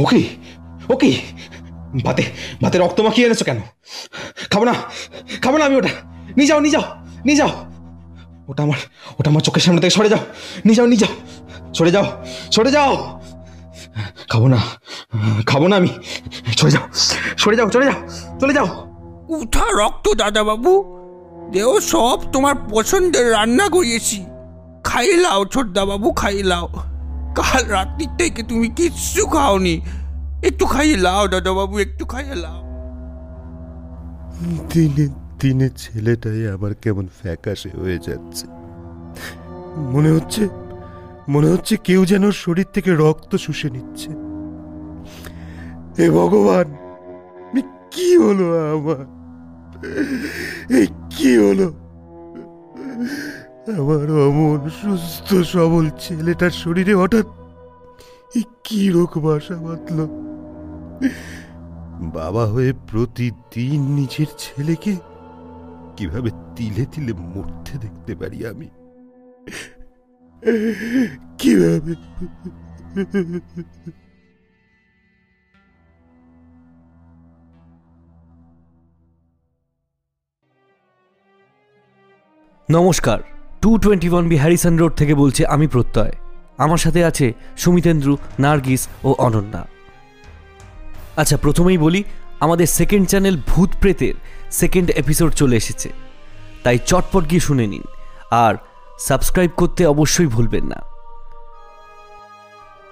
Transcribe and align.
ওকে 0.00 0.22
ওকে। 0.88 1.10
ভাতে 2.04 2.22
ভাতে 2.62 2.78
রক্ত 2.78 3.00
মাখিয়ে 3.00 3.26
এনেছো 3.26 3.44
কেন? 3.44 3.58
খাব 4.50 4.62
না 4.64 4.74
খাব 5.42 5.56
না 5.56 5.64
আমি 5.64 5.76
ওটা। 5.76 5.88
নিয়ে 6.36 6.46
যাও 6.46 6.60
নিয়ে 6.60 6.72
যাও 6.72 6.82
নিয়ে 7.24 7.36
যাও। 7.36 7.50
ওটা 8.48 8.62
আমার 8.62 8.78
ওটা 9.18 9.30
আমার 9.30 9.40
চোখের 9.40 9.62
সামনে 9.62 9.80
থেকে 9.80 9.90
সরে 9.90 10.08
যাও। 10.08 10.18
নিয়ে 10.64 10.74
যাও 10.74 10.86
নিয়ে 10.86 10.98
যাও। 10.98 11.12
সরে 11.74 11.90
যাও 11.90 12.06
সরে 12.50 12.70
যাও। 12.72 13.20
খাব 14.28 14.46
না 14.46 14.58
খাব 15.46 15.66
না 15.66 15.76
আমি। 15.76 15.88
সরে 16.56 16.70
যাও 16.70 16.82
সরে 17.36 17.56
যাও, 17.56 17.70
চলে 17.70 17.86
যাও 17.86 17.98
চলে 18.40 18.54
যাও। 18.54 18.68
উঠা 19.28 19.66
রক্ত, 19.84 20.06
দাদাবাবু। 20.14 20.72
দেহ 21.52 21.78
সব 21.78 22.18
তোমার 22.32 22.54
পছন্দের 22.70 23.30
রান্না 23.30 23.68
করিয়েছি। 23.68 24.24
খাইলাও 24.84 25.44
খাই 25.44 26.12
খাইলাও 26.16 26.68
কাল 27.40 27.62
রাত্রির 27.66 28.12
থেকে 28.18 28.42
তুমি 28.42 28.68
কিচ্ছু 28.68 29.26
খাওনি। 29.26 29.74
একটু 30.42 30.66
খাইয়ে 30.66 30.96
লাও, 30.96 31.28
দাদাবাবু, 31.28 31.78
একটু 31.78 32.04
খাইয়ে 32.06 32.34
লাও। 32.34 32.60
দিনে 34.72 35.06
দিনে 35.40 35.68
ছেলেটাই 35.76 36.48
আবার 36.48 36.74
কেমন 36.74 37.06
ফ্যাকাশে 37.22 37.70
হয়ে 37.80 37.98
যাচ্ছে। 37.98 38.44
মনে 39.94 40.10
হচ্ছে 40.10 40.42
মনে 41.28 41.48
হচ্ছে 41.48 41.76
কেউ 41.76 42.04
যেন 42.04 42.30
শরীর 42.30 42.68
থেকে 42.72 42.90
রক্ত 42.94 43.36
শুষে 43.36 43.68
নিচ্ছে। 43.70 44.10
হে 45.98 46.06
ভগবান, 46.10 46.68
এ 47.58 47.60
কি 47.90 48.08
হলো 48.16 48.46
আমার? 48.74 49.04
এই 50.78 50.86
কি 51.10 51.30
হলো? 51.36 51.68
আমার 53.78 54.06
অমন 54.26 54.60
সুস্থ, 54.70 55.28
সবল 55.34 55.90
ছেলেটার 55.98 56.50
শরীরে 56.50 56.94
হঠাৎ 56.94 57.26
কি 58.64 58.82
রোগ 58.90 59.12
বাসা 59.18 59.56
বাঁধলো? 59.56 60.04
বাবা 62.18 62.44
হয়ে 62.46 62.72
প্রতিদিন 62.90 63.80
নিজের 63.98 64.30
ছেলেকে 64.38 64.92
কীভাবে 65.96 66.30
তিলে 66.56 66.84
তিলে 66.92 67.12
মরতে 67.12 67.74
দেখতে 67.78 68.12
পারি 68.14 68.38
আমি? 68.46 68.68
কীভাবে? 71.38 71.92
নমস্কার। 82.68 83.20
Two 83.62 83.78
twenty 83.78 84.08
one 84.08 84.28
B 84.28 84.36
Harrison 84.36 84.78
road 84.78 84.94
থেকে 84.94 85.14
বলছে, 85.14 85.46
আমি 85.46 85.66
প্রত্যয়। 85.66 86.12
আমার 86.58 86.78
সাথে 86.78 87.04
আছে 87.04 87.32
সুমিতেন্দ্রু, 87.56 88.16
নার্গিস 88.38 88.88
ও 89.04 89.14
অনন্যা। 89.18 89.66
আচ্ছা 91.16 91.36
প্রথমেই 91.36 91.78
বলি, 91.78 92.04
আমাদের 92.40 92.66
সেকেন্ড 92.66 93.08
চ্যানেল 93.08 93.36
ভূত 93.46 93.70
প্রেতের 93.80 94.14
সেকেন্ড 94.50 94.90
এপিসোড 94.90 95.32
চলে 95.32 95.56
এসেছে। 95.56 95.88
তাই 96.64 96.78
চটপট 96.86 97.30
গিয়ে 97.30 97.40
শুনে 97.40 97.66
নিন। 97.66 97.82
আর 98.30 98.54
সাবস্ক্রাইব 98.98 99.50
করতে 99.56 99.86
অবশ্যই 99.86 100.26
ভুলবেন 100.26 100.64
না। 100.64 100.82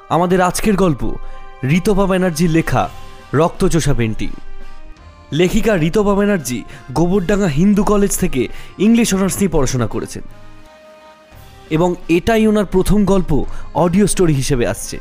আমাদের 0.09 0.41
আজকের 0.41 0.77
গল্প 0.77 1.15
ঋতপা 1.65 2.07
ব্যানার্জির 2.07 2.51
লেখা, 2.51 2.89
রক্তচোষা 3.35 3.95
পেন্টিং। 3.95 4.29
লেখিকা 5.33 5.77
ঋতপা 5.77 6.15
ব্যানার্জি 6.15 6.65
গোবরডাঙ্গা 6.93 7.47
হিন্দু 7.47 7.85
কলেজ 7.85 8.19
থেকে 8.19 8.49
ইংলিশ 8.79 9.15
অনার্স 9.15 9.37
নিয়ে 9.37 9.49
পড়াশোনা 9.49 9.87
করেছেন। 9.87 10.23
এবং 11.71 11.95
এটাই 12.09 12.47
ওনার 12.47 12.67
প্রথম 12.67 13.05
গল্প 13.05 13.45
অডিও 13.75 14.07
স্টোরি 14.07 14.35
হিসেবে 14.35 14.67
আসছে। 14.67 14.99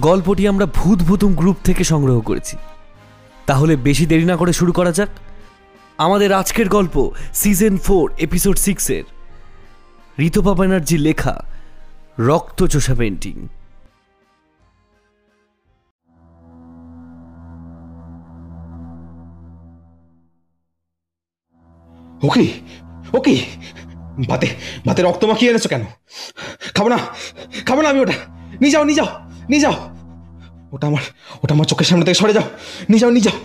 গল্পটি 0.00 0.48
আমরা 0.48 0.66
ভূত 0.66 0.98
ভূতুম 0.98 1.34
গ্রুপ 1.34 1.56
থেকে 1.64 1.84
সংগ্রহ 1.84 2.20
করেছি। 2.20 2.56
তাহলে 3.46 3.76
বেশি 3.76 4.06
দেরি 4.06 4.24
না 4.24 4.36
করে 4.36 4.52
শুরু 4.52 4.72
করা 4.72 4.92
যাক। 4.92 5.08
আমাদের 5.98 6.32
আজকের 6.32 6.68
গল্প 6.68 7.10
সিজন 7.34 7.76
ফোর 7.76 8.12
এপিসোড 8.18 8.56
সিক্সের 8.56 9.04
ঋতপা 10.18 10.54
ব্যানার্জির 10.54 11.00
লেখা 11.00 11.44
রক্তচোষা 12.18 12.94
পেন্টিং 12.94 13.48
ওকে 22.22 22.52
ওকে 23.12 23.46
ভাতে 24.26 24.48
ভাতে 24.86 25.02
রক্ত 25.02 25.24
মাখিয়ে 25.24 25.50
এনেছো 25.50 25.68
কেন? 25.68 25.84
খাব 26.74 26.86
না 26.88 26.98
খাব 27.66 27.80
না 27.80 27.88
আমি 27.88 28.00
ওটা। 28.00 28.16
নিয়ে 28.60 28.72
যাও 28.72 28.84
নিয়ে 28.84 28.96
যাও 28.96 29.08
নিয়ে 29.48 29.62
যাও। 29.62 29.74
ওটা 30.72 30.86
আমার 30.86 31.04
ওটা 31.42 31.54
আমার 31.54 31.66
চোখের 31.66 31.86
সামনে 31.86 32.04
থেকে 32.04 32.14
সরে 32.14 32.32
যাও। 32.32 32.46
নিয়ে 32.88 32.98
যাও 32.98 33.10
নিয়ে 33.10 33.26
যাও। 33.28 33.36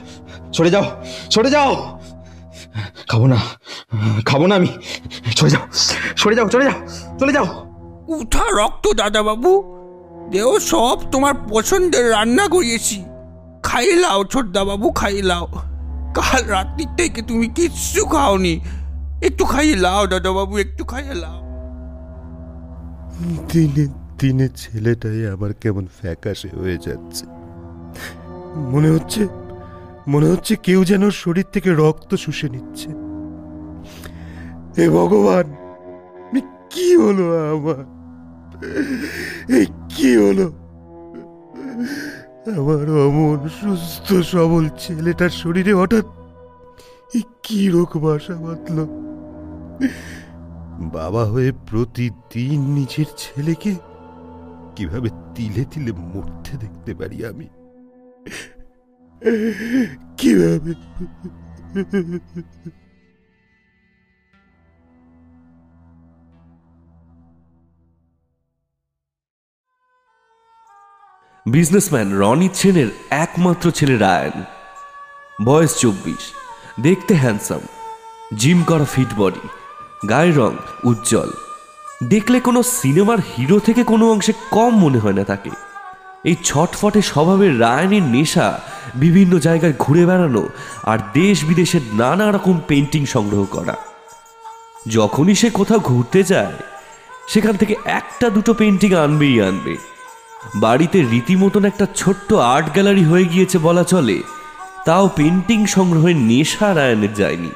সরে 0.53 0.69
যাও 0.69 0.85
সরে 1.31 1.49
যাও। 1.51 1.99
খাব 3.07 3.25
না 3.25 3.37
খাব 4.25 4.45
না 4.45 4.55
আমি। 4.55 4.67
সরে 5.37 5.49
যাও 5.49 5.63
সরে 6.15 6.35
যাও, 6.35 6.47
চলে 6.47 6.65
যাও 6.65 6.77
চলে 7.19 7.33
যাও। 7.33 7.45
উঠা 8.07 8.45
রক্ত, 8.59 8.93
দাদাবাবু। 8.93 9.51
দেহ 10.31 10.59
সব 10.59 10.97
তোমার 11.11 11.33
পছন্দের 11.49 12.09
রান্না 12.09 12.47
করিয়েছি। 12.47 13.03
খাইলাও 13.63 14.23
ছোটদাবাবু 14.23 14.91
খাইলাও 14.91 15.45
কাল 16.15 16.45
রাত্রির 16.45 16.87
থেকে 16.97 17.21
তুমি 17.21 17.47
কিচ্ছু 17.47 18.05
খাওনি। 18.05 18.59
একটু 19.27 19.45
খাইয়ে 19.45 19.75
লাও, 19.75 20.07
দাদাবাবু, 20.07 20.57
একটু 20.57 20.83
খাইয়ে 20.85 21.13
লাও। 21.13 21.39
দিনে 23.51 23.85
দিনে 24.19 24.47
ছেলেটাই 24.55 25.27
আবার 25.27 25.53
কেমন 25.53 25.85
ফ্যাকাশে 25.99 26.49
হয়ে 26.59 26.77
যাচ্ছে। 26.77 27.25
মনে 28.73 28.89
হচ্ছে 28.89 29.27
মনে 30.07 30.27
হচ্ছে 30.27 30.55
কেউ 30.55 30.83
যেন 30.83 31.09
শরীর 31.09 31.47
থেকে 31.53 31.69
রক্ত 31.73 32.15
শুষে 32.15 32.47
নিচ্ছে। 32.49 32.89
হে 34.77 34.89
ভগবান, 34.89 35.47
এ 36.37 36.39
কি 36.69 36.95
হলো 36.95 37.25
আমার? 37.53 37.83
এই 39.57 39.65
কি 39.89 40.09
হলো? 40.17 40.47
আমার 42.57 42.85
অমন, 43.05 43.39
সুস্থ, 43.59 44.13
সবল 44.13 44.69
ছেলেটার 44.79 45.33
শরীরে 45.41 45.73
হঠাৎ 45.73 46.05
কি 47.43 47.69
রোগ 47.69 47.91
বাসা 47.97 48.35
বাঁধলো? 48.35 49.12
বাবা 50.79 51.25
হয়ে 51.25 51.51
প্রতিদিন 51.51 52.61
নিজের 52.61 53.05
ছেলেকে 53.17 53.75
কীভাবে 54.75 55.09
তিলে 55.35 55.65
তিলে 55.65 55.91
মরতে 55.91 56.57
দেখতে 56.57 56.95
পারি 56.95 57.25
আমি? 57.25 57.47
কীভাবে? 60.17 60.73
বিজনেসম্যান 71.45 72.19
রনি 72.19 72.49
সেনের 72.53 72.87
একমাত্র 73.09 73.71
ছেলে 73.71 73.97
রায়ান। 73.97 74.43
বয়স 75.45 75.79
চব্বিশ। 75.79 76.33
দেখতে 76.79 77.15
হ্যান্ডসাম 77.15 77.59
জিম 78.37 78.63
করা 78.63 78.85
ফিট 78.85 79.07
বডি 79.17 79.47
গায়ের 80.09 80.37
রং 80.37 80.53
উজ্জ্বল। 80.83 81.29
দেখলে 82.03 82.39
কোনো 82.39 82.63
সিনেমার 82.63 83.17
হিরো 83.31 83.59
থেকে 83.59 83.83
কোনো 83.83 84.11
অংশে 84.11 84.33
কম 84.51 84.71
মনে 84.79 84.99
হয় 84.99 85.13
না 85.13 85.23
তাকে। 85.23 85.51
এই 86.25 86.35
ছটফটে 86.43 87.01
স্বভাবের 87.01 87.59
রায়ানের 87.59 88.01
নেশা, 88.01 88.59
বিভিন্ন 88.95 89.37
জায়গায় 89.37 89.73
ঘুরে 89.79 90.05
বেড়ানো 90.05 90.43
আর 90.83 90.99
দেশ 91.13 91.45
বিদেশের 91.45 91.81
নানা 91.93 92.31
রকম 92.31 92.59
পেন্টিং 92.67 93.05
সংগ্রহ 93.05 93.45
করা। 93.45 93.75
যখনই 94.87 95.35
সে 95.35 95.49
কোথাও 95.49 95.79
ঘুরতে 95.79 96.23
যায়, 96.23 96.55
সেখান 97.27 97.55
থেকে 97.55 97.75
একটা 97.85 98.29
দুটো 98.29 98.53
পেন্টিং 98.53 98.93
আনবেই 98.93 99.41
আনবে। 99.41 99.77
বাড়িতে 100.55 100.97
রীতিমতন 101.01 101.65
একটা 101.65 101.85
ছোট্ট 101.95 102.33
আর্ট 102.33 102.67
গ্যালারি 102.73 103.03
হয়ে 103.03 103.25
গিয়েছে 103.25 103.57
বলা 103.57 103.83
চলে, 103.83 104.17
তাও 104.85 105.09
পেন্টিং 105.15 105.65
সংগ্রহের 105.65 106.15
নেশা 106.15 106.75
রায়নের 106.75 107.13
যায়নি। 107.13 107.51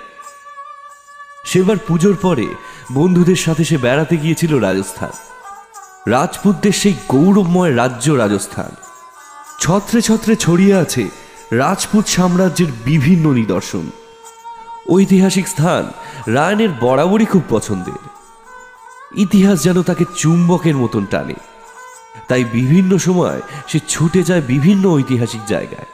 সেবার 1.47 1.77
পুজোর 1.77 2.15
পরে 2.21 2.47
বন্ধুদের 2.91 3.35
সাথে 3.35 3.63
সে 3.63 3.77
বেড়াতে 3.77 4.17
গিয়েছিল 4.17 4.59
রাজস্থান। 4.59 5.09
রাজপুতদের 6.11 6.71
সেই 6.71 6.93
গৌরবময় 7.07 7.75
রাজ্য 7.75 8.11
রাজস্থান। 8.11 8.71
ছত্রে 9.59 10.01
ছত্রে 10.01 10.35
ছড়িয়ে 10.35 10.75
আছে 10.75 11.09
রাজপুত 11.51 12.07
সাম্রাজ্যের 12.07 12.67
বিভিন্ন 12.85 13.33
নিদর্শন। 13.33 13.89
ঐতিহাসিক 14.89 15.47
স্থান 15.47 15.91
রায়নের 16.33 16.69
বরাবরই 16.81 17.25
খুব 17.25 17.43
পছন্দের। 17.49 18.01
ইতিহাস 19.15 19.63
যেন 19.63 19.83
তাকে 19.83 20.05
চুম্বকের 20.15 20.75
মতন 20.75 21.05
টানে। 21.05 21.33
তাই 22.27 22.43
বিভিন্ন 22.43 22.97
সময় 22.97 23.41
সে 23.67 23.79
ছুটে 23.87 24.23
যায় 24.23 24.41
বিভিন্ন 24.41 24.89
ঐতিহাসিক 24.89 25.41
জায়গায়। 25.47 25.85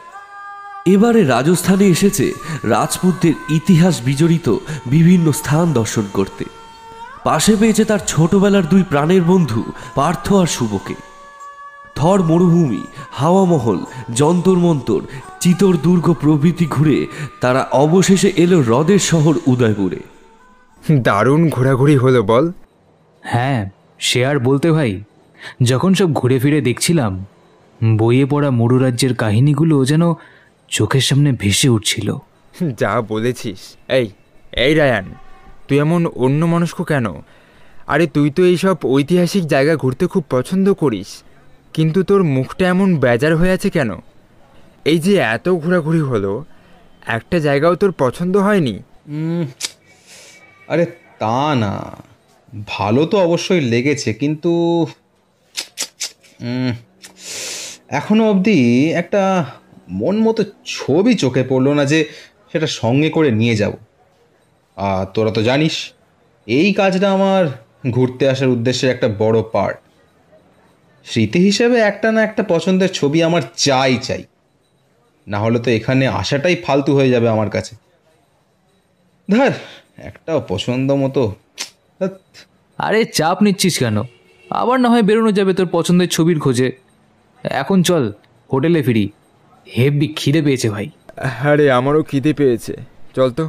এবারে 0.86 1.24
রাজস্থানে 1.24 1.84
এসেছে 1.84 2.32
রাজপুতদের 2.64 3.32
ইতিহাস 3.48 4.02
বিজড়িত 4.04 4.56
বিভিন্ন 4.86 5.32
স্থান 5.32 5.72
দর্শন 5.72 6.02
করতে। 6.12 6.44
পাশে 7.24 7.56
পেয়েছে 7.56 7.84
তার 7.84 7.98
ছোটবেলার 8.06 8.68
দুই 8.68 8.82
প্রাণের 8.82 9.22
বন্ধু 9.22 9.62
পার্থ 9.94 10.32
আর 10.32 10.46
শুভকে। 10.46 10.94
থর 11.94 12.22
মরুভূমি 12.22 12.82
হাওয়া 13.10 13.44
মহল 13.44 13.78
যন্তর 14.14 14.56
মন্তর 14.56 15.00
চিতর 15.40 15.76
দুর্গ 15.82 16.14
প্রভৃতি 16.20 16.66
ঘুরে 16.66 17.06
তারা 17.40 17.68
অবশেষে 17.72 18.32
এলো 18.36 18.60
হ্রদের 18.62 18.98
শহর 18.98 19.34
উদয়পুরে। 19.46 20.00
দারুণ 21.02 21.48
ঘোরাঘুরি 21.48 21.96
হলো 21.96 22.22
বল। 22.22 22.52
হ্যাঁ 23.22 23.70
সে 23.98 24.26
আর 24.26 24.38
বলতে 24.38 24.70
ভাই 24.70 25.00
যখন 25.62 25.94
সব 25.94 26.12
ঘুরে 26.12 26.38
ফিরে 26.38 26.60
দেখছিলাম 26.60 27.24
বইয়ে 27.96 28.26
পড়া 28.26 28.50
মরু 28.50 28.78
রাজ্যের 28.78 29.14
কাহিনীগুলো 29.14 29.84
যেন 29.84 30.14
চোখের 30.76 31.00
সামনে 31.00 31.30
ভেসে 31.32 31.68
উঠছিল। 31.68 32.08
যা 32.80 32.92
বলেছিস। 33.08 33.60
এই 33.88 34.06
এই 34.56 34.72
রায়ান 34.74 35.06
তুই 35.68 35.76
এমন 35.78 36.00
অন্য 36.24 36.40
মনস্ক 36.46 36.78
কেন? 36.82 37.06
আরে 37.86 38.06
তুই 38.06 38.28
তো 38.30 38.42
এইসব 38.44 38.76
ঐতিহাসিক 38.84 39.44
জায়গা 39.46 39.74
ঘুরতে 39.76 40.04
খুব 40.06 40.24
পছন্দ 40.30 40.66
করিস। 40.72 41.10
কিন্তু 41.74 41.98
তোর 42.02 42.20
মুখটা 42.36 42.64
এমন 42.68 42.88
বেজার 42.96 43.32
হয়ে 43.36 43.50
আছে 43.50 43.68
কেন? 43.70 43.90
এই 44.84 44.98
যে 44.98 45.14
এত 45.14 45.46
ঘোরাঘুরি 45.48 46.00
হলো 46.00 46.32
একটা 47.18 47.36
জায়গাও 47.38 47.74
তোর 47.74 47.92
পছন্দ 47.98 48.34
হয়নি? 48.36 48.74
আরে 50.68 50.84
তা 51.18 51.54
না। 51.54 51.72
ভালো 52.66 53.02
তো 53.06 53.16
অবশ্যই 53.18 53.62
লেগেছে 53.72 54.10
কিন্তু 54.12 54.52
উম, 56.40 56.70
এখনও 57.88 58.24
অবধি 58.30 58.58
একটা 58.92 59.22
মন 60.00 60.16
মতো 60.16 60.42
ছবি 60.64 61.12
চোখে 61.14 61.42
পড়ল 61.50 61.66
না 61.78 61.84
যে 61.84 61.98
সেটা 62.50 62.68
সঙ্গে 62.80 63.10
করে 63.10 63.30
নিয়ে 63.30 63.56
যাব। 63.56 63.72
আর 64.76 65.04
তোরা 65.14 65.30
তো 65.30 65.40
জানিস, 65.42 65.74
এই 66.46 66.68
কাজটা 66.72 67.08
আমার 67.12 67.42
ঘুরতে 67.90 68.24
আসার 68.28 68.48
উদ্দেশ্যের 68.48 68.90
একটা 68.94 69.08
বড় 69.22 69.38
পার্ট 69.54 69.76
স্মৃতি 71.06 71.38
হিসেবে 71.38 71.76
একটা 71.90 72.08
না 72.12 72.20
একটা 72.22 72.42
পছন্দের 72.42 72.88
ছবি 72.88 73.18
আমার 73.22 73.42
চাই 73.56 73.94
চাই। 73.96 74.22
না 75.26 75.38
হলে 75.38 75.58
তো 75.58 75.68
এখানে 75.70 76.04
আসাটাই 76.20 76.56
ফালতু 76.64 76.90
হয়ে 76.96 77.10
যাবে 77.10 77.28
আমার 77.28 77.50
কাছে। 77.50 77.72
ধর, 79.28 79.52
একটাও 80.08 80.40
পছন্দ 80.48 80.88
মতো 81.02 81.22
আরে 82.78 83.00
চাপ 83.18 83.36
নিচ্ছিস 83.42 83.74
কেন? 83.78 83.96
আবার 84.50 84.76
না 84.80 84.88
হয় 84.88 85.02
বেরোনো 85.02 85.30
যাবে 85.32 85.52
তোর 85.58 85.68
পছন্দের 85.76 86.08
ছবির 86.08 86.38
খোঁজে। 86.40 86.68
এখন 87.44 87.78
চল, 87.82 88.04
হোটেলে 88.50 88.82
ফিরি। 88.82 89.04
হেভি 89.78 90.12
খিদে 90.16 90.42
পেয়েছে 90.42 90.70
ভাই। 90.70 90.90
আরে 91.44 91.70
আমারও 91.70 92.02
খিদে 92.02 92.32
পেয়েছে। 92.32 92.76
চল 93.16 93.30
তো। 93.30 93.48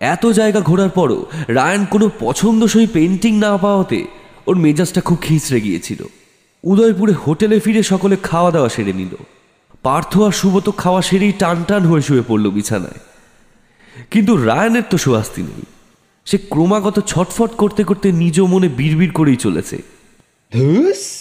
এত 0.00 0.26
জায়গা 0.26 0.60
ঘোরার 0.60 0.88
পরও 0.88 1.26
রায়ান 1.48 1.84
কোনো 1.84 2.10
পছন্দসই 2.20 2.86
পেন্টিং 2.86 3.38
না 3.38 3.56
পাওয়াতে 3.56 4.06
ওর 4.46 4.56
মেজাজটা 4.56 5.00
খুব 5.00 5.18
খিঁচড়ে 5.20 5.60
গিয়েছিল। 5.60 6.04
উদয়পুরে 6.64 7.12
হোটেলে 7.12 7.60
ফিরে 7.60 7.82
সকলে 7.82 8.16
খাওয়া 8.22 8.50
দাওয়া 8.50 8.68
সেরে 8.68 8.92
নিল। 8.92 9.16
পার্থ 9.82 10.18
আর 10.18 10.32
সুব্রত 10.32 10.70
খাওয়া 10.76 11.02
সেরেই 11.02 11.32
টান 11.32 11.64
টান 11.64 11.84
হয়ে 11.84 12.02
শুয়ে 12.02 12.22
পড়ল 12.28 12.50
বিছানায়। 12.50 13.00
কিন্তু 14.10 14.36
রায়ানের 14.36 14.82
তো 14.90 14.98
সুয়াস্তি 14.98 15.42
নেই। 15.42 15.62
সে 16.24 16.38
ক্রমাগত 16.38 17.00
ছটফট 17.00 17.50
করতে 17.50 17.84
করতে 17.84 18.12
নিজ 18.12 18.40
মনে 18.40 18.68
বিড়বিড় 18.68 19.12
করেই 19.12 19.36
চলেছে। 19.36 19.82
ধুস! 20.52 21.15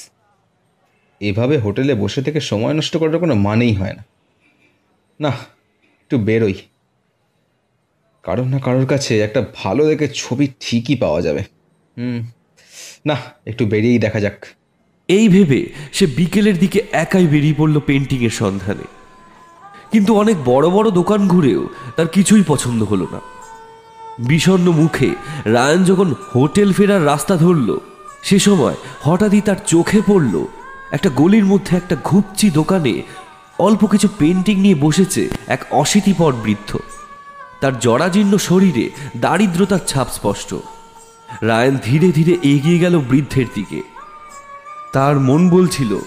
এভাবে 1.19 1.57
হোটেলে 1.57 1.93
বসে 1.93 2.21
থেকে 2.21 2.39
সময় 2.39 2.73
নষ্ট 2.73 2.97
করার 2.97 3.19
কোনো 3.19 3.35
মানেই 3.35 3.73
হয় 3.73 3.93
না। 3.93 4.05
না, 5.19 5.29
একটু 6.01 6.17
বেরোই। 6.17 6.53
কারোর 8.23 8.47
না 8.47 8.59
কারোর 8.59 8.85
কাছে 8.85 9.21
একটা 9.21 9.45
ভালো 9.55 9.87
দেখে 9.87 10.07
ছবি 10.07 10.47
ঠিকই 10.59 10.95
পাওয়া 10.95 11.21
যাবে। 11.21 11.39
হুম, 11.97 12.27
না, 13.05 13.17
একটু 13.45 13.65
বেরিয়েই 13.65 13.99
দেখা 13.99 14.19
যাক। 14.19 14.45
এই 15.07 15.29
ভেবে 15.29 15.69
সে 15.93 16.05
বিকেলের 16.05 16.59
দিকে 16.59 16.83
একাই 16.91 17.27
বেরিয়ে 17.27 17.53
পড়ল 17.57 17.79
পেন্টিংয়ের 17.79 18.29
সন্ধানে। 18.29 18.83
কিন্তু 19.91 20.15
অনেক 20.15 20.37
বড় 20.45 20.69
বড় 20.69 20.91
দোকান 20.91 21.27
ঘুরেও 21.27 21.69
তার 21.95 22.07
কিছুই 22.07 22.43
পছন্দ 22.47 22.83
হলো 22.83 23.07
না। 23.11 23.19
বিষণ্ণ 24.19 24.71
মুখে 24.71 25.09
রায়ান 25.45 25.83
যখন 25.83 26.15
হোটেল 26.35 26.73
ফেরার 26.73 27.05
রাস্তা 27.05 27.35
ধরল, 27.35 27.77
সে 28.23 28.39
সময় 28.39 28.75
হঠাৎই 29.01 29.41
তার 29.41 29.55
চোখে 29.67 30.01
পড়ল 30.07 30.45
একটা 30.95 31.09
গলির 31.09 31.45
মধ্যে 31.45 31.77
একটা 31.77 31.95
ঘুপচি 32.03 32.51
দোকানে 32.51 33.01
অল্প 33.59 33.85
কিছু 33.85 34.07
পেন্টিং 34.19 34.59
নিয়ে 34.59 34.75
বসেছে 34.75 35.29
এক 35.47 35.65
অশীতিপর 35.71 36.33
বৃদ্ধ। 36.33 36.77
তার 37.61 37.79
জরাজীর্ণ 37.79 38.37
শরীরে 38.37 38.89
দারিদ্রতার 39.17 39.79
ছাপ 39.87 40.07
স্পষ্ট। 40.11 40.55
রায়ান 41.41 41.79
ধীরে 41.83 42.11
ধীরে 42.11 42.37
এগিয়ে 42.43 42.79
গেল 42.79 42.99
বৃদ্ধের 42.99 43.45
দিকে। 43.53 43.81
তার 44.93 45.19
মন 45.19 45.49
বলছিল, 45.49 45.97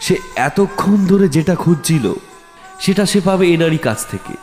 সে 0.00 0.16
এতক্ষণ 0.36 1.06
ধরে 1.06 1.28
যেটা 1.28 1.54
খুঁজছিল, 1.54 2.12
সেটা 2.80 3.06
সে 3.06 3.20
পাবে 3.20 3.48
এনারই 3.48 3.78
কাছ 3.78 4.06
থেকে। 4.06 4.34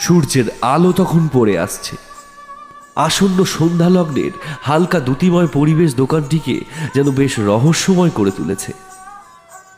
সূর্যের 0.00 0.44
আলো 0.62 0.92
তখন 0.92 1.28
পড়ে 1.32 1.58
আসছে। 1.58 1.96
আসন্ন 2.96 3.44
সন্ধ্যা 3.44 3.88
লগ্নের 3.88 4.30
হালকা 4.62 5.00
দ্যুতিময় 5.00 5.46
পরিবেশ 5.46 5.94
দোকানটিকে 5.94 6.60
যেন 6.94 7.10
বেশ 7.10 7.38
রহস্যময় 7.38 8.10
করে 8.10 8.30
তুলেছে। 8.30 8.72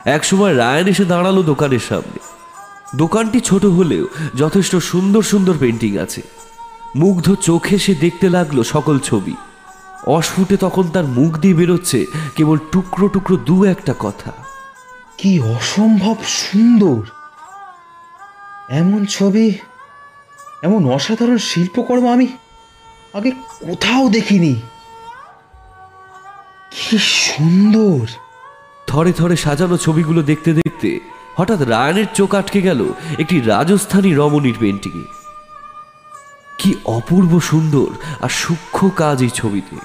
একসময় 0.05 0.57
রায়ান 0.57 0.89
এসে 0.89 1.05
দাঁড়াল 1.05 1.43
দোকানের 1.43 1.79
সামনে। 1.79 2.19
দোকানটি 2.97 3.41
ছোট 3.41 3.65
হলেও 3.65 4.07
যথেষ্ট 4.35 4.77
সুন্দর 4.77 5.23
সুন্দর 5.23 5.55
পেন্টিং 5.61 5.99
আছে। 5.99 6.23
মুগ্ধ 6.97 7.35
চোখে 7.35 7.79
সে 7.79 7.95
দেখতে 7.95 8.31
লাগল 8.31 8.63
সকল 8.63 8.99
ছবি। 8.99 9.35
অস্ফুটে 10.07 10.57
তখন 10.57 10.89
তার 10.89 11.05
মুখ 11.05 11.39
দিয়ে 11.39 11.55
বেরোচ্ছে 11.55 12.07
কেবল 12.37 12.59
টুকরো 12.73 13.09
টুকরো 13.09 13.37
দু 13.37 13.65
একটা 13.65 13.95
কথা। 13.99 14.33
কি 15.19 15.41
অসম্ভব 15.41 16.17
সুন্দর! 16.25 17.05
এমন 18.69 19.07
ছবি, 19.07 19.55
এমন 20.63 20.93
অসাধারণ 20.93 21.39
শিল্পকর্ম 21.39 22.13
আমি 22.13 22.27
আগে 23.15 23.31
কোথাও 23.31 24.09
দেখিনি। 24.09 24.61
কি 26.71 26.99
সুন্দর! 26.99 28.07
থরে 28.87 29.13
থরে 29.13 29.37
সাজানো 29.37 29.77
ছবিগুলো 29.77 30.23
দেখতে 30.23 30.53
দেখতে 30.55 31.01
হঠাৎ 31.37 31.61
রায়ানের 31.63 32.07
চোখ 32.15 32.35
আটকে 32.35 32.63
গেল 32.63 32.93
একটি 33.19 33.41
রাজস্থানী 33.41 34.15
রমণীর 34.15 34.55
পেন্টিংয়ে 34.61 35.05
কি 36.59 36.75
অপূর্ব 36.85 37.41
সুন্দর 37.41 37.87
আর 38.21 38.29
সূক্ষ্ম 38.29 38.91
কাজ 38.97 39.23
এই 39.23 39.31
ছবিতে। 39.35 39.77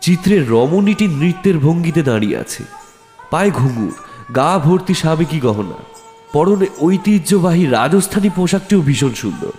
চিত্রের 0.00 0.50
রমণীটি 0.50 1.06
নৃত্যের 1.06 1.58
ভঙ্গিতে 1.58 2.02
দাঁড়িয়ে 2.02 2.36
আছে। 2.36 2.64
পায়ে 3.30 3.50
ঘুঙুর, 3.50 3.94
গা 4.36 4.58
ভর্তি 4.58 4.94
সাবেকি 4.94 5.40
গহনা। 5.40 5.78
পরনে 6.32 6.66
ঐতিহ্যবাহী 6.80 7.66
রাজস্থানী 7.66 8.30
পোশাকটিও 8.36 8.80
ভীষণ 8.80 9.12
সুন্দর। 9.14 9.52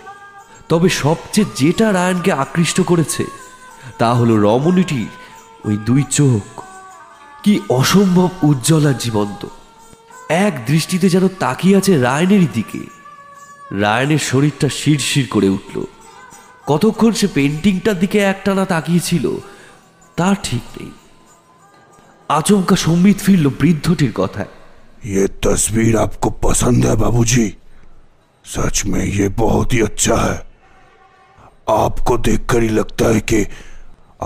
তবে 0.68 0.88
সবচেয়ে 0.88 1.50
যেটা 1.56 1.92
রায়ানকে 1.92 2.32
আকৃষ্ট 2.32 2.80
করেছে, 2.80 3.24
তা 3.98 4.14
হলো 4.14 4.36
রমণীটির 4.36 5.08
ওই 5.64 5.76
দুই 5.76 6.02
চোখ। 6.10 6.62
কি 7.47 7.53
অসম্ভব 7.69 8.29
উজ্জ্বল 8.43 8.83
আর 8.87 8.97
জীবন্ত 8.99 9.41
এক 10.29 10.53
দৃষ্টিতে 10.67 11.07
যেন 11.09 11.25
তাকিয়ে 11.39 11.77
আছে 11.77 11.93
রায়নের 12.01 12.45
দিকে 12.53 12.81
রায়নের 13.79 14.19
শরীরটা 14.19 14.67
শিরশির 14.69 15.27
করে 15.27 15.49
উঠল 15.49 15.75
কতক্ষণ 16.67 17.11
সে 17.11 17.27
পেন্টিংটার 17.27 17.97
দিকে 17.99 18.19
একটানা 18.23 18.65
তাকিয়েছিল 18.65 19.25
তা 20.17 20.27
ঠিক 20.43 20.63
নেই 20.77 20.91
আচমকা 22.29 22.75
সম্বিত 22.75 23.17
ফিরল 23.17 23.45
বৃদ্ধটির 23.61 24.13
কথায় 24.15 24.51
ये 25.05 25.27
तस्वीर 25.45 25.93
आपको 25.97 26.29
पसंद 26.29 26.85
है 26.85 26.95
बाबूजी? 26.95 27.47
सच 28.45 28.85
में 28.85 29.05
ये 29.05 29.27
बहुत 29.29 29.73
ही 29.73 29.79
अच्छा 29.81 30.15
है 30.15 30.37
आपको 31.69 32.17
देखकर 32.17 32.61
ही 32.61 32.69
लगता 32.69 33.05
है 33.05 33.21
कि 33.21 33.39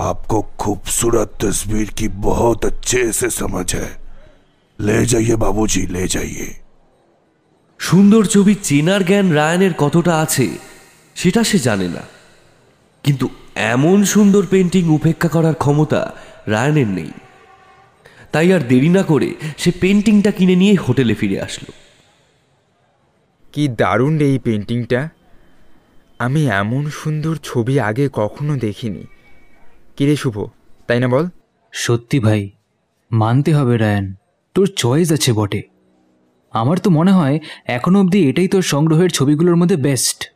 आपको 0.00 0.40
खूबसूरत 0.60 1.36
तस्वीर 1.42 1.90
की 1.98 2.08
बहुत 2.22 2.64
अच्छे 2.64 3.00
से 3.12 3.30
समझ 3.32 3.66
है 3.74 3.88
ले 4.78 5.04
जाइए 5.06 5.36
बाबूजी 5.36 5.86
ले 5.88 6.06
जाइए 6.08 6.48
সুন্দর 7.80 8.22
ছবি 8.26 8.54
চেনার 8.62 9.02
জ্ঞান 9.02 9.26
রায়ানের 9.32 9.74
কতটা 9.78 10.12
আছে 10.14 10.46
সেটা 11.16 11.40
সে 11.42 11.58
জানে 11.58 11.88
না 11.88 12.04
কিন্তু 13.04 13.26
এমন 13.72 13.98
সুন্দর 14.04 14.42
পেন্টিং 14.46 14.82
উপেক্ষা 14.88 15.28
করার 15.28 15.56
ক্ষমতা 15.58 16.00
রায়ানের 16.46 16.88
নেই 16.88 17.12
তাই 18.32 18.48
আর 18.52 18.62
দেরি 18.68 18.90
না 18.90 19.02
করে 19.02 19.28
সে 19.58 19.70
পেন্টিংটা 19.80 20.30
কিনে 20.30 20.56
নিয়ে 20.62 20.74
হোটেলে 20.76 21.14
ফিরে 21.14 21.38
আসলো 21.40 21.70
কি 23.54 23.62
দারুণ 23.80 24.14
রে 24.18 24.26
এই 24.26 24.38
পেন্টিংটা 24.38 25.00
আমি 26.20 26.42
এমন 26.52 26.82
সুন্দর 26.90 27.34
ছবি 27.44 27.74
আগে 27.80 28.04
কখনো 28.12 28.52
দেখিনি 28.56 29.02
কিরে 29.97 30.15
শুভ? 30.15 30.45
তাই 30.87 30.99
না 30.99 31.07
বল? 31.07 31.29
সত্যি 31.71 32.19
ভাই 32.19 32.49
মানতে 33.11 33.53
হবে 33.53 33.77
রায়ান। 33.77 34.15
তোর 34.53 34.67
চয়েস 34.67 35.11
আছে 35.11 35.33
বটে। 35.33 35.61
আমার 36.51 36.77
তো 36.77 36.89
মনে 36.89 37.11
হয় 37.11 37.39
এখনও 37.65 37.99
অবধি 37.99 38.29
এটাই 38.29 38.47
তোর 38.47 38.61
সংগ্রহের 38.61 39.09
ছবিগুলোর 39.09 39.55
মধ্যে 39.55 39.75
বেস্ট 39.75 40.33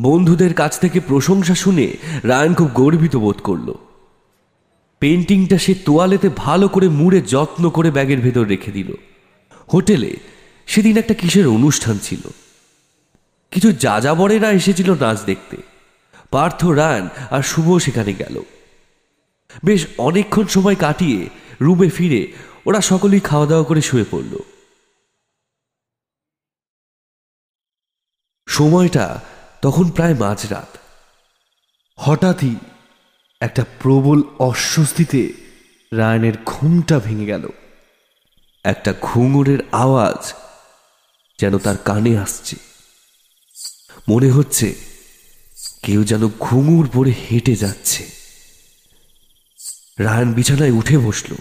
বন্ধুদের 0.00 0.54
কাছ 0.54 0.80
থেকে 0.80 1.00
প্রশংসা 1.00 1.54
শুনে 1.54 1.96
রায়ান 2.24 2.54
খুব 2.54 2.68
গর্বিত 2.74 3.16
বোধ 3.16 3.36
করল। 3.36 3.74
পেন্টিংটা 5.00 5.58
সে 5.58 5.74
তোয়ালেতে 5.74 6.28
ভালো 6.36 6.68
করে 6.68 6.88
মুড়ে 6.88 7.20
যত্ন 7.20 7.70
করে 7.70 7.90
ব্যাগের 7.90 8.18
ভেতর 8.18 8.44
রেখে 8.44 8.72
দিল। 8.72 8.94
হোটেলে 9.74 10.16
সেদিন 10.66 10.96
একটা 10.96 11.14
কিসের 11.14 11.48
অনুষ্ঠান 11.48 11.98
ছিল। 12.02 12.20
কিছু 13.50 13.72
যাযাবরেরা 13.72 14.50
এসেছিল 14.50 14.94
নাচ 15.00 15.24
দেখতে। 15.24 15.56
পার্থ 16.30 16.66
রায়ান 16.66 17.08
আর 17.30 17.42
শুভ 17.42 17.78
সেখানে 17.78 18.12
গেল। 18.12 18.42
বেশ 19.64 19.86
অনেকক্ষণ 19.98 20.46
সময় 20.46 20.76
কাটিয়ে 20.76 21.28
রুমে 21.60 21.88
ফিরে 21.88 22.32
ওরা 22.66 22.80
সকলেই 22.80 23.20
খাওয়া 23.20 23.46
দাওয়া 23.46 23.64
করে 23.64 23.82
শুয়ে 23.82 24.04
পড়ল। 24.10 24.38
সময়টা 28.48 29.20
তখন 29.62 29.90
প্রায় 29.90 30.14
মাঝরাত। 30.14 30.76
হঠাৎই 31.96 32.54
একটা 33.40 33.64
প্রবল 33.82 34.22
অস্বস্তিতে 34.38 35.32
রায়নের 35.92 36.32
ঘুমটা 36.46 36.98
ভেঙে 36.98 37.26
গেল। 37.26 37.48
একটা 38.64 38.94
ঘুঙুরের 39.00 39.58
আওয়াজ 39.72 40.34
যেন 41.40 41.58
তার 41.58 41.76
কানে 41.76 42.18
আসছে। 42.18 42.56
মনে 44.08 44.30
হচ্ছে 44.30 44.74
কেউ 45.82 46.04
যেন 46.04 46.28
ঘুঙুর 46.28 46.88
পরে 46.94 47.10
হেঁটে 47.10 47.56
যাচ্ছে। 47.56 48.19
রায়ন 50.00 50.32
বিছানায় 50.32 50.70
উঠে 50.70 50.98
বসল। 50.98 51.34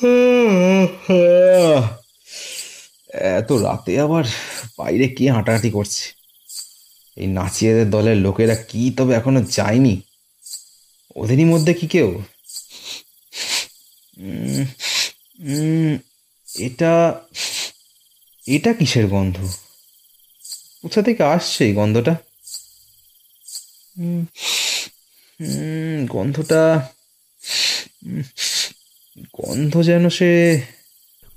এত 3.38 3.52
রাতে 3.52 4.00
আবার 4.00 4.24
বাইরে 4.78 5.08
কে 5.08 5.30
হাঁটাহাঁটি 5.30 5.70
করছে? 5.70 6.12
এই 7.16 7.26
নাচিয়েদের 7.26 7.90
দলের 7.90 8.16
লোকেরা 8.16 8.54
কি 8.54 8.92
তবে 8.96 9.14
এখনও 9.14 9.42
যায়নি? 9.42 10.00
ওদেরই 11.16 11.44
মধ্যে 11.44 11.74
কি 11.74 11.86
কেউ? 11.86 12.22
এটা 16.48 17.20
এটা 18.46 18.72
কিসের 18.72 19.06
গন্ধ? 19.06 19.36
কোথা 20.82 21.02
থেকে 21.02 21.22
আসছে 21.22 21.64
এই 21.64 21.72
গন্ধটা? 21.72 22.16
গন্ধটা 26.08 26.88
গন্ধ 29.34 29.82
যেন 29.82 30.08
সে 30.08 30.60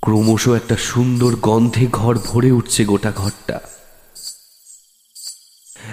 ক্রমশ 0.00 0.48
একটা 0.48 0.76
সুন্দর 0.76 1.36
গন্ধে 1.36 1.86
ঘর 1.86 2.18
ভরে 2.18 2.50
উঠছে 2.50 2.84
গোটা 2.84 3.12
ঘরটা। 3.12 3.60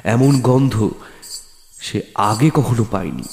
এমন 0.03 0.41
গন্ধ 0.41 0.89
সে 1.81 2.01
আগে 2.15 2.49
কখনো 2.53 2.85
পায়নি। 2.91 3.23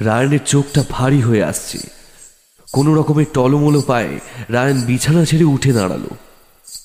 রায়নের 0.00 0.38
চোখটা 0.46 0.84
ভারী 0.90 1.20
হয়ে 1.20 1.44
আসছে। 1.44 1.78
কোনো 2.72 2.94
রকমের 2.94 3.26
টলমলো 3.32 3.80
পায়ে। 3.80 4.20
রায়ন 4.48 4.80
বিছানা 4.80 5.24
ছেড়ে 5.24 5.44
উঠে 5.44 5.72
দাঁড়াল। 5.72 6.08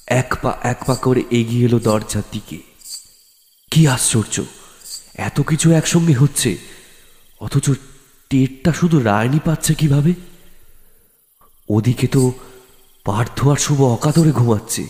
এক 0.08 0.36
পা 0.42 0.58
এক 0.64 0.84
পা 0.86 0.96
করে 0.96 1.24
এগিয়ে 1.32 1.66
এলো 1.66 1.80
দরজার 1.80 2.24
দিকে। 2.32 2.58
কি 3.72 3.88
আশ্চর্য! 3.88 4.42
এত 5.16 5.42
কিছু 5.42 5.72
একসঙ্গে 5.72 6.14
হচ্ছে। 6.14 6.58
অথচ 7.40 7.70
টেরটা 8.30 8.74
শুধু 8.74 9.00
রায়নি 9.00 9.40
পাচ্ছে 9.46 9.74
কীভাবে? 9.74 10.14
ওদিকে 11.70 12.08
তো 12.08 12.34
পার্থ 13.06 13.48
আর 13.48 13.56
শুভ 13.56 13.84
অকাতরে 13.84 14.32
ঘুমাচ্ছে। 14.32 14.88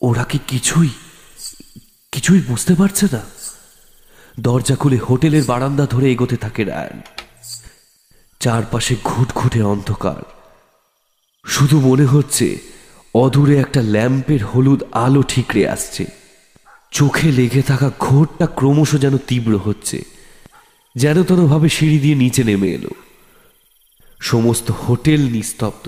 ওরা 0.00 0.24
কি 0.24 0.38
কিছুই 0.46 0.88
কিছুই 2.12 2.40
বুঝতে 2.40 2.74
পারছে 2.74 3.06
না? 3.12 3.20
দরজা 4.40 4.76
খুলে 4.76 4.96
হোটেলের 4.96 5.42
বারান্দা 5.46 5.86
ধরে 5.86 6.12
এগোতে 6.12 6.36
থাকে 6.36 6.64
রায়ন। 6.64 7.00
চারপাশে 8.40 8.96
ঘুটঘুটে 9.04 9.62
অন্ধকার। 9.62 10.22
শুধু 11.46 11.80
মনে 11.80 12.04
হচ্ছে, 12.04 12.58
অদূরে 13.14 13.56
একটা 13.56 13.82
ল্যাম্পের 13.82 14.44
হলুদ 14.44 14.82
আলো 14.92 15.22
ঠিকরে 15.22 15.68
আসছে। 15.68 16.04
চোখে 16.90 17.32
লেগে 17.32 17.62
থাকা 17.62 17.90
ঘোরটা 17.98 18.46
ক্রমশ 18.46 18.94
যেন 18.94 19.18
তীব্র 19.18 19.58
হচ্ছে। 19.58 20.13
যেন 20.96 21.16
তেনভাবে 21.22 21.68
সিঁড়ি 21.76 21.98
দিয়ে 22.04 22.16
নিচে 22.22 22.42
নেমে 22.44 22.68
এলো। 22.76 22.92
সমস্ত 24.20 24.66
হোটেল 24.82 25.20
নিস্তব্ধ, 25.34 25.86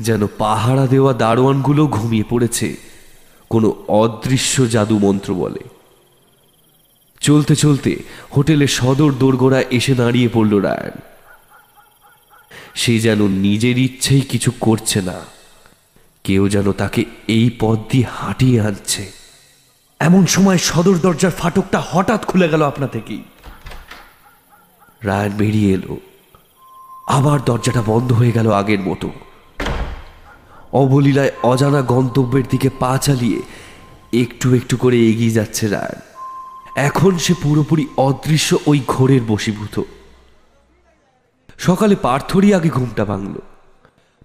যেন 0.00 0.22
পাহারা 0.38 0.84
দেওয়া 0.86 1.12
দারোয়ানগুলো 1.22 1.82
ঘুমিয়ে 1.96 2.26
পড়েছে, 2.30 2.68
কোনো 3.50 3.68
অদৃশ্য 4.02 4.54
জাদু 4.74 4.96
মন্ত্র 4.98 5.30
বলে। 5.34 5.62
চলতে 7.20 7.54
চলতে 7.56 7.92
হোটেলের 8.36 8.72
সদর 8.78 9.10
দোরগোড়ায় 9.22 9.70
এসে 9.70 9.94
দাঁড়িয়ে 9.94 10.28
পড়ল 10.28 10.52
রায়ন। 10.66 10.96
সে 12.74 12.94
যেন 13.00 13.20
নিজের 13.46 13.76
ইচ্ছেই 13.78 14.24
কিছু 14.32 14.50
করছে 14.60 14.98
না, 15.08 15.18
কেউ 16.24 16.42
যেন 16.54 16.66
তাকে 16.72 17.02
এই 17.36 17.46
পথ 17.60 17.78
দিয়ে 17.90 18.06
হাঁটিয়ে 18.18 18.58
আনছে। 18.68 19.02
এমন 20.00 20.22
সময় 20.26 20.60
সদর 20.68 20.96
দরজার 21.04 21.34
ফাটকটা 21.40 21.78
হঠাৎ 21.90 22.20
খুলে 22.26 22.46
গেল 22.52 22.62
আপনা 22.62 22.88
থেকেই। 22.96 23.22
রায়ন 25.06 25.32
বেরিয়ে 25.32 25.70
এলো। 25.74 25.96
আবার 27.08 27.38
দরজাটা 27.44 27.82
বন্ধ 27.86 28.12
হয়ে 28.12 28.32
গেল 28.32 28.46
আগের 28.52 28.80
মতো। 28.80 29.08
অবলীলায় 30.72 31.32
অজানা 31.42 31.80
গন্তব্যের 31.82 32.46
দিকে 32.50 32.68
পা 32.78 32.92
চালিয়ে 32.98 33.38
একটু 34.22 34.46
একটু 34.54 34.74
করে 34.76 34.98
এগিয়ে 35.10 35.36
যাচ্ছে 35.38 35.64
রায়ন 35.68 36.00
এখন 36.76 37.12
সে 37.18 37.34
পুরোপুরি 37.42 37.84
অদৃশ্য 37.96 38.50
ওই 38.66 38.78
ঘোরের 38.88 39.22
বশীভূত। 39.28 39.76
সকালে 41.58 41.94
পার্থরই 41.96 42.50
আগে 42.54 42.68
ঘুমটা 42.68 43.04
ভাঙল। 43.04 43.34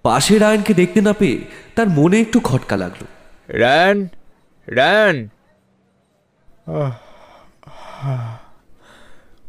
পাশে 0.02 0.34
রায়নকে 0.38 0.72
দেখতে 0.74 1.00
না 1.00 1.12
পেয়ে 1.12 1.38
তার 1.76 1.88
মনে 1.88 2.16
একটু 2.20 2.38
খটকা 2.40 2.76
লাগল। 2.76 3.04
Ryan 3.48 3.98
Ryan. 4.66 5.16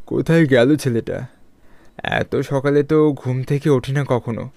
কোথায় 0.05 0.45
গেল 0.45 0.75
ছেলেটা? 0.75 1.27
এত 2.03 2.35
সকালে 2.35 2.83
তো 2.83 3.13
ঘুম 3.13 3.43
থেকে 3.43 3.69
ওঠে 3.69 3.91
না 3.91 4.05
কখনো। 4.07 4.49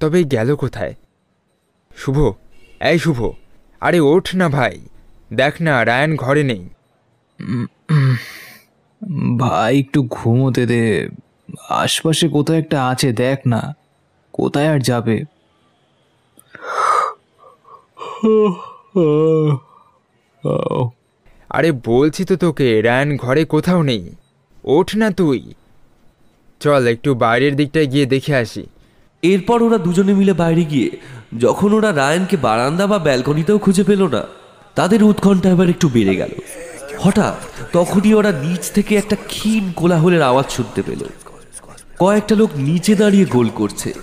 তবে 0.00 0.24
গেল 0.24 0.56
কোথায়? 0.56 0.94
শুভ 1.96 2.32
এই 2.80 2.98
শুভ। 2.98 3.30
আরে 3.80 4.00
ওঠ 4.00 4.34
না 4.34 4.48
ভাই। 4.48 4.80
দেখ 5.32 5.54
না 5.60 5.84
রায়ান 5.84 6.16
ঘরে 6.16 6.42
নেই। 6.42 6.68
ভাই 9.38 9.78
একটু 9.78 10.06
ঘুমোতে 10.10 10.66
দে। 10.66 11.08
আশপাশে 11.68 12.28
কোথায় 12.28 12.58
একটা 12.58 12.86
আছে 12.86 13.12
দেখ 13.12 13.38
না। 13.46 13.74
কোথায় 14.32 14.68
আর 14.68 14.78
যাবে? 14.80 15.24
আরে 21.50 21.72
বলছি 21.72 22.24
তো 22.24 22.36
তোকে 22.36 22.82
রায়ান 22.82 23.16
ঘরে 23.16 23.44
কোথাও 23.44 23.82
নেই। 23.82 24.14
ওঠ 24.66 24.96
না 24.96 25.10
তুই। 25.10 25.54
চল, 26.60 26.86
একটু 26.86 27.14
বাইরের 27.14 27.56
দিকটায় 27.56 27.86
গিয়ে 27.86 28.06
দেখে 28.06 28.34
আসি। 28.34 28.66
এরপর 29.22 29.62
ওরা 29.62 29.78
দুজনে 29.78 30.14
মিলে 30.14 30.32
বাইরে 30.32 30.64
গিয়ে, 30.64 30.90
যখন 31.38 31.72
ওরা 31.72 31.94
রায়নকে 31.94 32.36
বারান্দা 32.36 32.86
বা 32.86 32.98
ব্যালকনিতেও 32.98 33.58
খুঁজে 33.58 33.84
পেল 33.84 34.06
না, 34.06 34.24
তাদের 34.74 35.02
উৎকণ্ঠা 35.02 35.50
এবার 35.50 35.68
একটু 35.68 35.88
বেড়ে 35.88 36.16
গেল। 36.16 36.28
হঠাৎ 36.98 37.34
তখনই 37.72 38.14
ওরা 38.14 38.32
নিচ 38.32 38.70
থেকে 38.70 38.96
একটা 38.96 39.16
ক্ষীণ 39.26 39.72
কোলাহলের 39.72 40.22
আওয়াজ 40.22 40.50
শুনতে 40.50 40.82
পেল। 40.82 41.04
কয়েকটা 41.98 42.34
লোক 42.34 42.50
নিচে 42.56 42.94
দাঁড়িয়ে 42.94 43.24
গোল 43.24 43.48
করছে। 43.48 43.94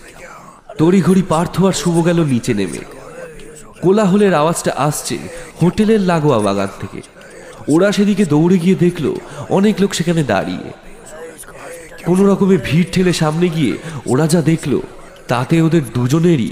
তড়িঘড়ি 0.78 1.22
পার্থ 1.30 1.64
আর 1.64 1.74
শুভ 1.74 2.06
গেল 2.06 2.24
নিচে 2.24 2.54
নেমে। 2.54 2.78
কোলাহলের 3.82 4.34
আওয়াজটা 4.34 4.74
আসছে 4.78 5.18
হোটেলের 5.62 6.02
লাগোয়া 6.02 6.40
বাগান 6.40 6.68
থেকে। 6.82 7.02
ওরা 7.68 7.92
সেদিকে 7.92 8.26
দৌড়ে 8.26 8.58
গিয়ে 8.58 8.76
দেখল, 8.76 9.16
অনেক 9.50 9.82
লোক 9.82 9.94
সেখানে 9.94 10.24
দাঁড়িয়ে। 10.24 10.72
কোনো 12.06 12.28
রকমে 12.28 12.58
ভিড় 12.64 12.86
ঠেলে 12.92 13.14
সামনে 13.14 13.50
গিয়ে 13.50 13.78
ওরা 14.06 14.28
যা 14.28 14.42
দেখল, 14.42 14.80
তাতে 15.28 15.62
ওদের 15.62 15.82
দুজনেরই 15.94 16.52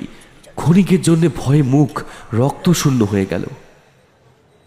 ক্ষণিকের 0.55 1.01
জন্য 1.01 1.29
ভয়ে 1.37 1.61
মুখ 1.61 2.03
রক্তশূন্য 2.33 3.03
হয়ে 3.03 3.25
গেল। 3.25 3.43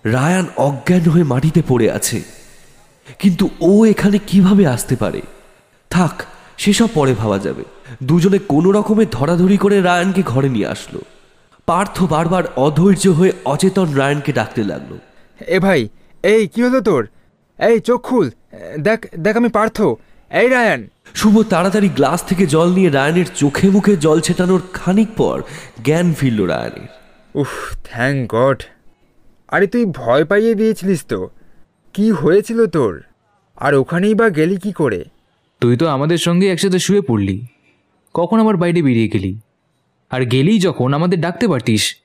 রায়ান 0.04 0.46
অজ্ঞান 0.56 1.10
হয়ে 1.10 1.22
মাটিতে 1.22 1.62
পড়ে 1.68 1.90
আছে। 1.90 2.22
কিন্তু 3.18 3.48
ও 3.60 3.84
এখানে 3.84 4.18
কীভাবে 4.26 4.66
আসতে 4.66 4.96
পারে? 4.96 5.20
থাক, 5.90 6.22
সেসব 6.56 6.88
পরে 6.94 7.14
ভাবা 7.14 7.38
যাবে। 7.38 7.64
দুজনে 8.02 8.38
কোনো 8.38 8.70
রকমে 8.70 9.06
ধরাধরি 9.10 9.56
করে 9.56 9.80
রায়ানকে 9.80 10.22
ঘরে 10.22 10.48
নিয়ে 10.48 10.66
আসলো। 10.66 11.00
পার্থ 11.66 12.02
বারবার 12.02 12.44
অধৈর্য 12.56 13.08
হয়ে 13.08 13.32
অচেতন 13.44 13.94
রায়ানকে 13.94 14.32
ডাকতে 14.32 14.64
লাগল। 14.64 14.98
এ 15.46 15.60
ভাই 15.60 15.88
এই 16.24 16.46
কি 16.46 16.62
হলো 16.62 16.80
তোর? 16.80 17.06
এই 17.58 17.80
চোখ 17.80 18.00
খুল। 18.02 18.30
দেখ 18.80 19.00
দেখ 19.18 19.36
আমি 19.36 19.48
পার্থ। 19.48 19.82
এই 20.30 20.48
রায়ান। 20.48 20.88
শুভ 21.14 21.42
তাড়াতাড়ি 21.42 21.88
গ্লাস 21.88 22.24
থেকে 22.24 22.46
জল 22.46 22.68
নিয়ে 22.72 22.90
রায়ানের 22.90 23.24
চোখে 23.34 23.70
মুখে 23.70 23.96
জল 23.96 24.20
ছেটানোর 24.20 24.62
খানিক 24.72 25.08
পর 25.16 25.42
জ্ঞান 25.84 26.14
ফিরল 26.14 26.46
রায়ানের। 26.46 26.88
উফ 27.34 27.52
থ্যাংক 27.84 28.34
গড 28.34 28.62
আরে 29.48 29.66
তুই 29.66 29.84
ভয় 29.84 30.24
পাইয়ে 30.24 30.54
দিয়েছিলিস 30.54 31.04
তো। 31.08 31.30
কি 31.94 32.10
হয়েছিল 32.10 32.66
তোর? 32.66 33.02
আর 33.56 33.74
ওখানেই 33.74 34.14
বা 34.14 34.30
গেলি 34.30 34.56
কি 34.56 34.72
করে? 34.72 35.04
তুই 35.60 35.76
তো 35.76 35.86
আমাদের 35.86 36.18
সঙ্গে 36.18 36.52
একসাথে 36.52 36.78
শুয়ে 36.78 37.00
পড়লি। 37.00 37.46
কখন 38.14 38.40
আবার 38.40 38.56
বাইরে 38.56 38.82
বেরিয়ে 38.82 39.08
গেলি? 39.08 39.38
আর 40.10 40.24
গেলি 40.24 40.58
যখন 40.58 40.94
আমাদের 40.94 41.20
ডাকতে 41.20 41.48
পারতিস? 41.48 41.96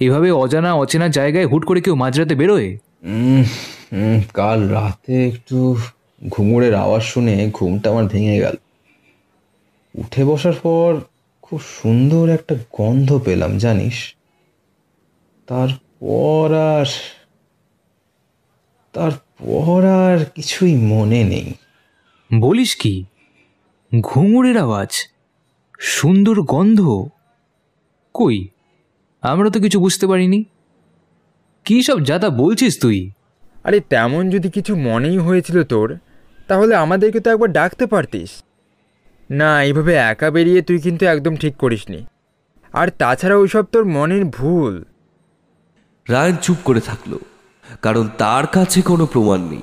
এভাবে 0.00 0.30
অজানা 0.30 0.74
অচেনা 0.74 1.08
জায়গায় 1.08 1.46
হুট 1.46 1.66
করে 1.66 1.80
কেউ 1.80 1.94
মাঝরাতে 1.94 2.34
বেরোয়? 2.34 2.78
কাল 4.34 4.68
রাতে 4.68 5.28
একটু 5.28 5.76
ঘুঙুরের 6.28 6.74
আওয়াজ 6.74 7.02
শুনে 7.02 7.50
ঘুমটা 7.50 7.90
আমার 7.90 8.06
ভেঙে 8.06 8.38
গেল। 8.38 8.56
উঠে 9.94 10.24
বসার 10.24 10.52
পর 10.52 11.00
খুব 11.42 11.60
সুন্দর 11.60 12.28
একটা 12.28 12.54
গন্ধ 12.78 13.18
পেলাম, 13.24 13.58
জানিস? 13.58 14.14
তারপর 15.46 16.46
আর 16.54 16.86
তারপর 18.92 19.84
আর 19.86 20.18
কিছুই 20.24 20.74
মনে 20.76 21.24
নেই। 21.24 21.48
বলিস 22.40 22.76
কি? 22.76 23.04
ঘুঙুরের 24.00 24.58
আওয়াজ, 24.58 24.92
সুন্দর 25.78 26.42
গন্ধ? 26.42 26.80
কই? 28.14 28.48
আমরা 29.22 29.50
তো 29.50 29.60
কিছু 29.60 29.80
বুঝতে 29.80 30.06
পারিনি। 30.06 30.44
কী 31.64 31.82
সব 31.82 32.04
যাতা 32.04 32.30
বলছিস 32.30 32.80
তুই? 32.80 33.10
আরে 33.64 33.80
তেমন 33.80 34.30
যদি 34.30 34.50
কিছু 34.50 34.76
মনেই 34.76 35.18
হয়েছিল 35.18 35.64
তোর 35.64 35.98
তাহলে 36.48 36.74
আমাদেরকে 36.74 37.20
তো 37.20 37.30
একবার 37.30 37.52
ডাকতে 37.52 37.86
পারতিস। 37.86 38.42
না 39.30 39.62
এইভাবে 39.62 39.94
একা 39.94 40.30
বেরিয়ে 40.30 40.62
তুই 40.62 40.78
কিন্তু 40.78 41.06
একদম 41.06 41.36
ঠিক 41.36 41.56
করিসনি। 41.56 42.06
আর 42.72 42.88
তাছাড়া 42.98 43.36
ওইসব 43.36 43.62
তোর 43.62 43.84
মনের 43.84 44.24
ভুল। 44.24 44.84
রায়ান 46.08 46.36
চুপ 46.36 46.56
করে 46.64 46.80
থাকল 46.80 47.18
কারণ 47.82 48.08
তার 48.18 48.46
কাছে 48.46 48.82
কোনো 48.82 49.06
প্রমাণ 49.06 49.40
নেই। 49.48 49.62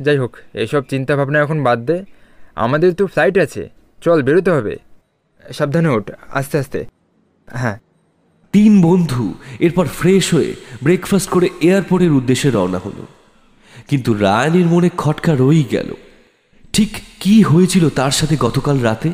যাই 0.00 0.18
হোক 0.18 0.36
এসব 0.54 0.82
চিন্তা 0.82 1.16
ভাবনা 1.16 1.38
এখন 1.40 1.62
বাদ 1.62 1.78
দে। 1.84 2.04
আমাদের 2.54 2.94
তো 2.94 3.06
ফ্লাইট 3.06 3.38
আছে। 3.38 3.70
চল 4.02 4.22
বেরোতে 4.22 4.50
হবে। 4.50 4.76
সাবধানে 5.52 5.88
ওঠ 5.88 6.10
আস্তে 6.30 6.58
আস্তে। 6.58 6.84
হ্যাঁ। 7.46 7.78
তিন 8.52 8.82
বন্ধু 8.82 9.34
এরপর 9.58 9.86
ফ্রেশ 9.86 10.34
হয়ে 10.34 10.54
ব্রেকফাস্ট 10.82 11.30
করে 11.30 11.48
এয়ারপোর্টের 11.60 12.12
উদ্দেশ্যে 12.12 12.50
রওনা 12.50 12.78
হলো। 12.78 13.06
কিন্তু 13.88 14.14
রায়ানের 14.14 14.66
মনে 14.66 14.90
খটকা 14.98 15.34
রয়েই 15.34 15.64
গেল। 15.70 15.94
ঠিক 16.72 16.88
কি 17.20 17.42
হয়েছিল 17.42 17.88
তার 17.88 18.10
সাথে 18.10 18.36
গতকাল 18.40 18.78
রাতে? 18.78 19.12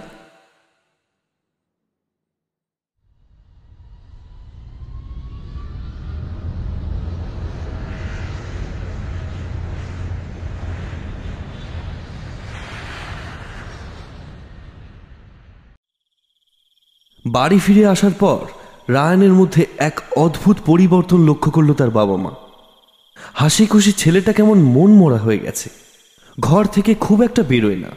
বাড়ি 17.26 17.58
ফিরে 17.58 17.86
আসার 17.86 18.10
পর 18.20 18.46
রায়ানের 18.88 19.32
মধ্যে 19.32 19.66
এক 19.78 20.00
অদ্ভুত 20.16 20.56
পরিবর্তন 20.66 21.28
লক্ষ্য 21.28 21.50
করল 21.50 21.72
তার 21.72 21.90
বাবা 21.90 22.16
মা 22.16 22.30
হাসি 23.34 23.66
খুশি 23.66 23.92
ছেলেটা 23.92 24.32
কেমন 24.32 24.58
মন 24.58 24.90
মরা 24.90 25.16
হয়ে 25.16 25.38
গেছে। 25.38 25.70
ঘর 26.40 26.64
থেকে 26.64 26.94
খুব 26.94 27.22
একটা 27.22 27.42
বেরোয় 27.42 27.76
না। 27.76 27.88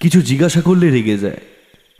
কিছু 0.00 0.22
জিজ্ঞাসা 0.22 0.60
করলে 0.60 0.90
রেগে 0.90 1.18
যায়। 1.18 1.40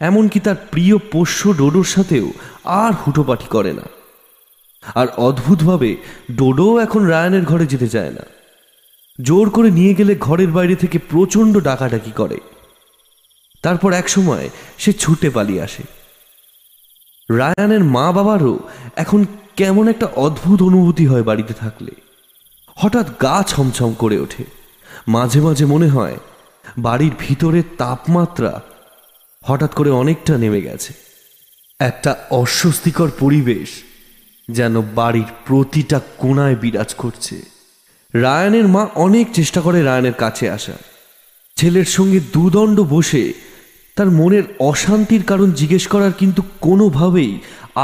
এমনকি 0.00 0.40
তার 0.40 0.56
প্রিয় 0.70 0.98
পোষ্য 0.98 1.56
ডোডোর 1.56 1.84
সাথেও 1.84 2.32
আর 2.64 2.92
হুটোপাটি 2.92 3.46
করে 3.46 3.72
না। 3.72 3.82
আর 4.94 5.06
অদ্ভুতভাবে 5.16 5.96
ডোডোও 6.32 6.78
এখন 6.78 7.02
রায়ানের 7.02 7.44
ঘরে 7.44 7.66
যেতে 7.66 7.88
চায় 7.88 8.10
না। 8.10 8.22
জোর 9.22 9.50
করে 9.50 9.70
নিয়ে 9.70 9.94
গেলে 9.94 10.14
ঘরের 10.14 10.48
বাইরে 10.48 10.74
থেকে 10.74 10.98
প্রচণ্ড 10.98 11.58
ডাকাডাকি 11.58 12.10
করে। 12.10 12.38
তারপর 13.62 13.92
এক 13.92 14.08
সময় 14.08 14.50
সে 14.78 14.92
ছুটে 14.92 15.30
পালিয়ে 15.30 15.62
আসে। 15.62 15.99
রায়ানের 17.30 17.84
মা 17.84 18.12
বাবারও 18.12 18.58
এখন 18.96 19.24
কেমন 19.56 19.88
একটা 19.88 20.06
অদ্ভুত 20.06 20.62
অনুভূতি 20.62 21.06
হয় 21.06 21.22
বাড়িতে 21.22 21.54
থাকলে। 21.54 21.90
হঠাৎ 22.76 23.22
গা 23.22 23.42
ছমছম 23.46 23.92
করে 23.92 24.18
ওঠে। 24.18 24.44
মাঝে 25.08 25.40
মাঝে 25.40 25.64
মনে 25.64 25.88
হয়, 25.88 26.16
বাড়ির 26.78 27.12
ভিতরের 27.18 27.62
তাপমাত্রা 27.78 28.62
হঠাৎ 29.44 29.74
করে 29.74 29.90
অনেকটা 29.90 30.38
নেমে 30.38 30.60
গেছে। 30.60 30.92
একটা 31.80 32.16
অস্বস্তিকর 32.30 33.10
পরিবেশ 33.20 33.68
যেন 34.50 34.82
বাড়ির 34.82 35.30
প্রতিটা 35.46 36.00
কোণায় 36.18 36.56
বিরাজ 36.56 36.94
করছে। 36.94 37.42
রায়ানের 38.14 38.68
মা 38.68 38.88
অনেক 38.94 39.26
চেষ্টা 39.32 39.60
করে 39.60 39.82
রায়ানের 39.82 40.12
কাছে 40.12 40.50
আসা। 40.50 40.72
ছেলের 41.56 41.84
সঙ্গে 41.84 42.20
দুদণ্ড 42.32 42.80
বসে 42.80 43.32
তার 44.00 44.18
মনের 44.20 44.46
অশান্তির 44.70 45.22
কারণ 45.30 45.48
জিজ্ঞেস 45.60 45.84
করার 45.92 46.12
কিন্তু 46.20 46.40
কোনোভাবেই 46.66 47.32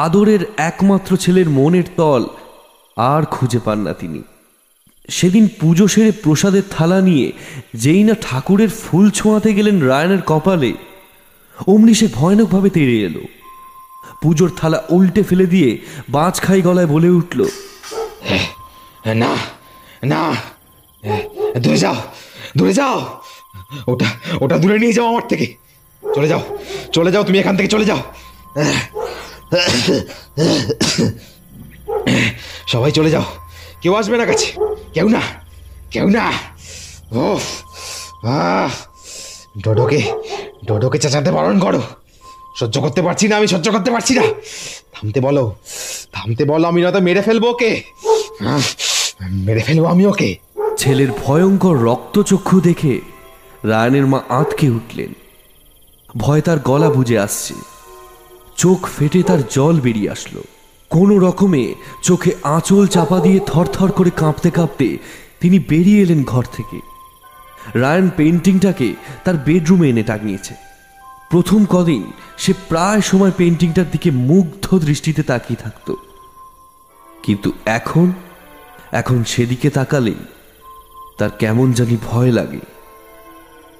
আদরের 0.05 0.42
একমাত্র 0.70 1.11
ছেলের 1.22 1.48
মনের 1.59 1.87
তল 1.98 2.22
আর 2.96 3.22
খুঁজে 3.35 3.61
পান 3.66 3.79
না 3.87 3.92
তিনি। 4.00 4.20
সেদিন 5.09 5.44
পুজো 5.61 5.87
সেরে 5.92 6.12
প্রসাদের 6.24 6.64
থালা 6.70 6.98
নিয়ে 7.09 7.26
যেই 7.83 8.02
না 8.09 8.14
ঠাকুরের 8.26 8.70
ফুল 8.83 9.07
ছোঁয়াতে 9.18 9.50
গেলেন 9.59 9.76
রায়নের 9.90 10.22
কপালে, 10.31 10.72
অমনি 11.72 11.94
সে 12.00 12.07
ভয়ানকভাবে 12.16 12.68
তেড়ে 12.76 12.96
এলো। 13.09 13.22
পুজোর 14.22 14.50
থালা 14.59 14.79
উল্টে 14.96 15.22
ফেলে 15.29 15.46
দিয়ে 15.55 15.70
বাঁচ 16.16 16.35
খাই 16.44 16.61
গলায় 16.66 16.90
বলে 16.94 17.09
উঠল 17.18 17.40
না 19.22 19.33
না 20.12 20.22
দূরে 21.62 21.79
যাও 21.85 21.98
দূরে 22.57 22.72
যাও, 22.81 22.98
ওটা 23.92 24.09
ওটা 24.44 24.57
দূরে 24.62 24.76
নিয়ে 24.83 24.96
যাও 24.98 25.09
আমার 25.12 25.26
থেকে। 25.33 25.48
চলে 26.14 26.29
যাও 26.33 26.42
চলে 26.97 27.11
যাও, 27.14 27.23
তুমি 27.29 27.37
এখান 27.42 27.55
থেকে 27.59 27.71
চলে 27.75 27.87
যাও। 27.90 28.01
সবাই 32.73 32.92
চলে 32.99 33.11
যাও। 33.14 33.27
কেউ 33.83 33.92
আসবে 34.01 34.16
না 34.21 34.25
কাছে? 34.31 34.49
কেউ 34.95 35.07
না? 35.16 35.23
কেউ 35.92 36.07
না? 36.16 36.25
ও 37.21 37.25
ডোডোকে 39.64 40.01
ডোডোকে 40.69 40.99
চেঁচাতে 41.03 41.31
বারণ 41.37 41.57
করো। 41.64 41.83
সহ্য 42.61 42.77
করতে 42.85 43.01
পারছি 43.07 43.25
না 43.31 43.35
আমি, 43.38 43.49
সহ্য 43.55 43.66
করতে 43.75 43.90
পারছি 43.95 44.12
না। 44.19 44.25
থামতে 44.95 45.21
বলো 45.27 45.45
থামতে 46.14 46.42
বলো, 46.51 46.64
আমি 46.71 46.81
নয়তো 46.85 47.01
মেরে 47.09 47.23
ফেলব 47.27 47.45
ওকে। 47.53 47.71
মেরে 49.47 49.62
ফেলব 49.66 49.85
আমি 49.95 50.05
ওকে। 50.12 50.31
ছেলের 50.81 51.11
ভয়ঙ্কর 51.25 51.77
রক্তচক্ষু 51.88 52.57
দেখে 52.69 52.95
রায়ানের 53.71 54.07
মা 54.12 54.19
আঁতকে 54.38 54.66
উঠলেন। 54.79 55.11
ভয় 56.16 56.40
তার 56.40 56.59
গলা 56.59 56.90
বুঝে 56.90 57.18
আসছে। 57.18 57.55
চোখ 58.57 58.88
ফেটে 58.98 59.22
তার 59.22 59.38
জল 59.50 59.81
বেরিয়ে 59.81 60.11
আসলো। 60.11 60.42
কোনো 60.90 61.18
রকমে 61.18 61.74
চোখে 62.02 62.33
আঁচল 62.42 62.87
চাপা 62.87 63.20
দিয়ে 63.20 63.40
থরথর 63.46 63.92
করে 63.92 64.11
কাঁপতে 64.11 64.50
কাঁপতে 64.50 64.98
তিনি 65.40 65.59
বেরিয়ে 65.59 66.02
এলেন 66.02 66.24
ঘর 66.24 66.44
থেকে। 66.57 66.81
রায়ান 67.74 68.11
পেন্টিংটাকে 68.16 68.94
তার 69.24 69.35
বেডরুমে 69.37 69.88
এনে 69.88 70.02
টাঙিয়েছে। 70.02 70.55
প্রথম 71.31 71.64
কদিন 71.64 72.12
সে 72.38 72.52
প্রায় 72.68 73.00
সময় 73.00 73.31
পেন্টিংটার 73.37 73.90
দিকে 73.90 74.11
মুগ্ধ 74.11 74.79
দৃষ্টিতে 74.79 75.22
তাকিয়ে 75.22 75.62
থাকতো। 75.62 75.96
কিন্তু 77.22 77.52
এখন 77.64 78.12
এখন 78.92 79.24
সেদিকে 79.24 79.70
তাকালেই 79.70 80.24
তার 81.18 81.31
কেমন 81.38 81.72
জানি 81.72 81.96
ভয় 82.11 82.33
লাগে। 82.33 82.75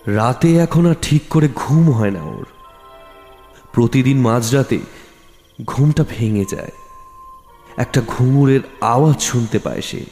রাতে 0.07 0.57
এখন 0.57 0.87
আর 0.87 0.95
ঠিক 1.03 1.23
করে 1.31 1.49
ঘুম 1.55 1.91
হয় 1.91 2.11
না 2.11 2.23
ওর। 2.23 2.47
প্রতিদিন 3.73 4.21
মাঝরাতে 4.21 4.79
ঘুমটা 5.65 6.05
ভেঙে 6.09 6.45
যায়। 6.51 6.71
একটা 7.77 8.03
ঘুঙুরের 8.07 8.61
আওয়াজ 8.81 9.21
শুনতে 9.21 9.59
পায় 9.59 9.81
সে। 9.81 10.05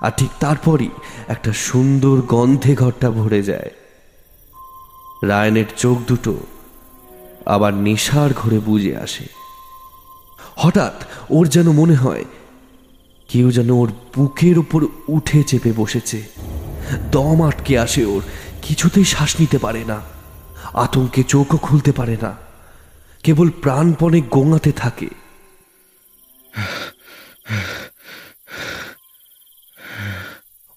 আর 0.00 0.10
ঠিক 0.16 0.30
তারপরই 0.40 0.88
একটা 1.28 1.52
সুন্দর 1.52 2.20
গন্ধে 2.20 2.74
ঘরটা 2.74 3.10
ভরে 3.10 3.42
যায়। 3.42 3.70
রায়নের 5.22 5.64
চোখ 5.76 5.98
দুটো 6.08 6.36
আবার 7.46 7.74
নেশার 7.74 8.30
ঘরে 8.36 8.58
বুঝে 8.58 8.96
আসে। 8.96 9.24
হঠাৎ 10.56 11.04
ওর 11.30 11.48
যেন 11.48 11.72
মনে 11.72 11.94
হয় 11.94 12.24
কেউ 13.28 13.50
যেন 13.50 13.70
ওর 13.70 13.92
বুকের 14.16 14.58
উপর 14.58 14.86
উঠে 15.08 15.42
চেপে 15.42 15.72
বসেছে। 15.76 16.22
দম 17.12 17.46
আটকে 17.46 17.78
আসে 17.78 18.04
ওর। 18.04 18.22
কিছুতেই 18.68 19.04
শ্বাস 19.04 19.40
নিতে 19.40 19.58
পারে 19.58 19.84
না। 19.84 20.00
আতঙ্কে 20.74 21.22
চোখও 21.22 21.56
খুলতে 21.56 21.92
পারে 21.92 22.16
না। 22.22 22.36
কেবল 23.22 23.50
প্রাণপণে 23.50 24.20
গোঙাতে 24.20 24.72
থাকে। 24.72 25.08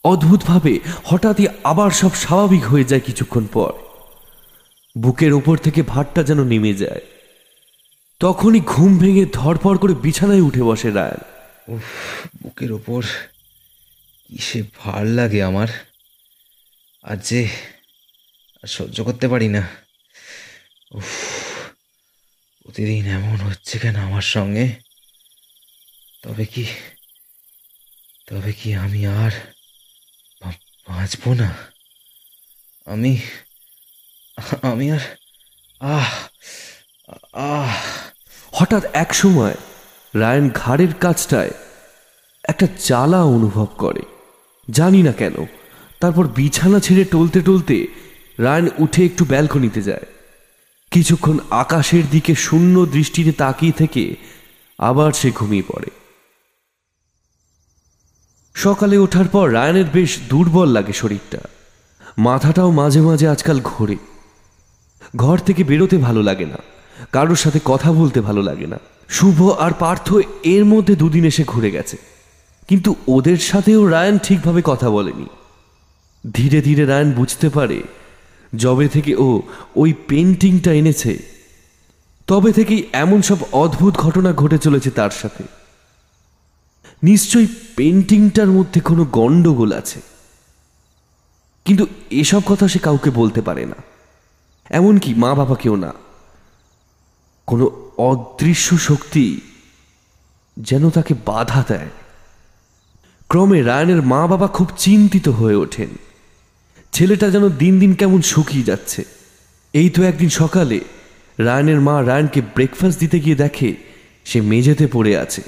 অদ্ভুতভাবে 0.04 0.80
হঠাৎই 1.04 1.48
আবার 1.64 1.92
সব 1.92 2.16
স্বাভাবিক 2.16 2.64
হয়ে 2.64 2.84
যায় 2.84 3.02
কিছুক্ষণ 3.02 3.46
পর। 3.46 3.74
বুকের 4.98 5.34
ওপর 5.34 5.58
থেকে 5.58 5.82
ভাতটা 5.82 6.24
যেন 6.24 6.44
নেমে 6.44 6.74
যায়। 6.74 7.02
তখনই 8.20 8.60
ঘুম 8.60 8.98
ভেঙে 8.98 9.26
ধরপড় 9.34 9.78
করে 9.78 9.94
বিছানায় 9.94 10.42
উঠে 10.42 10.64
বসে 10.64 10.92
উফ, 11.68 11.82
বুকের 12.44 12.72
ওপর 12.72 13.04
কিসে 14.28 14.64
ভার 14.80 15.06
লাগে 15.06 15.44
আমার। 15.44 15.68
আর 17.04 17.18
যে 17.18 17.50
আর 18.64 18.68
সহ্য 18.68 19.04
করতে 19.04 19.28
পারি 19.28 19.48
না। 19.48 19.68
উফ, 20.92 21.10
প্রতিদিন 22.64 23.06
এমন 23.08 23.38
হচ্ছে 23.38 23.80
কেন 23.80 23.96
আমার 23.96 24.22
সঙ্গে? 24.22 24.70
তবে 26.24 26.46
কি 26.46 26.66
তবে 28.30 28.54
কি 28.54 28.74
আমি 28.74 29.08
আর 29.08 29.32
বাঁচবো 30.88 31.34
না? 31.34 31.56
আমি 32.86 33.22
আমি 34.62 34.92
আর, 34.92 35.00
আহ 35.80 36.12
আহ। 37.34 37.76
হঠাৎ 38.52 38.84
এক 38.94 39.14
সময় 39.14 39.56
রায়ান 40.16 40.50
ঘাড়ের 40.50 40.94
কাছটায় 40.94 41.52
একটা 42.44 42.68
জ্বালা 42.86 43.24
অনুভব 43.24 43.66
করে। 43.66 44.02
জানি 44.72 45.04
না 45.04 45.12
কেন, 45.12 45.46
তারপর 46.00 46.28
বিছানা 46.28 46.80
ছেড়ে 46.80 47.04
টলতে 47.04 47.42
টলতে 47.42 48.01
রায়ান 48.42 48.70
উঠে 48.80 49.06
একটু 49.06 49.26
ব্যালকনিতে 49.26 49.82
যায়। 49.82 50.06
কিছুক্ষণ 50.92 51.38
আকাশের 51.50 52.04
দিকে 52.12 52.36
শূন্য 52.36 52.86
দৃষ্টিতে 52.86 53.32
তাকিয়ে 53.32 53.72
থেকে 53.72 54.16
আবার 54.78 55.12
সে 55.12 55.32
ঘুমিয়ে 55.32 55.64
পড়ে। 55.68 55.90
সকালে 58.54 58.98
ওঠার 58.98 59.28
পর 59.28 59.54
রায়নের 59.54 59.86
বেশ 59.94 60.20
দুর্বল 60.30 60.70
লাগে 60.70 60.94
শরীরটা। 60.94 61.38
মাথাটাও 62.18 62.72
মাঝে 62.72 63.02
মাঝে 63.02 63.28
আজকাল 63.28 63.62
ঘোরে। 63.64 63.98
ঘর 65.16 65.38
থেকে 65.38 65.64
বেরোতে 65.64 65.98
ভালো 65.98 66.22
লাগে 66.22 66.46
না। 66.46 66.58
কারোর 67.12 67.36
সাথে 67.36 67.60
কথা 67.66 67.92
বলতে 67.92 68.22
ভালো 68.22 68.42
লাগে 68.42 68.68
না। 68.68 68.80
শুভ 69.10 69.50
আর 69.50 69.72
পার্থ 69.80 70.14
এর 70.44 70.66
মধ্যে 70.66 70.96
দুদিন 70.96 71.26
এসে 71.26 71.44
ঘুরে 71.48 71.72
গেছে। 71.72 71.98
কিন্তু 72.68 72.96
ওদের 73.08 73.38
সাথেও 73.38 73.88
রায়ান 73.88 74.18
ঠিকভাবে 74.18 74.62
কথা 74.66 74.90
বলেনি। 74.90 75.26
ধীরে 76.34 76.62
ধীরে 76.62 76.86
রায়ান 76.86 77.12
বুঝতে 77.12 77.50
পারে 77.50 77.84
যবে 78.56 78.88
থেকে 78.88 79.16
ও 79.16 79.42
ওই 79.76 79.94
পেন্টিংটা 80.08 80.74
এনেছে, 80.74 81.24
তবে 82.28 82.52
থেকেই 82.52 82.90
এমন 82.94 83.22
সব 83.22 83.38
অদ্ভুত 83.52 83.94
ঘটনা 83.94 84.34
ঘটে 84.34 84.58
চলেছে 84.58 84.92
তার 84.92 85.10
সাথে। 85.10 85.44
নিশ্চয়ই 87.04 87.48
পেন্টিংটার 87.76 88.48
মধ্যে 88.48 88.82
কোনো 88.82 89.06
গণ্ডগোল 89.06 89.74
আছে। 89.74 90.02
কিন্তু 91.66 91.86
এসব 92.10 92.42
কথা 92.46 92.68
সে 92.68 92.80
কাউকে 92.80 93.10
বলতে 93.10 93.42
পারে 93.42 93.66
না। 93.66 93.76
এমনকি 94.70 95.14
মা 95.14 95.36
বাবাকেও 95.36 95.76
না। 95.76 95.94
কোনো 97.48 97.92
অদৃশ্য 97.98 98.78
শক্তি 98.78 99.42
যেন 100.58 100.90
তাকে 100.90 101.14
বাধা 101.26 101.64
দেয়। 101.68 101.90
ক্রমে 103.28 103.62
রায়ানের 103.62 104.02
মা 104.02 104.28
বাবা 104.28 104.48
খুব 104.48 104.68
চিন্তিত 104.78 105.30
হয়ে 105.30 105.56
ওঠেন। 105.56 105.90
ছেলেটা 106.92 107.30
যেন 107.30 107.50
দিন 107.50 107.80
দিন 107.80 107.94
কেমন 107.94 108.22
শুকিয়ে 108.22 108.64
যাচ্ছে। 108.64 109.06
এই 109.74 109.90
তো 109.90 110.04
একদিন 110.04 110.30
সকালে 110.30 110.80
রায়ানের 111.38 111.80
মা 111.82 112.06
রায়ানকে 112.06 112.42
ব্রেকফাস্ট 112.56 113.00
দিতে 113.00 113.20
গিয়ে 113.20 113.36
দেখে 113.36 113.76
সে 114.26 114.42
মেঝেতে 114.42 114.88
পড়ে 114.88 115.18
আছে। 115.18 115.42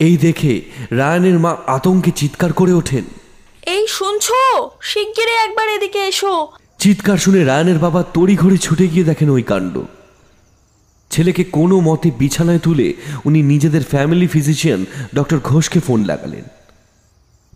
এই 0.00 0.16
দেখে 0.16 0.60
রায়ানের 0.90 1.38
মা 1.38 1.56
আতঙ্কে 1.66 2.10
চিৎকার 2.10 2.52
করে 2.52 2.72
ওঠেন। 2.72 3.04
এই 3.66 3.86
শুনছো? 3.88 4.70
শিগগিরই 4.82 5.36
একবার 5.44 5.68
এদিকে 5.68 5.98
এসো। 5.98 6.48
চিৎকার 6.78 7.16
শুনে 7.16 7.44
রায়ানের 7.44 7.78
বাবা 7.78 8.04
তড়িঘড়ি 8.14 8.58
ছুটে 8.58 8.88
গিয়ে 8.88 9.04
দেখেন 9.04 9.28
ওই 9.30 9.42
কাণ্ড। 9.42 9.80
ছেলেকে 11.10 11.44
কোনো 11.44 11.80
মতে 11.80 12.10
বিছানায় 12.18 12.58
তুলে 12.58 12.94
উনি 13.24 13.42
নিজেদের 13.42 13.82
ফ্যামিলি 13.82 14.26
ফিজিশিয়ান 14.26 14.84
ডক্টর 15.14 15.38
ঘোষকে 15.38 15.80
ফোন 15.80 16.04
লাগালেন। 16.04 16.44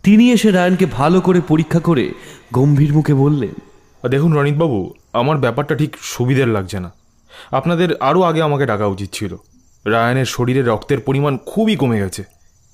তিনি 0.03 0.31
এসে 0.31 0.51
রায়ানকে 0.51 0.85
ভালো 0.85 1.21
করে 1.21 1.41
পরীক্ষা 1.47 1.79
করে 1.79 2.13
গম্ভীর 2.53 2.93
মুখে 2.93 3.13
বললেন 3.13 3.55
দেখুন 4.09 4.33
রণিতবাবু 4.33 4.93
আমার 5.13 5.37
ব্যাপারটা 5.37 5.75
ঠিক 5.75 5.97
সুবিধের 6.01 6.47
লাগছে 6.47 6.79
না। 6.79 6.91
আপনাদের 7.51 7.97
আরও 7.97 8.21
আগে 8.21 8.41
আমাকে 8.41 8.65
ডাকা 8.65 8.85
উচিত 8.85 9.09
ছিল। 9.13 9.35
রায়ানের 9.85 10.25
শরীরে 10.25 10.61
রক্তের 10.61 10.99
পরিমাণ 10.99 11.37
খুবই 11.45 11.75
কমে 11.75 11.99
গেছে। 11.99 12.23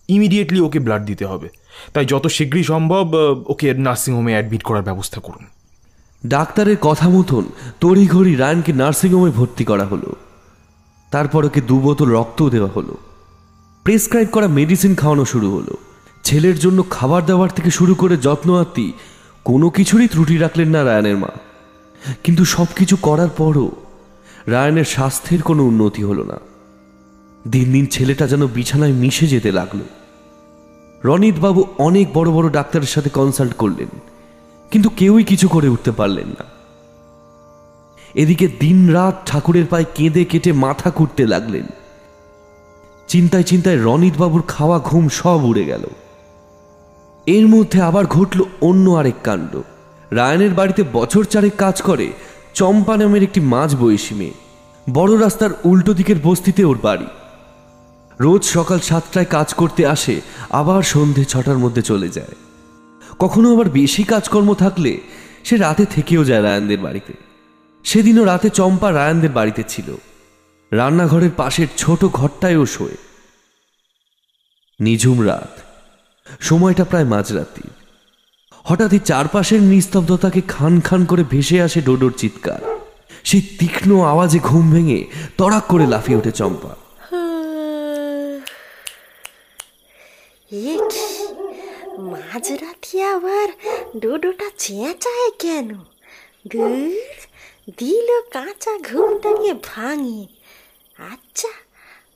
ইমিডিয়েটলি 0.07 0.59
ওকে 0.59 0.79
ব্লাড 0.79 1.05
দিতে 1.05 1.25
হবে। 1.25 1.49
তাই 1.93 2.05
যত 2.05 2.27
শীঘ্রই 2.27 2.63
সম্ভব 2.63 3.15
ওকে 3.47 3.73
নার্সিংহোমে 3.73 4.31
অ্যাডমিট 4.31 4.63
করার 4.63 4.83
ব্যবস্থা 4.83 5.21
করুন। 5.21 5.45
ডাক্তারের 6.25 6.77
কথা 6.81 7.09
মতন 7.09 7.43
তড়িঘড়ি 7.81 8.35
রায়ানকে 8.35 8.73
নার্সিংহোমে 8.73 9.31
ভর্তি 9.31 9.65
করা 9.65 9.85
হলো। 9.85 10.15
তারপর 11.11 11.45
ওকে 11.45 11.61
দু 11.61 11.79
বোতল 11.79 12.09
রক্তও 12.09 12.49
দেওয়া 12.49 12.69
হলো। 12.75 12.97
প্রেসক্রাইব 13.83 14.27
করা 14.31 14.47
মেডিসিন 14.47 14.95
খাওয়ানো 14.95 15.25
শুরু 15.25 15.51
হলো। 15.51 15.77
ছেলের 16.27 16.57
জন্য 16.59 16.79
খাবার 16.89 17.21
দাবার 17.25 17.51
থেকে 17.57 17.71
শুরু 17.71 17.93
করে 18.01 18.15
যত্ন 18.17 18.49
আত্মি, 18.61 18.87
কোনো 19.45 19.67
কিছুরই 19.69 20.07
ত্রুটি 20.13 20.35
রাখলেন 20.37 20.69
না 20.75 20.81
রায়ানের 20.83 21.17
মা। 21.23 21.31
কিন্তু 22.23 22.43
সব 22.45 22.69
কিছু 22.75 22.95
করার 23.07 23.31
পরও 23.39 23.67
রায়ানের 24.47 24.87
স্বাস্থ্যের 24.95 25.41
কোনো 25.41 25.61
উন্নতি 25.63 26.01
হলো 26.03 26.23
না। 26.31 26.37
দিন 27.45 27.67
দিন 27.73 27.85
ছেলেটা 27.85 28.25
যেন 28.27 28.43
বিছানায় 28.55 28.95
মিশে 29.01 29.25
যেতে 29.27 29.49
লাগল। 29.51 29.79
রনিতবাবু 31.01 31.61
অনেক 31.87 32.07
বড় 32.13 32.29
বড় 32.31 32.47
ডাক্তারের 32.49 32.93
সাথে 32.95 33.09
কনসাল্ট 33.09 33.53
করলেন, 33.57 33.91
কিন্তু 34.71 34.89
কেউই 34.99 35.23
কিছু 35.23 35.47
করে 35.47 35.67
উঠতে 35.67 35.91
পারলেন 35.91 36.29
না। 36.37 36.45
এদিকে 38.15 38.45
দিনরাত 38.59 39.15
ঠাকুরের 39.25 39.65
পায়ে 39.65 39.91
কেঁদে 39.95 40.23
কেটে 40.31 40.51
মাথা 40.65 40.89
কুটতে 40.89 41.23
লাগলেন। 41.33 41.65
চিন্তায় 43.07 43.47
চিন্তায় 43.51 43.79
রনিত 43.83 44.15
বাবুর 44.17 44.43
খাওয়া 44.47 44.77
ঘুম 44.79 45.03
সব 45.19 45.39
উড়ে 45.51 45.65
গেল। 45.65 45.85
এর 47.27 47.47
মধ্যে 47.47 47.81
আবার 47.81 48.05
ঘটল 48.05 48.43
অন্য 48.61 48.89
আরেক 48.89 49.13
কাণ্ড। 49.23 49.61
রায়নের 50.11 50.53
বাড়িতে 50.53 50.83
বছর 50.93 51.23
চারেক 51.23 51.55
কাজ 51.55 51.81
করে 51.81 52.13
চম্পা 52.53 52.97
নামের 52.97 53.23
একটি 53.23 53.39
মাঝ 53.39 53.75
বয়সী 53.75 54.15
মেয়ে। 54.15 54.31
বড় 54.93 55.19
রাস্তার 55.19 55.49
উল্টো 55.63 55.93
দিকের 55.93 56.15
বস্তিতে 56.23 56.63
ওর 56.63 56.77
বাড়ি। 56.81 57.05
রোজ 58.19 58.43
সকাল 58.43 58.79
সাতটায় 58.79 59.25
কাজ 59.25 59.53
করতে 59.53 59.87
আসে, 59.87 60.21
আবার 60.49 60.83
সন্ধে 60.83 61.25
ছটার 61.25 61.57
মধ্যে 61.57 61.81
চলে 61.81 62.09
যায়। 62.09 62.35
কখনো 63.19 63.53
আবার 63.53 63.69
বেশি 63.69 64.03
কাজকর্ম 64.03 64.53
থাকলে 64.53 64.97
সে 65.43 65.57
রাতে 65.57 65.85
থেকেও 65.85 66.23
যায় 66.23 66.43
রায়ানদের 66.43 66.79
বাড়িতে। 66.79 67.13
সেদিনও 67.83 68.23
রাতে 68.23 68.49
চম্পা 68.49 68.91
রায়ানদের 68.91 69.31
বাড়িতে 69.31 69.63
ছিল। 69.67 69.95
রান্নাঘরের 70.71 71.29
পাশের 71.37 71.67
ছোট 71.77 72.05
ঘরটায়ও 72.05 72.65
শোয়। 72.65 72.97
নিঝুম 74.79 75.27
রাত। 75.27 75.66
সময়টা 76.39 76.83
প্রায় 76.83 77.03
মাঝরাত্রির 77.03 77.71
হঠাৎই 78.63 78.99
চারপাশের 78.99 79.61
নিস্তব্ধতাকে 79.61 80.41
খান 80.47 80.81
খান 80.81 81.05
করে 81.05 81.23
ভেসে 81.23 81.61
আসে 81.61 81.81
ডোডোর 81.81 82.13
চিৎকার। 82.17 82.61
সেই 83.23 83.41
তীক্ষ্ণ 83.41 84.01
আওয়াজে 84.01 84.39
ঘুম 84.39 84.71
ভেঙে 84.71 85.05
তড়াক 85.37 85.63
করে 85.67 85.87
লাফিয়ে 85.87 86.17
ওঠে 86.17 86.31
চম্পা। 86.31 86.75
মাঝরাতে 91.99 93.03
আবার 93.03 93.47
ডোডোটা 93.99 94.49
চেঁচায় 94.57 95.31
কেন? 95.39 95.69
দিল 97.79 98.21
কাঁচা 98.21 98.77
ঘুমটাকে 98.77 99.53
ভাঙে। 99.53 100.25
আচ্ছা 100.97 101.47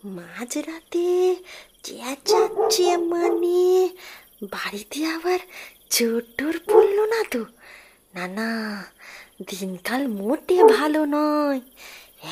মাঝরাতে 0.05 1.35
চেঁচাচ্ছে 1.83 2.97
মানে। 2.97 3.89
বাড়িতে 4.43 5.05
আবার 5.05 5.39
চোর 5.89 6.21
টোর 6.37 6.59
পড়ল 6.69 6.99
না 7.05 7.23
তো? 7.31 7.45
না 8.13 8.27
না, 8.27 8.83
দিনকাল 9.49 10.07
মোটে 10.07 10.63
ভালো 10.63 11.05
নয়। 11.05 11.61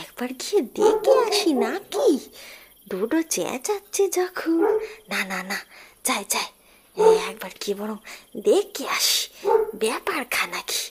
একবার 0.03 0.29
গিয়ে 0.29 0.61
দেখে 0.61 1.13
আসি 1.19 1.53
নাকি? 1.53 2.19
দুটো 2.89 3.21
চেঁচাচ্ছে 3.21 4.09
যখন। 4.09 4.79
না 5.09 5.25
না 5.25 5.43
না, 5.43 5.57
যাই 6.03 6.25
যাই 6.29 6.49
একবার 7.29 7.49
কি 7.59 7.73
বরং 7.73 7.97
দেখে 8.43 8.87
আসি। 8.87 9.29
ব্যাপার 9.75 10.25
খানা 10.31 10.61
কি। 10.67 10.81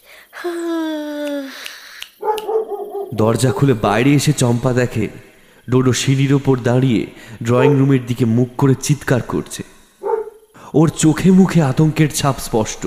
দরজা 3.15 3.53
খুলে 3.53 3.75
বাইরে 3.75 4.11
এসে 4.15 4.33
চম্পা 4.33 4.73
দেখে 4.73 5.09
ডোডো 5.71 5.93
সিঁড়ির 5.93 6.35
ওপর 6.35 6.59
দাঁড়িয়ে 6.59 7.07
ড্রয়িং 7.43 7.79
রুমের 7.79 8.07
দিকে 8.07 8.25
মুখ 8.25 8.49
করে 8.59 8.75
চিৎকার 8.75 9.23
করছে। 9.23 9.63
ওর 10.75 10.89
চোখে 10.89 11.31
মুখে 11.31 11.63
আতঙ্কের 11.63 12.11
ছাপ 12.11 12.39
স্পষ্ট। 12.39 12.87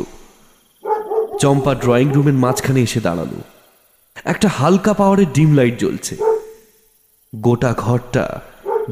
চম্পা 1.40 1.76
ড্রয়িং 1.76 2.14
রুমের 2.14 2.34
মাঝখানে 2.34 2.82
এসে 2.82 3.00
দাঁড়াল। 3.00 3.28
একটা 4.24 4.48
হালকা 4.48 4.94
পাওয়ারের 4.94 5.26
ডিম 5.34 5.56
লাইট 5.56 5.80
জ্বলছে। 5.80 6.18
গোটা 7.36 7.74
ঘরটা 7.78 8.42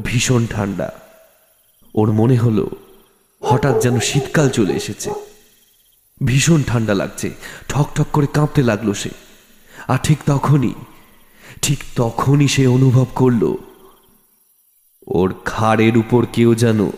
ভীষণ 0.04 0.46
ঠান্ডা। 0.46 0.92
ওর 1.94 2.12
মনে 2.12 2.36
হলো, 2.36 2.70
হঠাৎ 3.42 3.82
যেন 3.82 4.00
শীতকাল 4.00 4.48
চলে 4.48 4.72
এসেছে। 4.72 5.10
ভীষণ 6.26 6.62
ঠান্ডা 6.66 6.94
লাগছে, 6.94 7.30
ঠক 7.68 7.88
ঠক 7.94 8.06
করে 8.12 8.26
কাঁপতে 8.26 8.62
লাগল 8.62 8.92
সে। 8.92 9.10
আর 9.88 9.98
ঠিক 10.02 10.18
তখনই 10.26 10.74
ঠিক 11.62 11.78
তখনই 11.96 12.48
সে 12.48 12.66
অনুভব 12.66 13.06
করল 13.14 13.56
ওর 15.06 15.34
ঘাড়ের 15.46 15.96
উপর 15.98 16.26
কেউ 16.32 16.54
যেন 16.54 16.90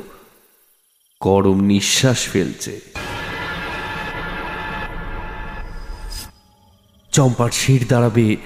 গরম 1.20 1.60
নিঃশ্বাস 1.60 2.28
ফেলছে। 2.28 2.80
চম্পার 7.12 7.50
শির 7.50 7.86
দাঁড়াবে, 7.88 8.36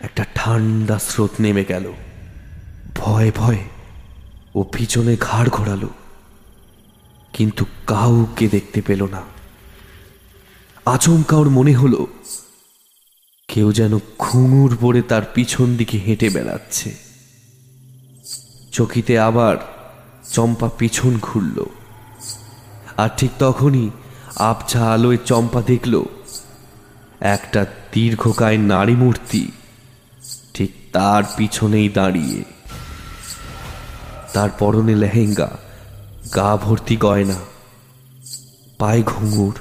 একটা 0.00 0.24
ঠান্ডা 0.34 0.98
স্রোত 0.98 1.30
নেমে 1.40 1.64
গেল। 1.64 1.92
ভয়ে 2.94 3.32
ভয়ে 3.34 3.64
ও 4.54 4.62
পিছনে 4.62 5.16
ঘাড় 5.20 5.48
ঘোরালো, 5.48 5.88
কিন্তু 7.32 7.64
কাউকে 7.86 8.48
দেখতে 8.48 8.82
পেল 8.82 9.02
না। 9.04 9.22
আচমকা 10.86 11.36
ওর 11.36 11.50
মনে 11.50 11.74
হলো, 11.74 12.06
কেউ 13.48 13.72
যেন 13.72 13.98
ঘুঙুর 14.18 14.76
পরে 14.80 15.02
তার 15.02 15.22
পিছন 15.34 15.76
দিকে 15.76 15.98
হেঁটে 15.98 16.28
বেড়াচ্ছে। 16.30 17.01
চকিতে 18.72 19.14
আবার 19.18 19.56
চম্পা 20.32 20.68
পিছন 20.78 21.12
ঘুরল। 21.22 21.58
আর 22.96 23.10
ঠিক 23.16 23.32
তখনই 23.38 23.86
আবছা 24.50 24.82
আলোয় 24.92 25.18
চম্পা 25.24 25.60
দেখল, 25.62 25.94
একটা 27.34 27.60
দীর্ঘকায় 27.92 28.58
নারী 28.72 28.94
মূর্তি 28.96 29.42
ঠিক 30.54 30.70
তার 30.92 31.22
পিছনেই 31.36 31.88
দাঁড়িয়ে। 31.88 32.40
তার 34.32 34.50
পরনে 34.58 34.94
লেহেঙ্গা, 34.94 35.50
গা 36.34 36.50
ভর্তি 36.56 36.96
গয়না, 36.96 37.38
পায়ে 38.78 39.02
ঘুঙুর, 39.06 39.54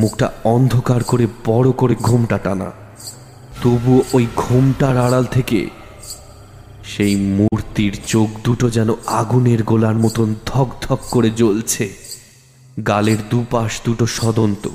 মুখটা 0.00 0.28
অন্ধকার 0.44 1.00
করে 1.04 1.26
বড় 1.46 1.68
করে 1.72 1.94
ঘোমটা 2.02 2.38
টানা। 2.38 2.70
তবু 3.62 3.94
ওই 4.12 4.24
ঘোমটার 4.36 4.94
আড়াল 4.98 5.24
থেকে 5.24 5.60
সেই 6.96 7.16
মূর্তির 7.16 8.00
চোখ 8.06 8.28
দুটো 8.44 8.70
যেন 8.70 8.94
আগুনের 9.06 9.62
গোলার 9.62 9.94
মতন 9.94 10.34
ধক 10.46 10.68
ধক 10.82 11.00
করে 11.10 11.30
জ্বলছে। 11.30 11.94
গালের 12.86 13.16
দুপাশ 13.30 13.80
দুটো 13.84 14.06
সদন্ত। 14.06 14.68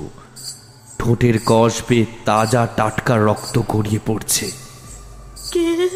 ঠোঁটের 0.98 1.34
কষ 1.46 1.74
বেয়ে 1.88 2.06
তাজা 2.24 2.68
টাটকা 2.76 3.16
রক্ত 3.16 3.62
গড়িয়ে 3.68 3.98
পড়ছে। 4.06 4.50
কে? 5.52 5.88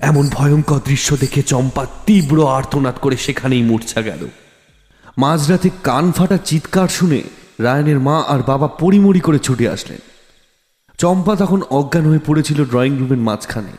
এমন 0.00 0.28
ভয়ঙ্কর 0.28 0.80
দৃশ্য 0.84 1.16
দেখে 1.16 1.42
চম্পা 1.42 1.86
তীব্র 2.06 2.48
আর্তনাদ 2.48 2.94
করে 3.00 3.16
সেখানেই 3.16 3.62
মূর্ছা 3.62 4.00
গেল। 4.02 4.28
মাঝরাতে 5.18 5.70
কান 5.82 6.12
ফাটা 6.12 6.36
চিৎকার 6.36 6.88
শুনে 6.88 7.22
রায়নের 7.60 7.98
মা 8.00 8.20
আর 8.20 8.42
বাবা 8.42 8.68
পরিমরি 8.68 9.20
করে 9.20 9.38
ছুটে 9.38 9.68
আসলেন। 9.68 9.98
চম্পা 10.98 11.36
তখন 11.36 11.62
অজ্ঞান 11.62 12.04
হয়ে 12.04 12.18
পড়েছিল 12.26 12.64
ড্রয়িং 12.64 12.98
রুমের 12.98 13.18
মাঝখানে। 13.18 13.72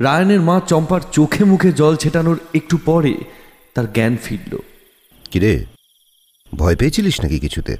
রায়নের 0.00 0.40
মা 0.40 0.60
চম্পার 0.66 1.00
চোখে 1.12 1.44
মুখে 1.44 1.72
জল 1.72 1.96
ছেটানোর 1.96 2.38
একটু 2.54 2.78
পরে 2.84 3.14
তার 3.74 3.92
জ্ঞান 3.92 4.16
ফিরল। 4.16 4.58
কিরে 5.30 5.64
ভয় 6.54 6.76
পেয়েছিলিস 6.76 7.20
নাকি 7.20 7.38
কিছুতে? 7.38 7.76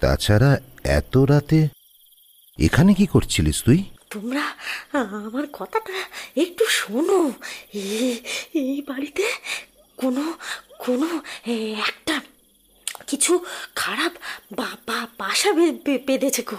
তাছাড়া 0.00 0.60
এত 0.84 1.16
রাতে 1.16 1.68
এখানে 2.58 2.94
কি 2.94 3.06
করছিলিস 3.06 3.62
তুই? 3.62 3.84
তোমরা 4.10 4.44
আমার 4.92 5.46
কথাটা 5.52 5.92
একটু 6.36 6.64
শোনো। 6.68 7.32
এই 8.54 8.82
বাড়িতে 8.88 9.24
কোনো 9.96 10.34
কোনো 10.78 11.20
একটা 11.86 12.20
কিছু 13.06 13.32
খারাপ 13.74 14.12
বাসা 15.18 15.52
বেঁধেছে 16.06 16.42
গো। 16.42 16.58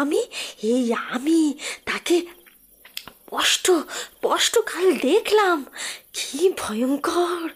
আমি, 0.00 0.20
এই 0.62 0.94
আমি 0.94 1.40
তাকে 1.84 2.16
স্পষ্ট 2.20 3.66
স্পষ্ট 3.70 4.58
কাল 4.58 4.86
দেখলাম। 4.92 5.64
কি 6.12 6.52
ভয়ঙ্কর, 6.58 7.48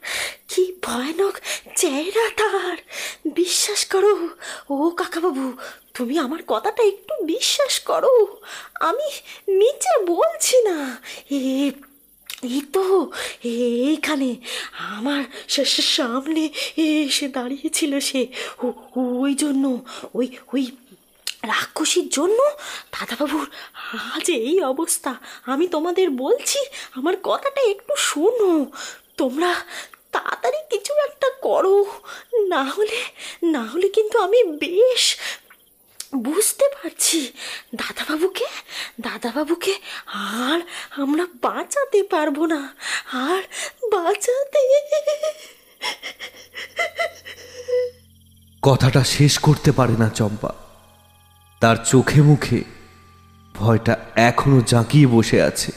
কি 0.48 0.62
ভয়ানক 0.83 1.35
চেহারা 1.76 2.26
তার। 2.40 2.76
বিশ্বাস 3.35 3.85
করো, 3.85 4.28
ও 4.70 4.90
কাকাবাবু, 4.90 5.52
তুমি 5.94 6.18
আমার 6.18 6.42
কথাটা 6.46 6.83
একটু 6.83 7.14
বিশ্বাস 7.24 7.81
করো। 7.81 8.40
আমি 8.81 9.09
নিচে 9.48 9.92
বলছি 10.05 10.57
না। 10.68 10.78
এ 11.31 11.70
এই 12.42 12.61
তো 12.72 12.85
এইখানে 13.44 14.28
আমার 14.90 15.22
সামনে 15.96 16.42
এসে 16.76 17.26
দাঁড়িয়েছিল 17.28 17.92
সে। 18.00 18.20
ওই 18.96 19.33
জন্য, 19.35 19.64
ওই 20.14 20.26
ওই 20.52 20.64
রাক্ষসীর 21.42 22.09
জন্য? 22.09 22.38
দাদাবাবুর, 22.94 23.46
আজ 24.14 24.26
এই 24.31 24.57
অবস্থা। 24.62 25.12
আমি 25.44 25.64
তোমাদের 25.66 26.11
বলছি, 26.11 26.59
আমার 26.92 27.14
কথাটা 27.22 27.61
একটু 27.74 27.94
শোনো। 27.98 28.52
তোমরা 29.16 29.50
তাড়াতাড়ি 30.12 30.61
কিছু 30.70 30.92
একটা 31.09 31.28
করো। 31.40 31.76
না 32.52 32.62
হলে 32.62 33.00
না 33.55 33.62
হলে 33.62 33.88
কিন্তু 33.88 34.16
আমি 34.18 34.40
বেশ 34.64 35.05
বুঝতে 36.16 36.64
পারছি। 36.75 37.33
দাদাবাবুকে? 37.75 38.44
দাদাবাবুকে 39.01 39.75
আর 40.07 40.61
আমরা 41.03 41.27
বাঁচাতে 41.42 42.03
পারব 42.03 42.44
না। 42.44 42.75
আর 43.12 43.42
বাঁচাতে 43.92 44.59
কথাটা 48.62 49.05
শেষ 49.05 49.38
করতে 49.38 49.72
পারে 49.72 49.92
না 49.98 50.09
চম্পা। 50.09 50.55
তার 51.61 51.77
চোখে 51.77 52.22
মুখে 52.22 52.64
ভয়টা 53.55 53.96
এখনও 54.16 54.61
জাঁকিয়ে 54.61 55.07
বসে 55.07 55.42
আছে। 55.42 55.72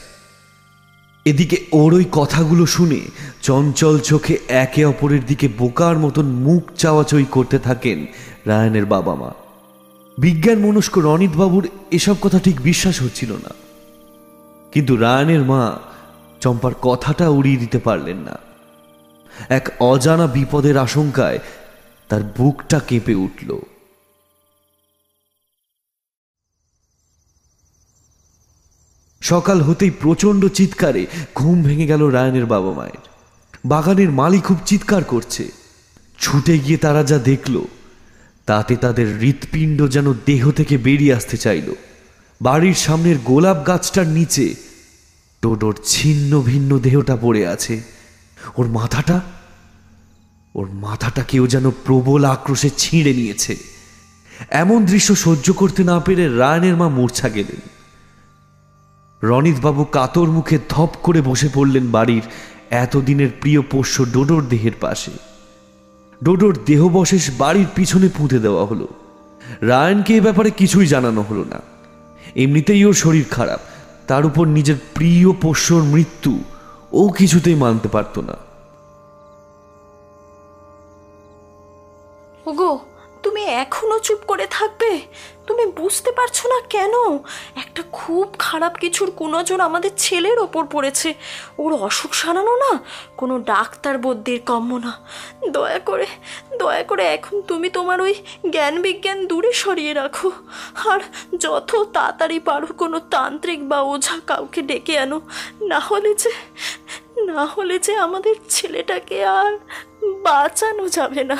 এদিকে 1.24 1.66
ওর 1.72 1.94
ওই 1.94 2.04
কথাগুলো 2.12 2.66
শুনে 2.66 3.00
চঞ্চল 3.42 3.98
চোখে 3.98 4.38
একে 4.48 4.84
অপরের 4.84 5.26
দিকে 5.26 5.48
বোকার 5.48 5.98
মতন 5.98 6.26
মুখ 6.26 6.72
চাওয়াচই 6.72 7.24
করতে 7.24 7.58
থাকেন 7.58 8.06
রায়নের 8.46 8.86
বাবা 8.86 9.14
মা 9.14 9.34
বিজ্ঞান 10.18 10.58
মনস্ক 10.58 10.98
রনিতবাবুর 10.98 11.68
এসব 11.90 12.16
কথা 12.20 12.38
ঠিক 12.38 12.60
বিশ্বাস 12.60 13.02
হচ্ছিল 13.02 13.32
না। 13.32 13.50
কিন্তু 14.72 14.96
রায়নের 14.96 15.42
মা 15.42 15.78
চম্পার 16.40 16.74
কথাটা 16.74 17.28
উড়িয়ে 17.28 17.56
দিতে 17.56 17.78
পারলেন 17.78 18.16
না। 18.16 18.38
এক 19.48 19.68
অজানা 19.80 20.26
বিপদের 20.26 20.78
আশঙ্কায় 20.78 21.38
তার 22.08 22.22
বুকটা 22.22 22.80
কেঁপে 22.80 23.14
উঠল। 23.14 23.60
সকাল 29.20 29.62
হতেই 29.62 29.90
প্রচণ্ড 29.90 30.48
চিৎকারে 30.48 31.06
ঘুম 31.34 31.62
ভেঙে 31.62 31.86
গেল 31.86 32.06
রায়নের 32.06 32.46
বাবা 32.46 32.72
মায়ের 32.72 33.08
বাগানের 33.66 34.10
মালি 34.10 34.40
খুব 34.40 34.58
চিৎকার 34.66 35.04
করছে। 35.04 35.52
ছুটে 36.18 36.58
গিয়ে 36.58 36.78
তারা 36.78 37.04
যা 37.04 37.18
দেখল 37.18 37.64
তাতে 38.46 38.76
তাদের 38.76 39.18
হৃৎপিণ্ড 39.18 39.88
যেন 39.88 40.12
দেহ 40.26 40.50
থেকে 40.50 40.78
বেরিয়ে 40.78 41.14
আসতে 41.14 41.36
চাইল। 41.36 41.74
বাড়ির 42.42 42.74
সামনের 42.74 43.18
গোলাপ 43.24 43.66
গাছটার 43.66 44.06
নিচে 44.06 44.54
টোটোর 45.42 45.74
ছিন্ন 45.84 46.40
ভিন্ন 46.40 46.78
দেহটা 46.78 47.16
পড়ে 47.16 47.46
আছে। 47.46 47.82
ওর 48.58 48.66
মাথাটা 48.66 49.20
ওর 50.54 50.68
মাথাটা 50.70 51.22
কেউ 51.22 51.46
যেন 51.46 51.70
প্রবল 51.70 52.24
আক্রোশে 52.24 52.70
ছিঁড়ে 52.76 53.14
নিয়েছে। 53.14 53.56
এমন 54.50 54.84
দৃশ্য 54.84 55.16
সহ্য 55.16 55.52
করতে 55.52 55.84
না 55.84 56.00
পেরে 56.00 56.36
রায়নের 56.36 56.76
মা 56.76 56.88
মূর্ছা 56.88 57.28
গেলেন। 57.28 57.60
রনিতবাবু 59.22 59.84
কাতর 59.84 60.26
মুখে 60.26 60.58
ধপ 60.68 60.90
করে 61.02 61.20
বসে 61.20 61.48
পড়লেন 61.54 61.90
বাড়ির 61.90 62.22
এতদিনের 62.70 63.28
প্রিয় 63.40 63.60
পোষ্য 63.62 64.04
ডোডোর 64.12 64.48
দেহের 64.48 64.72
পাশে। 64.80 65.10
ডোডোর 66.24 66.58
দেহবশেষ 66.66 67.30
বাড়ির 67.38 67.66
পিছনে 67.74 68.08
পুঁতে 68.08 68.38
দেওয়া 68.38 68.66
হলো। 68.66 68.88
রায়নকে 69.60 70.16
এ 70.16 70.20
ব্যাপারে 70.20 70.50
কিছুই 70.50 70.86
জানানো 70.86 71.22
হলো 71.22 71.44
না। 71.44 71.60
এমনিতেই 72.36 72.84
ওর 72.84 72.92
শরীর 72.92 73.24
খারাপ। 73.30 73.60
তার 74.06 74.26
উপর 74.26 74.46
নিজের 74.46 74.76
প্রিয় 74.94 75.32
পোষ্যর 75.32 75.82
মৃত্যু 75.82 76.38
ও 76.92 77.08
কিছুতেই 77.08 77.54
মানতে 77.54 77.88
পারত 77.88 78.18
না। 78.18 78.32
ওগো 82.46 82.78
এখনও 83.46 83.98
চুপ 83.98 84.18
করে 84.26 84.46
থাকবে? 84.50 85.00
তুমি 85.46 85.66
বুঝতে 85.66 86.12
পারছ 86.12 86.46
না 86.46 86.60
কেন? 86.60 86.92
একটা 87.56 87.82
খুব 87.92 88.34
খারাপ 88.38 88.76
কিছুর 88.76 89.10
কুনজর 89.10 89.60
আমাদের 89.60 89.90
ছেলের 89.96 90.38
ওপর 90.38 90.66
পড়েছে। 90.66 91.14
ওর 91.58 91.82
অসুখ 91.82 92.12
সারানো 92.12 92.56
না, 92.56 92.78
কোনো 93.16 93.38
ডাক্তার 93.38 93.98
বদ্যির 93.98 94.40
কম্য 94.46 94.74
না। 94.74 94.92
দয়া 95.50 95.78
করে 95.78 96.06
দয়া 96.58 96.82
করে 96.82 97.04
এখন 97.04 97.42
তুমি 97.42 97.70
তোমার 97.70 98.00
ওই 98.00 98.14
জ্ঞান 98.50 98.82
বিজ্ঞান 98.82 99.26
দূরে 99.26 99.52
সরিয়ে 99.52 99.94
রাখো। 99.94 100.30
আর 100.90 101.00
যত 101.38 101.88
তাড়াতাড়ি 101.92 102.38
পারো 102.38 102.66
কোনো 102.66 102.98
তান্ত্রিক 102.98 103.68
বা 103.68 103.80
ওঝা 103.80 104.20
কাউকে 104.26 104.62
ডেকে 104.62 104.98
আনো। 104.98 105.20
না 105.60 105.78
হলে 105.78 106.14
যে, 106.14 106.30
না 107.22 107.44
হলে 107.44 107.78
যে 107.78 107.96
আমাদের 107.96 108.34
ছেলেটাকে 108.48 109.24
আর 109.24 109.58
বাঁচানো 110.14 110.88
যাবে 110.88 111.24
না। 111.24 111.36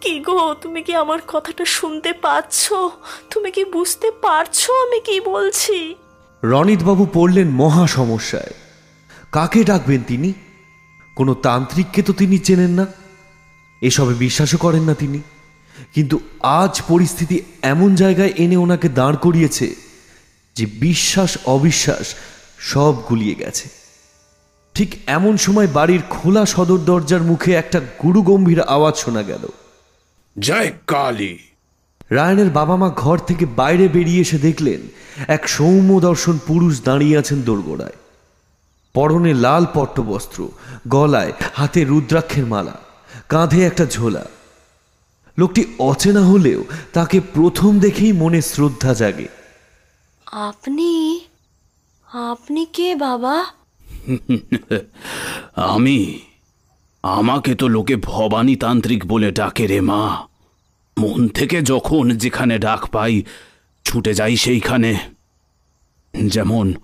কি 0.00 0.20
গো, 0.20 0.54
তুমি 0.54 0.82
কি 0.82 0.94
আমার 0.94 1.18
কথাটা 1.28 1.64
শুনতে 1.64 2.12
পাচ্ছ? 2.12 2.72
তুমি 3.30 3.50
কি 3.50 3.64
বুঝতে 3.64 4.10
পারছ 4.10 4.70
আমি 4.70 5.00
কি 5.00 5.20
বলছি? 5.20 5.94
রনিতবাবু 6.44 7.06
পড়লেন 7.12 7.48
মহা 7.50 7.86
সমস্যায়। 7.86 8.54
কাকে 9.32 9.64
ডাকবেন 9.64 10.02
তিনি? 10.06 10.32
কোনো 11.16 11.34
তান্ত্রিককে 11.34 12.02
তো 12.02 12.12
তিনি 12.12 12.38
চেনেন 12.38 12.70
না। 12.70 12.86
এসবে 13.82 14.14
বিশ্বাসও 14.14 14.58
করেন 14.58 14.82
না 14.82 14.94
তিনি। 14.94 15.22
কিন্তু 15.94 16.20
আজ 16.40 16.82
পরিস্থিতি 16.88 17.42
এমন 17.62 17.94
জায়গায় 17.94 18.32
এনে 18.36 18.56
ওনাকে 18.56 18.88
দাঁড় 18.88 19.16
করিয়েছে 19.16 19.74
যে 20.54 20.66
বিশ্বাস 20.66 21.38
অবিশ্বাস 21.44 22.14
সব 22.58 22.94
গুলিয়ে 23.10 23.34
গেছে। 23.34 23.81
ঠিক 24.74 24.94
এমন 25.06 25.36
সময় 25.36 25.66
বাড়ির 25.66 26.02
খোলা 26.10 26.46
সদর 26.46 26.78
দরজার 26.78 27.22
মুখে 27.22 27.52
একটা 27.52 27.80
গুরু 28.02 28.22
গম্ভীর 28.22 28.60
আওয়াজ 28.60 28.96
শোনা 28.96 29.22
গেল। 29.22 29.48
জয় 30.38 30.72
কালী। 30.86 31.38
রায়নের 32.10 32.50
বাবা 32.50 32.76
মা 32.76 32.88
ঘর 32.88 33.18
থেকে 33.18 33.46
বাইরে 33.46 33.88
বেরিয়ে 33.88 34.20
এসে 34.20 34.38
দেখলেন 34.38 34.80
এক 35.28 35.48
সৌম্য 35.48 36.00
দর্শন 36.00 36.38
পুরুষ 36.46 36.82
দাঁড়িয়ে 36.84 37.18
আছেন 37.18 37.42
দোরগোড়ায়। 37.42 37.92
পরনে 38.94 39.34
লাল 39.34 39.66
পট্টবস্ত্র 39.74 40.48
গলায় 40.88 41.32
হাতে 41.54 41.84
রুদ্রাক্ষের 41.84 42.46
মালা 42.46 42.78
কাঁধে 43.28 43.66
একটা 43.66 43.86
ঝোলা। 43.86 44.24
লোকটি 45.38 45.64
অচেনা 45.78 46.20
হলেও 46.20 46.64
তাকে 46.92 47.20
প্রথম 47.20 47.80
দেখেই 47.80 48.12
মনে 48.12 48.42
শ্রদ্ধা 48.42 48.94
জাগে। 48.94 49.28
আপনি? 50.26 51.20
আপনি 52.12 52.64
কে 52.64 52.94
বাবা? 52.94 53.44
আমি 55.56 56.18
আমাকে 57.02 57.54
তো 57.54 57.68
লোকে 57.68 57.96
ভবানী 57.96 58.56
তান্ত্রিক 58.56 59.06
বলে 59.06 59.32
ডাকে 59.32 59.66
রে 59.66 59.80
মা। 59.80 60.28
মন 60.98 61.28
থেকে 61.28 61.62
যখন 61.62 62.10
যেখানে 62.10 62.58
ডাক 62.58 62.86
পাই 62.88 63.22
ছুটে 63.84 64.14
যাই 64.14 64.36
সেইখানে। 64.36 64.98
যেমন 66.26 66.74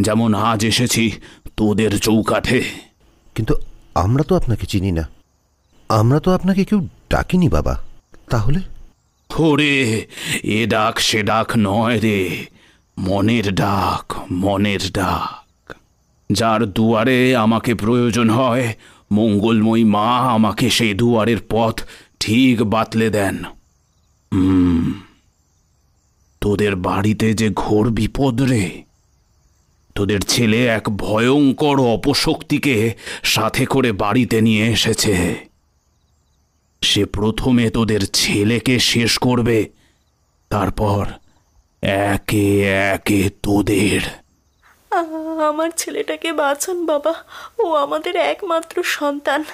যেমন 0.00 0.34
আজ 0.34 0.66
এসেছি 0.66 1.12
তোদের 1.56 1.98
চৌকাঠে। 1.98 2.64
কিন্তু 3.34 3.54
আমরা 3.94 4.22
তো 4.22 4.36
আপনাকে 4.36 4.66
চিনি 4.66 4.92
না। 4.92 5.08
আমরা 5.88 6.20
তো 6.20 6.34
আপনাকে 6.34 6.64
কেউ 6.64 6.88
ডাকিনি 7.10 7.48
বাবা। 7.48 7.82
তাহলে? 8.30 8.60
ওরে 9.38 10.06
এ 10.42 10.66
ডাক 10.66 11.00
সে 11.00 11.22
ডাক 11.22 11.52
নয় 11.56 11.98
রে। 11.98 12.46
মনের 12.98 13.54
ডাক 13.54 14.12
মনের 14.32 14.80
ডাক। 14.92 15.39
যার 16.32 16.66
দুয়ারে 16.66 17.36
আমাকে 17.36 17.74
প্রয়োজন 17.74 18.30
হয়, 18.30 18.74
মঙ্গলময়ী 19.12 19.84
মা 19.84 20.18
আমাকে 20.18 20.70
সেই 20.70 20.94
দুয়ারের 20.94 21.36
পথ 21.50 21.82
ঠিক 22.20 22.62
বাতলে 22.62 23.10
দেন। 23.10 23.42
তোদের 26.40 26.76
বাড়িতে 26.76 27.34
যে 27.34 27.50
ঘোর 27.50 27.90
বিপদ 27.90 28.42
রে। 28.42 28.82
তোদের 29.94 30.20
ছেলে 30.20 30.66
এক 30.66 30.90
ভয়ঙ্কর 30.90 31.80
অপশক্তিকে 31.80 32.94
সাথে 33.22 33.66
করে 33.66 33.92
বাড়িতে 33.92 34.40
নিয়ে 34.40 34.66
এসেছে। 34.66 35.36
সে 36.82 37.04
প্রথমে 37.04 37.70
তোদের 37.70 38.00
ছেলেকে 38.12 38.78
শেষ 38.78 39.18
করবে, 39.18 39.68
তারপর 40.48 41.06
একে 41.82 42.60
একে 42.62 43.30
তোদের 43.42 44.00
আমার 45.48 45.70
ছেলেটাকে 45.76 46.32
বাঁচান 46.32 46.86
বাবা। 46.86 47.14
ও 47.58 47.74
আমাদের 47.74 48.16
একমাত্র 48.16 48.82
সন্তান। 48.82 49.44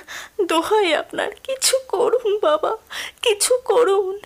দোহাই 0.48 0.94
আপনার, 0.94 1.30
কিছু 1.42 1.76
করুন 1.88 2.38
বাবা, 2.42 2.76
কিছু 3.22 3.58
করুন। 3.64 4.20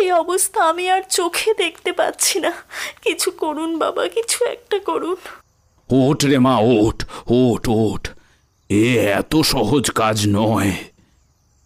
এই 0.00 0.12
অবস্থা 0.12 0.64
আমি 0.64 0.90
আর 0.90 1.02
চোখে 1.10 1.54
দেখতে 1.54 1.92
পাচ্ছি 1.92 2.40
না। 2.40 2.52
কিছু 3.02 3.30
করুন 3.30 3.78
বাবা, 3.78 4.08
কিছু 4.08 4.44
একটা 4.44 4.78
করুন। 4.78 5.16
ওঠ 5.90 6.24
রে 6.24 6.38
মা, 6.38 6.58
ওঠ 6.58 7.04
ওঠ 7.30 7.68
ওঠ। 7.68 8.08
এ 8.68 8.98
এত 8.98 9.36
সহজ 9.36 9.90
কাজ 9.90 10.24
নয়। 10.28 10.72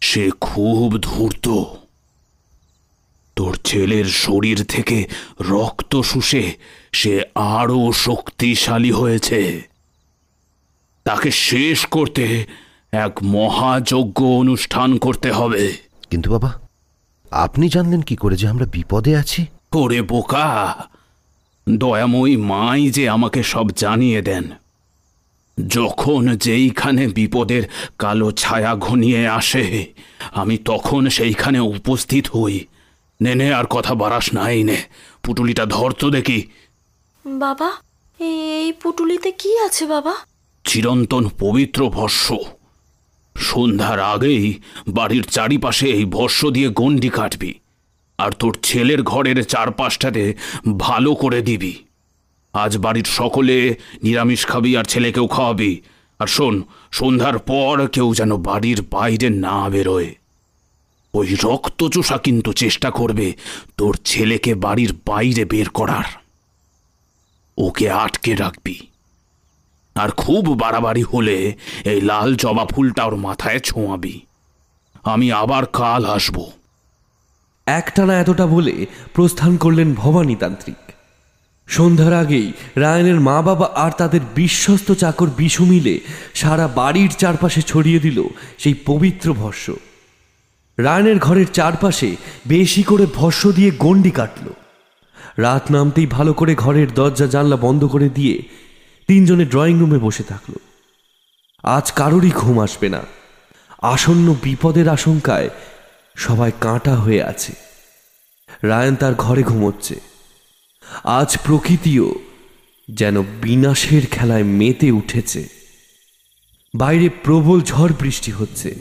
সে 0.01 0.29
খুব 0.41 0.97
ধূর্ত। 1.01 1.63
তোর 3.37 3.57
ছেলের 3.63 4.05
শরীর 4.05 4.63
থেকে 4.63 5.07
রক্ত 5.41 6.01
শুষে 6.01 6.53
সে 6.91 7.21
আরও 7.35 7.91
শক্তিশালী 7.91 8.91
হয়েছে। 8.91 9.67
তাকে 11.03 11.31
শেষ 11.31 11.85
করতে 11.85 12.45
এক 12.91 13.11
মহাযজ্ঞ 13.23 14.25
অনুষ্ঠান 14.25 14.97
করতে 14.97 15.31
হবে। 15.31 15.73
কিন্তু 16.09 16.31
বাবা 16.31 16.59
আপনি 17.31 17.69
জানলেন 17.69 18.01
কি 18.01 18.15
করে 18.15 18.35
যে 18.35 18.47
আমরা 18.47 18.65
বিপদে 18.65 19.15
আছি? 19.15 19.45
ওরে 19.73 20.01
বোকা! 20.01 20.75
দয়াময়ী 21.69 22.37
মাই 22.37 22.89
যে 22.89 23.09
আমাকে 23.09 23.43
সব 23.43 23.69
জানিয়ে 23.69 24.21
দেন। 24.21 24.51
যখন 25.67 26.35
যেইখানে 26.35 27.07
বিপদের 27.07 27.63
কালো 27.97 28.31
ছায়া 28.31 28.75
ঘনিয়ে 28.75 29.27
আসে 29.27 29.93
আমি 30.33 30.57
তখন 30.57 31.09
সেইখানে 31.09 31.59
উপস্থিত 31.59 32.27
হই। 32.27 32.65
নে 33.21 33.35
নে 33.35 33.53
আর 33.53 33.65
কথা 33.65 33.95
বাড়াস 33.95 34.33
নাই 34.33 34.63
নে। 34.63 34.77
পুটুলিটা 35.23 35.65
ধর 35.65 35.91
তো 35.91 36.09
দেখি। 36.09 36.47
বাবা 37.25 37.71
এই 38.19 38.73
পুটুলিতে 38.81 39.31
কি 39.31 39.59
আছে 39.59 39.85
বাবা? 39.85 40.15
চিরন্তন 40.63 41.29
পবিত্র 41.39 41.89
ভস্য। 41.89 42.37
সন্ধ্যার 43.37 43.99
আগেই 43.99 44.53
বাড়ির 44.87 45.23
চারিপাশে 45.23 45.87
এই 45.87 46.05
ভস্য 46.05 46.49
দিয়ে 46.49 46.69
গণ্ডি 46.69 47.09
কাটবি 47.09 47.53
আর 48.17 48.31
তোর 48.31 48.57
ছেলের 48.63 49.03
ঘরের 49.03 49.43
চারপাশটাতে 49.43 50.35
ভালো 50.77 51.15
করে 51.15 51.41
দিবি। 51.41 51.75
আজ 52.53 52.77
বাড়ির 52.77 53.03
সকলে 53.03 53.75
নিরামিষ 54.03 54.45
খাবি 54.45 54.77
আর 54.77 54.83
ছেলেকেও 54.83 55.27
খাওয়াবি। 55.27 55.81
আর 56.19 56.27
শোন 56.27 56.63
সন্ধ্যার 56.91 57.39
পর 57.39 57.87
কেউ 57.87 58.13
যেন 58.13 58.37
বাড়ির 58.37 58.81
বাইরে 58.91 59.29
না 59.29 59.69
বেরোয়। 59.69 60.15
ওই 61.13 61.35
রক্তচোষা 61.43 62.17
কিন্তু 62.17 62.53
চেষ্টা 62.53 62.91
করবে 62.91 63.33
তোর 63.77 63.97
ছেলেকে 64.05 64.55
বাড়ির 64.55 64.93
বাইরে 65.05 65.45
বের 65.45 65.69
করার। 65.69 66.03
ওকে 67.57 67.89
আটকে 67.89 68.35
রাখবি। 68.35 68.87
আর 69.95 70.09
খুব 70.09 70.59
বাড়াবাড়ি 70.59 71.03
হলে 71.03 71.55
এই 71.85 72.01
লাল 72.01 72.35
জবা 72.35 72.65
ফুলটা 72.65 73.03
ওর 73.03 73.15
মাথায় 73.15 73.59
ছোঁয়াবি। 73.59 74.21
আমি 75.03 75.31
আবার 75.31 75.65
কাল 75.65 76.05
আসব। 76.05 76.51
একটানা 77.65 78.19
এতটা 78.19 78.45
বলে 78.45 78.85
প্রস্থান 79.13 79.57
করলেন 79.57 79.93
ভবানী 79.93 80.35
তান্ত্রিক 80.35 80.91
সন্ধ্যার 81.67 82.13
আগেই 82.13 82.51
রায়নের 82.75 83.19
মা 83.19 83.41
বাবা 83.41 83.65
আর 83.75 83.91
তাদের 83.91 84.19
বিশ্বস্ত 84.35 84.91
চাকর 84.91 85.27
বিশু 85.27 85.65
মিলে 85.65 85.99
সারা 86.33 86.67
বাড়ির 86.67 87.09
চারপাশে 87.09 87.61
ছড়িয়ে 87.61 87.99
দিল 87.99 88.23
সেই 88.57 88.73
পবিত্র 88.73 89.33
ভস্য। 89.33 89.75
রায়নের 90.77 91.19
ঘরের 91.19 91.45
চারপাশে 91.53 92.15
বেশি 92.47 92.83
করে 92.83 93.05
ভস্য 93.15 93.51
দিয়ে 93.51 93.71
গণ্ডি 93.71 94.11
কাটল। 94.11 94.49
রাত 95.37 95.71
নামতেই 95.71 96.05
ভালো 96.05 96.33
করে 96.33 96.55
ঘরের 96.55 96.93
দরজা 96.93 97.27
জানলা 97.27 97.55
বন্ধ 97.55 97.85
করে 97.85 98.09
দিয়ে 98.09 98.43
তিনজনে 99.07 99.45
ড্রয়িং 99.45 99.79
রুমে 99.79 99.97
বসে 99.97 100.23
থাকল। 100.23 100.53
আজ 101.63 101.91
কারোরই 101.91 102.31
ঘুম 102.31 102.59
আসবে 102.59 102.89
না। 102.89 103.01
আসন্ন 103.81 104.35
বিপদের 104.43 104.89
আশঙ্কায় 104.89 105.49
সবাই 106.15 106.51
কাঁটা 106.61 106.95
হয়ে 106.95 107.23
আছে। 107.23 107.53
রায়ন 108.63 108.95
তার 108.95 109.13
ঘরে 109.13 109.43
ঘুমোচ্ছে। 109.43 109.99
আজ 111.03 111.37
প্রকৃতিও 111.45 112.15
যেন 112.91 113.23
বিনাশের 113.41 114.05
খেলায় 114.05 114.43
মেতে 114.43 114.91
উঠেছে। 114.91 115.47
বাইরে 116.75 117.09
প্রবল 117.09 117.61
ঝড় 117.61 117.91
বৃষ্টি 117.99 118.31
হচ্ছে। 118.31 118.75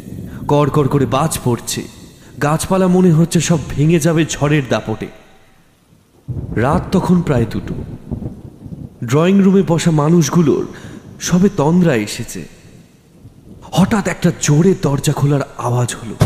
কড়কড় 0.48 0.88
করে 0.88 1.06
বাজ 1.06 1.38
পড়ছে। 1.44 1.82
গাছপালা 2.42 2.86
মনে 2.86 3.10
হচ্ছে 3.12 3.40
সব 3.40 3.58
ভেঙে 3.68 3.98
যাবে 3.98 4.24
ঝড়ের 4.24 4.62
দাপটে। 4.68 5.08
রাত 6.56 6.82
তখন 6.92 7.22
প্রায় 7.22 7.46
দুটো। 7.50 7.74
ড্রয়িং 9.04 9.42
রুমে 9.42 9.62
বসা 9.68 9.90
মানুষগুলোর 9.90 10.64
সবে 11.20 11.48
তন্দ্রা 11.56 11.94
এসেছে। 11.94 12.44
হঠাৎ 13.72 14.08
একটা 14.08 14.32
জোরে 14.40 14.74
দরজা 14.82 15.12
খোলার 15.12 15.42
আওয়াজ 15.58 15.94
হলো। 15.94 16.16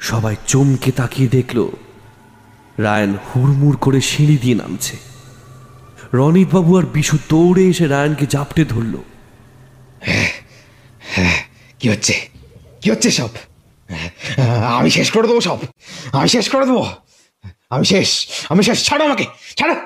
সবাই 0.00 0.36
চমকে 0.46 0.90
তাকিয়ে 0.92 1.28
দেখল, 1.28 1.58
রায়ন 2.78 3.12
হুড়মুড় 3.26 3.76
করে 3.80 4.00
সিঁড়ি 4.00 4.36
দিয়ে 4.38 4.54
নামছে। 4.54 4.96
রনিতবাবু 6.12 6.78
আর 6.78 6.86
বিশু 6.92 7.16
দৌড়ে 7.28 7.62
এসে 7.68 7.86
রায়নকে 7.86 8.26
জাপটে 8.26 8.64
ধরল। 8.64 8.94
হ্যাঁ 10.00 10.30
হ্যাঁ 11.00 11.38
কি 11.80 11.88
হচ্ছে? 11.88 12.14
কি 12.80 12.90
হচ্ছে 12.90 13.10
সব? 13.10 13.28
আমি 14.64 14.90
শেষ 14.90 15.10
করে 15.10 15.28
দেবো 15.28 15.40
সব। 15.40 15.58
আমি 16.12 16.28
শেষ 16.28 16.48
করে 16.48 16.66
দেবো। 16.66 16.86
আমি 17.70 17.84
শেষ। 17.84 18.26
আমি 18.48 18.62
শেষ। 18.62 18.84
ছাড়ো 18.84 19.04
আমাকে। 19.04 19.24
ছাড়ো। 19.56 19.76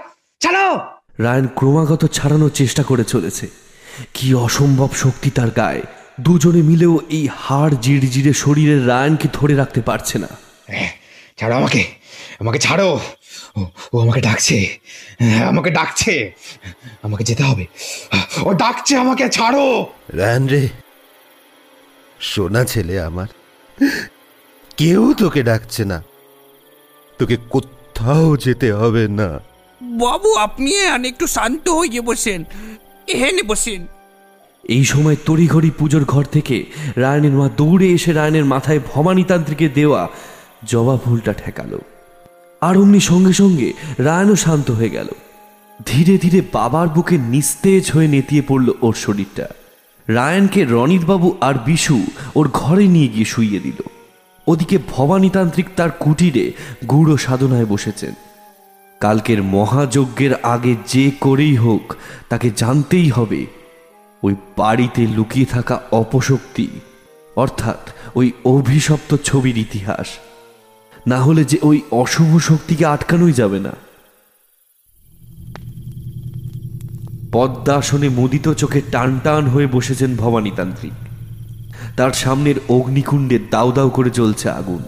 ছাড়ো। 0.40 0.80
রায়ন 1.18 1.46
ক্রমাগত 1.46 2.06
ছাড়ানোর 2.06 2.50
চেষ্টা 2.50 2.82
করে 2.82 3.04
চলেছে। 3.04 3.48
কি 4.14 4.34
অসম্ভব 4.34 4.88
শক্তি 4.94 5.30
তার 5.30 5.50
গায়ে। 5.50 5.82
দুজনে 6.20 6.62
মিলেও 6.62 6.98
এই 7.10 7.28
হাড় 7.38 7.74
জিড়জিড়ে 7.80 8.32
শরীরের 8.32 8.88
রায়নকে 8.88 9.28
ধরে 9.32 9.54
রাখতে 9.54 9.80
পারছে 9.80 10.18
না। 10.18 10.28
ছাড়ো 11.36 11.56
আমাকে। 11.56 11.84
আমাকে 12.40 12.58
ছাড়ো। 12.58 13.00
ও 13.56 13.66
ও 13.92 14.00
আমাকে 14.00 14.20
ডাকছে। 14.20 14.78
হ্যাঁ, 15.18 15.46
আমাকে 15.48 15.70
ডাকছে। 15.70 16.32
আমাকে 17.02 17.24
যেতে 17.24 17.42
হবে। 17.42 17.66
ও 18.42 18.52
ডাকছে 18.52 18.96
আমাকে। 18.96 19.28
ছাড়ো। 19.28 19.86
রায়ন 20.08 20.46
রে 20.46 20.68
সোনা 22.24 22.64
ছেলে 22.64 23.00
আমার। 23.00 23.26
কেউ 24.76 25.14
তোকে 25.14 25.42
ডাকছে 25.42 25.84
না। 25.84 26.02
তোকে 27.18 27.36
কোথাও 27.50 28.36
যেতে 28.36 28.72
হবে 28.72 29.08
না। 29.08 29.40
বাবু 29.82 30.34
আপনি 30.34 30.80
আর 30.80 31.04
একটু 31.04 31.26
শান্ত 31.26 31.68
হয়ে 31.68 32.00
বসেন। 32.00 32.44
এখানে 33.08 33.42
বসেন। 33.42 33.86
এই 34.64 34.84
সময় 34.84 35.16
তড়িঘড়ি 35.26 35.70
পুজোর 35.70 36.04
ঘর 36.04 36.24
থেকে 36.24 36.66
রায়নের 36.96 37.32
মা 37.32 37.48
দৌড়ে 37.56 37.88
এসে 37.88 38.12
রায়নের 38.12 38.44
মাথায় 38.44 38.80
ভবানীতান্ত্রিকে 38.94 39.68
দেওয়া 39.68 40.08
জবা 40.64 40.98
ফুলটা 41.04 41.32
ঠেকালো। 41.32 41.78
আর 42.60 42.78
অমনি 42.78 43.00
সঙ্গে 43.00 43.32
সঙ্গে 43.32 43.72
রায়নও 43.98 44.36
শান্ত 44.36 44.70
হয়ে 44.70 44.90
গেল। 44.90 45.08
ধীরে 45.86 46.18
ধীরে 46.18 46.42
বাবার 46.52 46.88
বুকে 46.88 47.18
নিস্তেজ 47.18 47.92
হয়ে 47.92 48.08
নেতিয়ে 48.08 48.42
পড়ল 48.42 48.72
ওর 48.82 48.94
শরীরটা। 48.94 49.48
রায়নকে 50.08 50.64
রনিতবাবু 50.64 51.36
আর 51.40 51.54
বিশু 51.66 52.06
ওর 52.34 52.50
ঘরে 52.52 52.86
নিয়ে 52.86 53.08
গিয়ে 53.08 53.24
শুইয়ে 53.24 53.60
দিল। 53.60 53.82
ওদিকে 54.46 54.78
ভবানীতান্ত্রিক 54.90 55.66
তার 55.76 55.90
কুটিরে 55.90 56.52
গূঢ় 56.86 57.16
সাধনায় 57.16 57.66
বসেছেন। 57.66 58.14
কালকের 59.00 59.42
মহাযজ্ঞের 59.42 60.34
আগে 60.42 60.76
যে 60.86 61.10
করেই 61.20 61.56
হোক, 61.56 61.94
তাকে 62.28 62.50
জানতেই 62.56 63.10
হবে 63.10 63.46
ওই 64.22 64.34
বাড়িতে 64.56 65.06
লুকিয়ে 65.06 65.46
থাকা 65.46 65.80
অপশক্তি, 65.92 66.68
অর্থাৎ 67.36 67.90
ওই 68.14 68.32
অভিশপ্ত 68.44 69.16
ছবির 69.24 69.58
ইতিহাস। 69.58 70.06
না 71.06 71.18
হলে 71.20 71.44
যে 71.44 71.58
ওই 71.62 71.80
অশুভ 71.90 72.38
শক্তিকে 72.38 72.86
আটকানোই 72.86 73.32
যাবে 73.32 73.60
না। 73.60 73.72
পদ্মাসনে 77.34 78.08
মুদিত 78.08 78.46
চোখে 78.52 78.80
টান 78.92 79.10
টান 79.24 79.46
হয়ে 79.46 79.66
বসেছেন 79.66 80.16
ভবানীতান্ত্রিক। 80.16 80.92
তার 81.96 82.12
সামনের 82.12 82.54
অগ্নিকুণ্ডে 82.68 83.38
দাউ 83.50 83.72
দাউ 83.72 83.88
করে 83.90 84.10
চলছে 84.10 84.46
আগুন। 84.50 84.82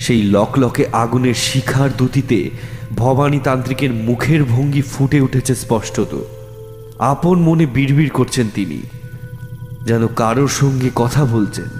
সেই 0.00 0.22
লকলকে 0.22 0.86
আগুনের 0.92 1.34
শিখার 1.34 1.90
দুতিতে 1.96 2.50
ভবানীতান্ত্রিকের 2.96 3.92
মুখের 3.92 4.44
ভঙ্গি 4.44 4.82
ফুটে 4.82 5.20
উঠেছে 5.20 5.54
স্পষ্টত। 5.54 6.12
আপন 6.98 7.36
মনে 7.38 7.66
বিড়বিড় 7.66 8.08
করছেন 8.08 8.46
তিনি। 8.54 8.78
যেন 9.86 10.06
কারোর 10.06 10.48
সঙ্গে 10.48 10.90
কথা 10.94 11.24
বলছেন, 11.24 11.70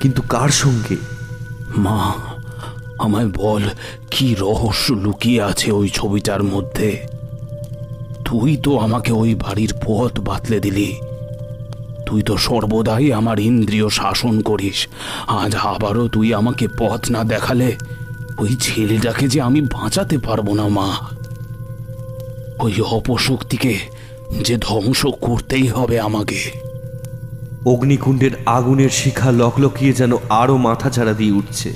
কিন্তু 0.00 0.22
কার 0.22 0.48
সঙ্গে? 0.48 0.96
মা, 1.76 2.12
আমায় 2.98 3.30
বল, 3.36 3.62
কি 4.10 4.26
রহস্য 4.40 4.92
লুকিয়ে 4.92 5.40
আছে 5.42 5.68
ওই 5.72 5.88
ছবিটার 5.88 6.42
মধ্যে? 6.42 7.19
তুই 8.30 8.56
তো 8.56 8.78
আমাকে 8.78 9.12
ওই 9.12 9.34
বাড়ির 9.34 9.74
পথ 9.86 10.20
বাতলে 10.20 10.60
দিলি। 10.60 10.96
তুই 12.06 12.22
তো 12.22 12.36
সর্বদাই 12.36 13.12
আমার 13.12 13.40
ইন্দ্রিয় 13.40 13.88
শাসন 13.88 14.40
করিস। 14.40 14.88
আজ 15.26 15.56
আবারও 15.56 16.08
তুই 16.08 16.34
আমাকে 16.34 16.68
পথ 16.78 17.10
না 17.10 17.24
দেখালে 17.24 17.76
ওই 18.38 18.56
ছেলেটাকে 18.60 19.28
যে 19.28 19.40
আমি 19.40 19.60
বাঁচাতে 19.60 20.18
পারব 20.18 20.54
না, 20.54 20.68
মা। 20.68 20.96
ওই 22.60 22.80
অপশক্তিকে 22.80 23.78
যে 24.42 24.56
ধ্বংস 24.56 25.06
করতেই 25.06 25.68
হবে 25.68 26.00
আমাকে। 26.00 26.38
অগ্নিকুণ্ডের 27.66 28.30
আগুনের 28.46 28.90
শিখা 28.90 29.30
লকলকিয়ে 29.30 29.92
যেন 29.92 30.12
আরও 30.28 30.56
মাথা 30.56 30.90
ছাড়া 30.90 31.12
দিয়ে 31.12 31.32
উঠছে। 31.32 31.72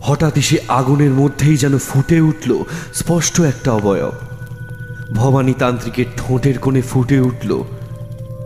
হঠাৎই 0.00 0.42
সে 0.42 0.58
আগুনের 0.68 1.10
মধ্যেই 1.10 1.56
যেন 1.56 1.78
ফুটে 1.78 2.20
উঠল 2.20 2.62
স্পষ্ট 2.94 3.40
একটা 3.40 3.72
অবয়ব। 3.72 4.27
ভবানী 5.14 5.52
তান্ত্রিকের 5.52 6.04
ঠোঁটের 6.16 6.58
কোণে 6.58 6.82
ফুটে 6.82 7.20
উঠল 7.20 7.64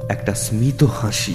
একটা 0.08 0.34
স্মিত 0.34 0.84
হাসি। 0.84 1.34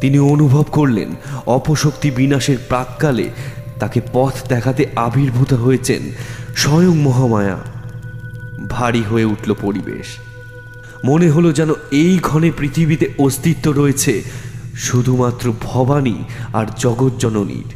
তিনি 0.00 0.18
অনুভব 0.18 0.64
করলেন, 0.72 1.08
অপশক্তি 1.46 2.10
বিনাশের 2.10 2.56
প্রাককালে 2.68 3.30
তাকে 3.78 4.00
পথ 4.12 4.48
দেখাতে 4.48 4.86
আবির্ভূত 4.96 5.52
হয়েছেন 5.52 6.02
স্বয়ং 6.56 6.96
মহামায়া। 6.96 7.56
ভারী 8.68 9.02
হয়ে 9.02 9.24
উঠল 9.24 9.54
পরিবেশ। 9.60 10.06
মনে 11.04 11.30
হলো 11.30 11.52
যেন 11.52 11.70
এই 11.90 12.18
ক্ষণে 12.18 12.50
পৃথিবীতে 12.58 13.08
অস্তিত্ব 13.18 13.70
রয়েছে 13.70 14.22
শুধুমাত্র 14.74 15.52
ভবানী 15.62 16.24
আর 16.52 16.66
জগৎজননীর 16.78 17.74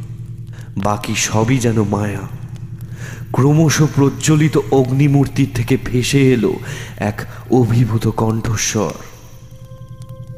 বাকি 0.77 1.15
সবই 1.15 1.57
যেন 1.57 1.83
মায়া। 1.83 2.38
ক্রমশ 3.33 3.81
প্রজ্বলিত 3.95 4.59
অগ্নিমূর্তির 4.71 5.49
থেকে 5.55 5.77
ভেসে 5.85 6.33
এলো 6.33 6.53
এক 6.97 7.21
অভিভূত 7.51 8.07
কণ্ঠস্বর। 8.07 8.93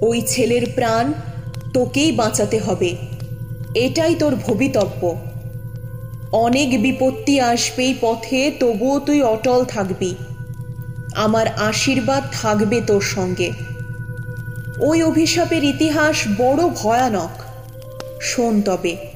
ওই 0.01 0.21
ছেলের 0.27 0.61
প্রাণ 0.75 1.13
তোকেই 1.73 2.11
বাঁচাতে 2.11 2.59
হবে। 2.59 2.97
এটাই 3.75 4.15
তোর 4.15 4.35
ভবিতব্য। 4.35 5.15
অনেক 6.31 6.81
বিপত্তি 6.81 7.39
আসবেই 7.39 7.95
পথে, 8.01 8.51
তবুও 8.59 8.99
তুই 8.99 9.23
অটল 9.23 9.63
থাকবি। 9.63 10.15
আমার 11.15 11.47
আশীর্বাদ 11.47 12.23
থাকবে 12.31 12.81
তোর 12.81 13.01
সঙ্গে। 13.01 13.51
ওই 14.79 15.03
অভিশাপের 15.03 15.63
ইতিহাস 15.63 16.15
বড় 16.37 16.69
ভয়ানক। 16.69 17.29
শোন 18.21 18.61
তবে। 18.61 19.10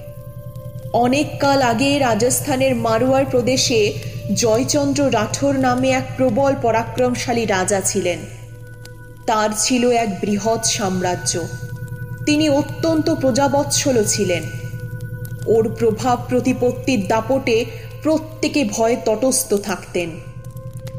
অনেক 0.96 1.40
কাল 1.40 1.62
আগে 1.62 2.00
রাজস্থানের 2.00 2.76
মারোয়ার 2.76 3.26
প্রদেশে 3.26 3.94
জয়চন্দ্র 4.34 5.06
রাঠোর 5.06 5.60
নামে 5.60 5.90
এক 5.90 6.04
প্রবল 6.18 6.56
পরাক্রমশালী 6.62 7.46
রাজা 7.46 7.82
ছিলেন। 7.82 8.20
তার 9.26 9.50
ছিল 9.58 9.90
এক 9.90 10.20
বৃহৎ 10.20 10.66
সাম্রাজ্য। 10.66 11.40
তিনি 12.26 12.50
অত্যন্ত 12.50 13.10
প্রজাবৎসল 13.10 14.04
ছিলেন। 14.04 14.44
ওর 15.48 15.76
প্রভাব 15.80 16.20
প্রতিপত্তির 16.30 17.08
দাপটে 17.08 17.66
প্রত্যেকে 18.04 18.66
ভয়ে 18.66 18.98
তটস্থ 19.06 19.54
থাকতেন। 19.54 20.10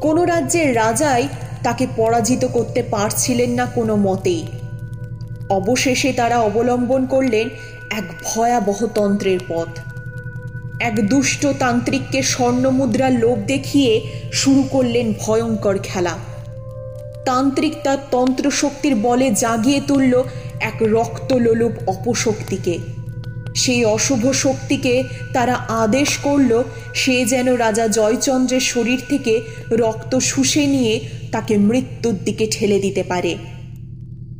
কোনো 0.01 0.25
রাজ্যের 0.25 0.75
রাজাই 0.75 1.27
তাকে 1.63 1.87
পরাজিত 1.95 2.45
করতে 2.45 2.83
পারছিলেন 2.83 3.49
না 3.49 3.65
কোনো 3.65 3.95
মতেই। 3.95 4.47
অবশেষে 5.49 6.13
তারা 6.13 6.39
অবলম্বন 6.39 7.05
করলেন 7.05 7.49
এক 7.91 8.03
ভয়াবহ 8.23 8.85
তন্ত্রের 8.85 9.39
পথ। 9.47 9.86
এক 10.81 11.09
দুষ্ট 11.09 11.47
তান্ত্রিককে 11.59 12.21
স্বর্ণমুদ্রার 12.21 13.19
লোভ 13.19 13.37
দেখিয়ে 13.45 14.01
শুরু 14.33 14.63
করলেন 14.69 15.13
ভয়ঙ্কর 15.19 15.79
খেলা। 15.83 16.17
তান্ত্রিক 17.25 17.73
তার 17.83 17.97
তন্ত্রশক্তির 18.11 18.95
বলে 18.95 19.31
জাগিয়ে 19.31 19.81
তুলল 19.87 20.23
এক 20.59 20.75
রক্তলোলুপ 20.81 21.89
অপশক্তিকে। 21.89 22.77
সেই 23.55 23.85
অশুভ 23.85 24.31
শক্তিকে 24.31 25.03
তারা 25.33 25.53
আদেশ 25.53 26.17
করল, 26.17 26.63
সে 26.93 27.25
যেন 27.25 27.53
রাজা 27.53 27.87
জয়চন্দ্রের 27.87 28.59
শরীর 28.59 29.01
থেকে 29.09 29.41
রক্ত 29.71 30.17
শুষে 30.17 30.67
নিয়ে 30.67 30.99
তাকে 31.31 31.57
মৃত্যুর 31.57 32.17
দিকে 32.25 32.47
ঠেলে 32.51 32.79
দিতে 32.79 33.03
পারে। 33.03 33.37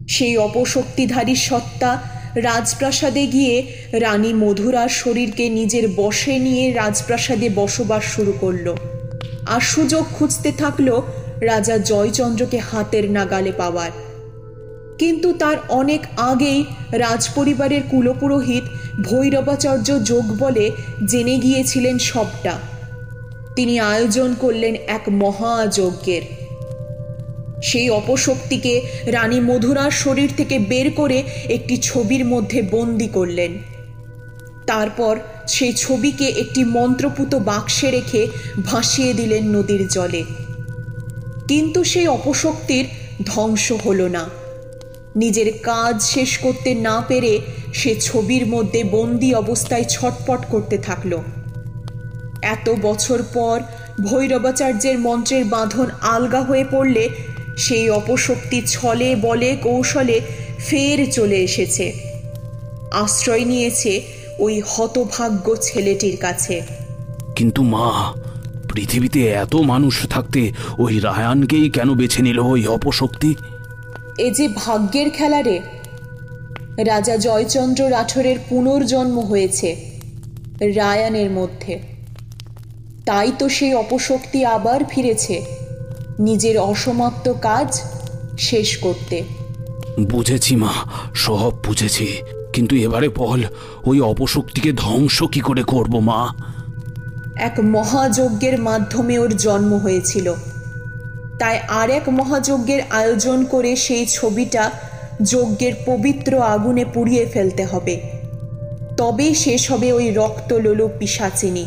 সেই 0.09 0.37
অপশক্তিধারী 0.37 1.35
সত্তা 1.35 2.16
রাজপ্রাসাদে 2.37 3.27
গিয়ে 3.27 3.67
রানী 3.91 4.33
মধুরার 4.33 4.89
শরীরকে 4.89 5.49
নিজের 5.49 5.87
বশে 5.95 6.39
নিয়ে 6.39 6.73
রাজপ্রাসাদে 6.73 7.49
বসবাস 7.55 8.03
শুরু 8.03 8.33
করল। 8.39 8.75
আর 9.47 9.61
সুযোগ 9.61 10.05
খুঁজতে 10.13 10.51
থাকল 10.51 11.01
রাজা 11.41 11.77
জয়চন্দ্রকে 11.77 12.57
হাতের 12.57 13.11
নাগালে 13.11 13.51
পাওয়ার। 13.51 13.91
কিন্তু 14.99 15.33
তার 15.33 15.57
অনেক 15.69 16.01
আগেই 16.17 16.65
রাজপরিবারের 16.91 17.81
কুলপুরোহিত 17.89 18.63
ভৈরবাচার্য 19.05 20.03
যোগ 20.03 20.37
বলে 20.39 20.71
জেনে 21.05 21.37
গিয়েছিলেন 21.37 21.97
সবটা। 21.97 22.53
তিনি 23.55 23.79
আয়োজন 23.79 24.35
করলেন 24.39 24.75
এক 24.87 25.01
মহাযজ্ঞের। 25.09 26.36
সেই 27.63 27.89
অপশক্তিকে 27.89 28.81
রানী 29.05 29.39
মধুরার 29.39 29.91
শরীর 29.91 30.29
থেকে 30.37 30.59
বের 30.59 30.91
করে 30.91 31.23
একটি 31.49 31.77
ছবির 31.77 32.25
মধ্যে 32.25 32.61
বন্দি 32.61 33.07
করলেন। 33.07 33.57
তারপর 34.67 35.19
সেই 35.47 35.73
ছবিকে 35.73 36.27
একটি 36.27 36.63
মন্ত্রপুত 36.63 37.35
বাক্সে 37.35 37.91
রেখে 37.91 38.27
ভাসিয়ে 38.65 39.13
দিলেন 39.13 39.43
নদীর 39.43 39.87
জলে। 39.87 40.23
কিন্তু 41.47 41.83
সেই 41.83 42.07
অপশক্তির 42.07 42.85
ধ্বংস 43.25 43.71
হলো 43.71 44.07
না। 44.07 44.29
নিজের 45.15 45.59
কাজ 45.63 46.03
শেষ 46.03 46.37
করতে 46.37 46.75
না 46.75 47.03
পেরে 47.07 47.39
সে 47.73 47.95
ছবির 48.01 48.47
মধ্যে 48.47 48.83
বন্দি 48.83 49.33
অবস্থায় 49.33 49.83
ছটপট 49.83 50.45
করতে 50.45 50.77
থাকল। 50.77 51.17
এত 52.41 52.69
বছর 52.81 53.23
পর 53.33 53.61
ভৈরবাচার্যের 54.03 54.99
মন্ত্রের 54.99 55.45
বাঁধন 55.45 55.85
আলগা 56.01 56.41
হয়ে 56.41 56.65
পড়লে 56.71 57.09
সেই 57.57 57.89
অপশক্তি 57.89 58.61
ছলে 58.61 59.15
বলে 59.15 59.55
কৌশলে 59.55 60.21
ফের 60.59 61.11
চলে 61.11 61.35
এসেছে। 61.35 61.93
আশ্রয় 62.91 63.45
নিয়েছে 63.45 64.01
ওই 64.39 64.61
হতভাগ্য 64.67 65.55
ছেলেটির 65.61 66.17
কাছে। 66.17 66.61
কিন্তু 67.35 67.63
মা 67.63 68.13
পৃথিবীতে 68.73 69.27
এত 69.27 69.55
মানুষ 69.55 70.07
থাকতে 70.09 70.51
ওই 70.77 70.99
রায়ানকেই 70.99 71.69
কেন 71.69 71.93
বেছে 71.93 72.21
নিল 72.21 72.39
ওই 72.39 72.67
অপশক্তি? 72.67 73.35
এ 74.17 74.31
যে 74.31 74.49
ভাগ্যের 74.55 75.09
খেলা 75.09 75.41
রে। 75.41 75.59
রাজা 76.77 77.17
জয়চন্দ্র 77.17 77.91
রাঠোরের 77.91 78.35
পুনর্জন্ম 78.49 79.19
হয়েছে 79.19 79.75
রায়ানের 80.61 81.31
মধ্যে। 81.31 81.79
তাই 83.05 83.31
তো 83.39 83.49
সেই 83.49 83.73
অপশক্তি 83.73 84.45
আবার 84.45 84.83
ফিরেছে। 84.89 85.56
নিজের 86.19 86.59
অসমাপ্ত 86.59 87.33
কাজ 87.41 87.81
শেষ 88.39 88.77
করতে। 88.77 89.23
বুঝেছি 89.99 90.55
মা 90.55 90.73
সব 91.15 91.53
বুঝেছি। 91.65 92.21
কিন্তু 92.53 92.75
এবারে 92.75 93.09
বল 93.09 93.43
ওই 93.85 94.01
অপশক্তিকে 94.01 94.73
ধ্বংস 94.73 95.23
কি 95.23 95.39
করে 95.39 95.63
করব 95.63 95.99
মা? 95.99 96.33
এক 97.37 97.59
মহাযজ্ঞের 97.59 98.59
মাধ্যমে 98.59 99.19
ওর 99.19 99.37
জন্ম 99.37 99.73
হয়েছিল। 99.73 100.33
তাই 101.39 101.59
আর 101.67 101.89
এক 101.89 102.09
মহাযজ্ঞের 102.09 102.81
আয়োজন 102.89 103.45
করে 103.45 103.75
সেই 103.75 104.05
ছবিটা 104.05 104.71
যজ্ঞের 105.21 105.73
পবিত্র 105.85 106.39
আগুনে 106.39 106.85
পুড়িয়ে 106.85 107.25
ফেলতে 107.25 107.65
হবে। 107.65 108.01
তবেই 108.97 109.35
শেষ 109.35 109.71
হবে 109.71 109.93
ওই 109.93 110.11
রক্তলোলু 110.11 110.89
পিসাচিনী 110.99 111.65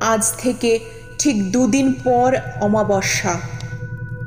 আজ 0.00 0.32
থেকে 0.38 0.78
ঠিক 1.22 1.52
দুদিন 1.52 1.92
পর 2.04 2.36
অমাবস্যা। 2.60 3.40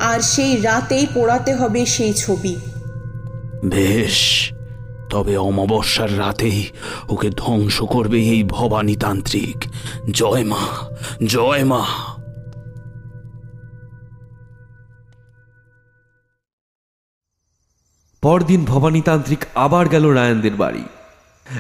আর 0.02 0.20
সেই 0.20 0.62
রাতেই 0.62 1.08
পোড়াতে 1.14 1.54
হবে 1.54 1.86
সেই 1.86 2.14
ছবি। 2.14 2.56
বেশ 3.66 4.52
তবে 5.10 5.38
অমাবস্যার 5.38 6.20
রাতেই 6.20 6.70
ওকে 7.10 7.30
ধ্বংস 7.30 7.84
করবে 7.84 8.18
এই 8.18 8.44
ভবানী 8.44 8.96
তান্ত্রিক 8.96 9.58
জয় 10.12 10.44
মা 10.44 10.64
জয় 11.26 11.64
মা। 11.64 11.86
পরদিন 18.22 18.66
ভবানীতান্ত্রিক 18.66 19.46
আবার 19.56 19.88
গেল 19.88 20.06
রায়ানদের 20.08 20.56
বাড়ি। 20.56 20.84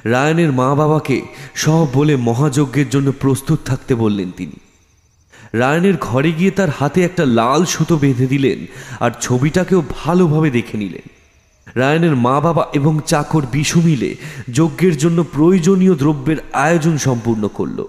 রায়ানের 0.06 0.52
মা 0.52 0.76
বাবাকে 0.76 1.22
সব 1.56 1.88
বলে 1.94 2.16
মহাযজ্ঞের 2.16 2.90
জন্য 2.90 3.12
প্রস্তুত 3.20 3.60
থাকতে 3.66 3.96
বললেন 3.96 4.32
তিনি। 4.38 4.65
রায়ানের 5.54 5.94
ঘরে 6.02 6.32
গিয়ে 6.32 6.52
তার 6.52 6.70
হাতে 6.70 7.04
একটা 7.04 7.26
লাল 7.26 7.66
সুতো 7.66 7.98
বেঁধে 7.98 8.28
দিলেন 8.28 8.66
আর 9.00 9.12
ছবিটাকেও 9.22 9.84
ভালোভাবে 9.90 10.52
দেখে 10.52 10.78
নিলেন। 10.78 11.10
রায়ানের 11.76 12.16
মা 12.16 12.40
বাবা 12.40 12.68
এবং 12.74 13.00
চাকর 13.06 13.46
বিশু 13.52 13.82
মিলে 13.82 14.16
যজ্ঞের 14.54 14.98
জন্য 14.98 15.24
প্রয়োজনীয় 15.24 15.96
দ্রব্যের 15.96 16.38
আয়োজন 16.54 16.98
সম্পূর্ণ 16.98 17.48
করল। 17.48 17.86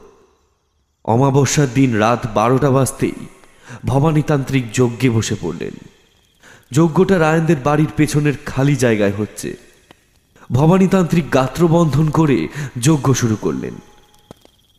অমাবস্যার 1.05 1.67
দিন 1.75 1.95
রাত 1.95 2.27
বারোটা 2.35 2.71
বাজতেই 2.71 3.27
ভবানীতান্ত্রিক 3.85 4.73
যজ্ঞে 4.73 5.11
বসে 5.11 5.37
পড়লেন। 5.41 5.71
যজ্ঞটা 6.73 7.19
রায়নদের 7.19 7.57
বাড়ির 7.65 7.89
পেছনের 7.97 8.35
খালি 8.47 8.77
জায়গায় 8.77 9.13
হচ্ছে। 9.19 9.57
ভবানীতান্ত্রিক 10.53 11.35
গাত্রবন্ধন 11.35 12.11
করে 12.11 12.49
যজ্ঞ 12.83 13.13
শুরু 13.13 13.37
করলেন। 13.41 13.75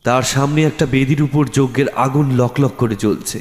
তার 0.02 0.22
সামনে 0.22 0.64
একটা 0.64 0.86
বেদির 0.86 1.22
উপর 1.22 1.46
যজ্ঞের 1.46 1.88
আগুন 1.88 2.36
লকলক 2.36 2.72
করে 2.76 2.96
জ্বলছে। 2.96 3.40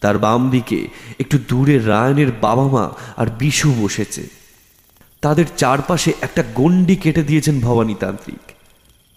তার 0.00 0.18
বাম 0.18 0.50
দিকে 0.50 0.88
একটু 1.20 1.38
দূরে 1.48 1.78
রায়নের 1.78 2.32
বাবা 2.40 2.68
মা 2.68 2.90
আর 3.16 3.26
বিশু 3.26 3.74
বসেছে। 3.80 4.28
তাদের 5.20 5.44
চারপাশে 5.56 6.12
একটা 6.20 6.44
গণ্ডি 6.54 6.96
কেটে 6.96 7.22
দিয়েছেন 7.22 7.60
ভবানীতান্ত্রিক। 7.60 8.52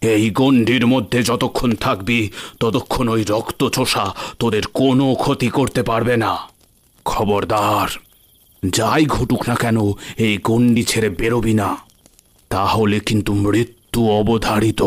এই 0.04 0.30
গণ্ডির 0.30 0.88
মধ্যে 0.88 1.24
যতক্ষণ 1.24 1.72
থাকবি, 1.72 2.30
ততক্ষণ 2.60 3.10
ওই 3.10 3.24
রক্ত 3.24 3.70
চোষা 3.70 4.16
তোদের 4.40 4.62
কোনো 4.74 5.16
ক্ষতি 5.16 5.50
করতে 5.50 5.84
পারবে 5.84 6.18
না। 6.18 6.38
খবরদার, 7.06 7.88
যাই 8.70 9.06
ঘটুক 9.06 9.50
না 9.50 9.56
কেন, 9.56 9.78
এই 10.18 10.38
গণ্ডি 10.44 10.84
ছেড়ে 10.84 11.10
বেরোবি 11.10 11.54
না। 11.54 11.78
তাহলে 12.50 13.00
কিন্তু 13.00 13.34
মৃত্যু 13.34 14.10
অবধারিত। 14.10 14.84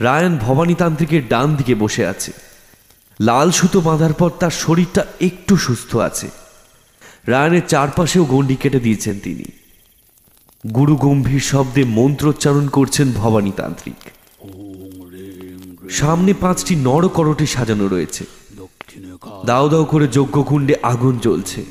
রায়ন 0.00 0.38
ভবানীতান্ত্রিকের 0.38 1.28
ডান 1.28 1.54
দিকে 1.54 1.74
বসে 1.74 2.06
আছে। 2.06 2.32
লাল 3.20 3.50
সুতো 3.50 3.80
বাঁধার 3.80 4.12
পর 4.12 4.30
তার 4.30 4.50
শরীরটা 4.50 5.04
একটু 5.20 5.56
সুস্থ 5.56 5.96
আছে। 5.96 6.28
রায়নের 7.26 7.62
চারপাশেও 7.68 8.24
গণ্ডি 8.24 8.56
কেটে 8.56 8.80
দিয়েছেন 8.80 9.18
তিনি। 9.22 9.44
গুরু 10.74 10.96
গম্ভীর 10.96 11.40
শব্দে 11.40 11.84
মন্ত্রোচ্চারণ 11.84 12.68
করছেন 12.68 13.12
ভবানীতান্ত্রিক। 13.12 13.94
সামনে 15.90 16.34
পাঁচটি 16.40 16.76
নরকরটে 16.76 17.46
সাজানো 17.46 17.88
রয়েছে। 17.88 18.24
দাও 19.46 19.68
দাও 19.68 19.84
করে 19.84 20.08
যজ্ঞকুণ্ডে 20.08 20.74
আগুন 20.82 21.18
জ্বলছে। 21.18 21.64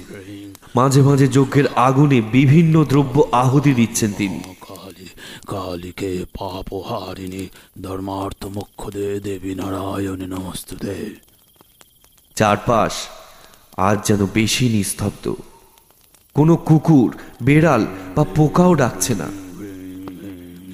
মাঝে 0.75 1.01
মাঝে 1.01 1.27
যজ্ঞের 1.27 1.63
আগুনে 1.75 2.21
বিভিন্ন 2.21 2.83
দ্রব্য 2.83 3.27
আহুতি 3.31 3.73
দিচ্ছেন 3.73 4.11
তিনি। 4.17 4.52
কালীকে 5.47 6.25
পাপহারিণী 6.39 7.47
ধর্মার্থ 7.83 8.45
মুখ্যদে 8.45 9.19
দেবী 9.19 9.55
নারায়ণী 9.55 10.25
নমস্তুতে। 10.25 11.15
চারপাশ 12.35 12.93
আজ 13.77 14.07
যেন 14.07 14.25
বেশি 14.33 14.69
নিস্তব্ধ। 14.69 15.33
কোনো 16.33 16.55
কুকুর, 16.55 17.17
বেড়াল 17.43 17.85
বা 18.15 18.23
পোকাও 18.23 18.73
ডাকছে 18.73 19.15
না। 19.15 19.27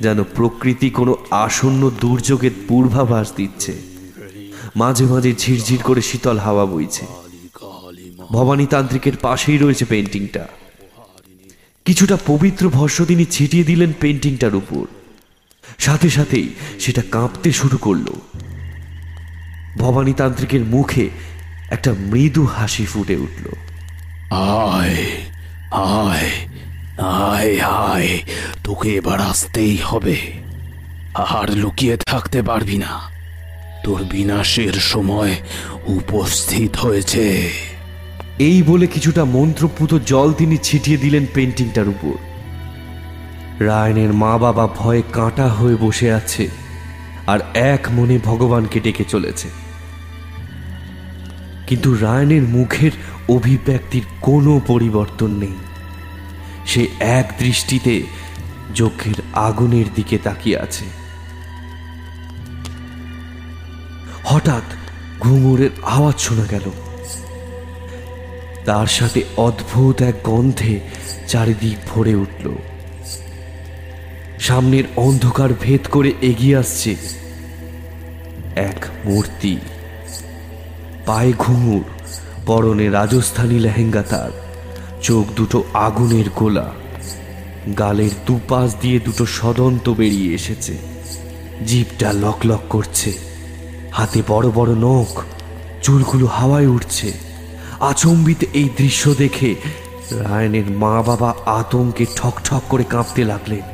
যেন 0.02 0.24
প্রকৃতি 0.24 0.90
কোনো 0.90 1.16
আসন্ন 1.32 1.90
দুর্যোগের 2.02 2.52
পূর্বাভাস 2.68 3.34
দিচ্ছে। 3.36 3.82
মাঝে 4.76 5.06
মাঝে 5.06 5.34
ঝিরঝির 5.36 5.80
করে 5.84 6.02
শীতল 6.02 6.38
হাওয়া 6.38 6.66
বইছে। 6.66 7.06
ভবানীতান্ত্রিকের 8.32 9.18
পাশেই 9.22 9.58
রয়েছে 9.58 9.86
পেন্টিংটা 9.86 10.48
কিছুটা 11.86 12.18
পবিত্র 12.28 12.70
ভস্য 12.70 13.06
তিনি 13.06 13.26
ছিটিয়ে 13.26 13.64
দিলেন 13.64 13.94
পেন্টিংটার 14.00 14.56
উপর। 14.56 14.86
সাথে 15.80 16.10
সাথেই 16.10 16.50
সেটা 16.80 17.02
কাঁপতে 17.12 17.52
শুরু 17.52 17.78
করল। 17.78 18.06
ভবানীতান্ত্রিকের 19.78 20.62
মুখে 20.62 21.10
একটা 21.72 21.94
মৃদু 22.00 22.46
হাসি 22.46 22.86
ফুটে 22.86 23.16
উঠল। 23.16 23.50
আয় 24.36 25.06
আয় 25.72 26.32
আয় 26.98 27.62
আয়, 27.62 28.20
তোকে 28.64 28.96
এবার 28.96 29.22
আসতেই 29.22 29.78
হবে। 29.78 30.32
আর 31.16 31.52
লুকিয়ে 31.52 31.98
থাকতে 31.98 32.42
পারবি 32.42 32.78
না। 32.78 33.10
তোর 33.84 34.04
বিনাশের 34.04 34.74
সময় 34.74 35.36
উপস্থিত 35.86 36.78
হয়েছে। 36.78 37.52
এই 38.40 38.64
বলে 38.64 38.88
কিছুটা 38.88 39.26
মন্ত্রপুত 39.26 39.94
জল 39.94 40.34
তিনি 40.34 40.58
ছিটিয়ে 40.58 40.98
দিলেন 40.98 41.26
পেন্টিংটার 41.34 41.88
উপর। 41.88 42.14
রায়নের 43.66 44.14
মা 44.14 44.38
বাবা 44.38 44.68
ভয়ে 44.68 45.04
কাঁটা 45.14 45.48
হয়ে 45.48 45.76
বসে 45.76 46.14
আছে 46.14 46.48
আর 47.28 47.40
এক 47.54 47.88
মনে 47.92 48.20
ভগবানকে 48.24 48.80
ডেকে 48.80 49.04
চলেছে। 49.04 49.50
কিন্তু 51.68 51.94
রায়নের 51.94 52.44
মুখের 52.44 52.92
অভিব্যক্তির 53.30 54.04
কোনো 54.22 54.62
পরিবর্তন 54.68 55.32
নেই। 55.32 55.56
সে 56.66 56.88
এক 57.00 57.34
দৃষ্টিতে 57.40 58.04
যজ্ঞের 58.76 59.22
আগুনের 59.34 59.86
দিকে 59.96 60.18
তাকিয়ে 60.18 60.60
আছে। 60.60 60.86
হঠাৎ 64.26 64.64
ঘুঙুরের 65.20 65.70
আওয়াজ 65.84 66.20
শোনা 66.20 66.46
গেল। 66.46 66.89
তার 68.70 68.88
সাথে 68.88 69.24
অদ্ভুত 69.38 70.02
এক 70.02 70.16
গন্ধে 70.24 70.80
চারিদিক 71.28 71.78
ভরে 71.90 72.16
উঠল। 72.16 72.56
সামনের 74.40 74.84
অন্ধকার 74.96 75.50
ভেদ 75.62 75.88
করে 75.92 76.14
এগিয়ে 76.22 76.58
আসছে 76.58 76.96
এক 78.56 78.86
মূর্তি। 79.06 79.58
পায়ে 81.06 81.34
ঘুঙুর, 81.38 81.84
পরনে 82.46 82.90
রাজস্থানী 82.90 83.60
লেহেঙ্গা 83.60 84.04
তার, 84.04 84.32
চোখ 85.02 85.26
দুটো 85.36 85.64
আগুনের 85.74 86.30
গোলা, 86.36 86.72
গালের 87.78 88.10
দুপাশ 88.26 88.76
দিয়ে 88.82 89.00
দুটো 89.00 89.26
সদন্ত 89.26 89.90
বেরিয়ে 89.90 90.34
এসেছে। 90.34 90.78
জিভটা 91.66 92.14
লক 92.14 92.46
লক 92.46 92.62
করছে, 92.70 93.14
হাতে 93.92 94.24
বড় 94.28 94.52
বড় 94.52 94.72
নখ, 94.76 95.24
চুলগুলো 95.82 96.26
হাওয়ায় 96.26 96.68
উঠছে। 96.68 97.29
আচম্বিত 97.81 98.41
এই 98.55 98.69
দৃশ্য 98.79 99.03
দেখে 99.15 99.51
রায়নের 100.23 100.69
মা 100.83 100.95
বাবা 101.03 101.31
আতঙ্কে 101.59 102.05
ঠক 102.17 102.35
ঠক 102.45 102.63
করে 102.69 102.85
কাঁপতে 102.85 103.23
লাগলেন 103.25 103.65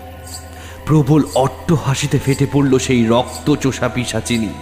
প্রবল 0.87 1.23
অট্ট 1.37 1.69
হাসিতে 1.85 2.19
ফেটে 2.25 2.47
পড়ল 2.53 2.73
সেই 2.87 3.03
রক্ত 3.07 3.47
চোষা 3.63 3.89
পিসাচিনী 3.95 4.53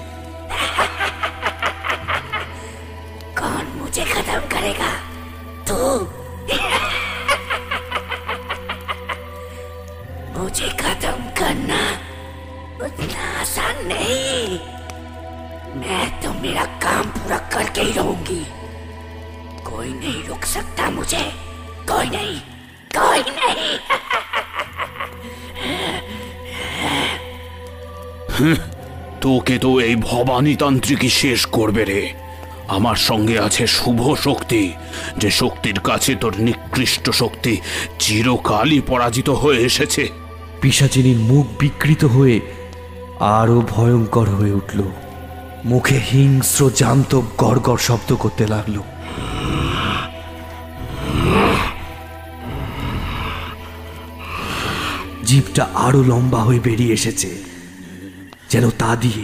कौन 3.39 3.67
मुझे 3.79 4.05
खत्म 4.07 4.41
करेगा 4.53 4.91
तू 5.69 5.79
मुझे 10.37 10.69
खत्म 10.83 11.19
करना 11.39 11.81
उतना 12.87 13.23
आसान 13.41 13.75
नहीं 13.87 14.59
मैं 15.81 16.07
तो 16.23 16.29
मेरा 16.43 16.65
काम 16.85 17.05
पूरा 17.15 17.39
करके 17.55 17.81
ही 17.81 17.93
रहूंगी 17.93 18.41
कोई 19.83 19.93
नहीं 19.93 20.23
रोक 20.25 20.45
सकता 20.47 20.91
मुझे 20.91 21.25
कोई 21.89 22.07
नहीं 22.11 22.37
कोई 22.91 23.21
नहीं 23.33 23.79
তোকে 29.23 29.57
তো 29.59 29.71
এই 29.81 29.95
ভবানী 30.03 30.55
তান্ত্রিকই 30.57 31.11
শেষ 31.15 31.41
করবে 31.53 31.83
রে 31.85 32.03
আমার 32.69 32.99
সঙ্গে 33.01 33.37
আছে 33.39 33.65
শুভ 33.69 34.01
শক্তি 34.23 34.63
যে 35.19 35.31
শক্তির 35.31 35.79
কাছে 35.81 36.13
তোর 36.15 36.33
নিকৃষ্ট 36.39 37.07
শক্তি 37.13 37.55
চিরকালই 37.99 38.81
পরাজিত 38.81 39.29
হয়ে 39.43 39.61
এসেছে 39.61 40.05
পিসাচিনীর 40.61 41.19
মুখ 41.21 41.45
বিকৃত 41.61 42.03
হয়ে 42.07 42.37
আরো 43.37 43.59
ভয়ঙ্কর 43.69 44.29
হয়ে 44.29 44.53
উঠল 44.53 44.81
মুখে 45.65 45.99
হিংস্র 46.11 46.61
জান্তব 46.71 47.25
গড় 47.39 47.61
শব্দ 47.79 48.11
করতে 48.15 48.45
লাগলো 48.47 48.81
জিভটা 55.26 55.64
আরও 55.74 56.04
লম্বা 56.04 56.42
হয়ে 56.44 56.60
বেরিয়ে 56.60 56.94
এসেছে, 56.94 57.30
যেন 58.50 58.70
তা 58.70 58.96
দিয়ে 58.96 59.24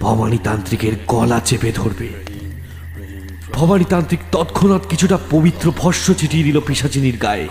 ভবানীতান্ত্রিকের 0.00 0.92
গলা 1.06 1.40
চেপে 1.40 1.72
ধরবে। 1.72 2.08
ভবানীতান্ত্রিক 3.52 4.20
তৎক্ষণাৎ 4.32 4.82
কিছুটা 4.88 5.18
পবিত্র 5.30 5.72
ভস্য 5.76 6.14
ছিটিয়ে 6.14 6.44
দিল 6.44 6.60
পিসাচিনীর 6.60 7.16
গায়ে। 7.16 7.48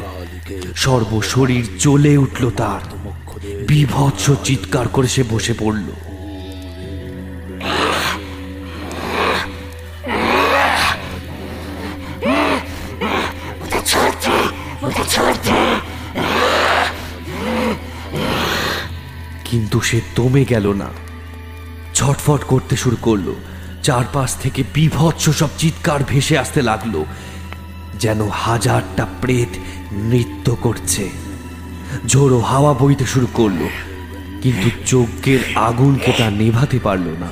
সর্বশরীর 0.75 1.65
জ্বলে 1.80 2.17
উঠল 2.17 2.43
তার। 2.57 2.84
বিভৎস 3.67 4.25
চিৎকার 4.43 4.88
করে 4.88 5.07
সে 5.07 5.23
বসে 5.30 5.53
পড়ল। 5.59 5.88
সে 19.90 20.02
দমে 20.16 20.44
গেল 20.46 20.66
না। 20.74 20.90
ছটফট 21.94 22.42
করতে 22.44 22.76
শুরু 22.78 22.98
করল। 23.02 23.28
চারপাশ 23.84 24.30
থেকে 24.36 24.64
বিভৎস 24.74 25.26
সব 25.30 25.50
চিৎকার 25.58 26.02
ভেসে 26.04 26.38
আসতে 26.38 26.62
লাগল, 26.62 26.96
যেন 28.00 28.20
হাজারটা 28.46 29.08
প্রেত 29.22 29.52
নৃত্য 30.10 30.48
করছে। 30.62 31.10
ঝোড়ো 32.08 32.40
হাওয়া 32.40 32.74
বইতে 32.74 33.06
শুরু 33.06 33.28
করল, 33.34 33.62
কিন্তু 34.42 34.68
যজ্ঞের 34.86 35.42
আগুনকে 35.56 36.12
তা 36.18 36.28
নেভাতে 36.30 36.80
পারল 36.80 37.08
না। 37.24 37.30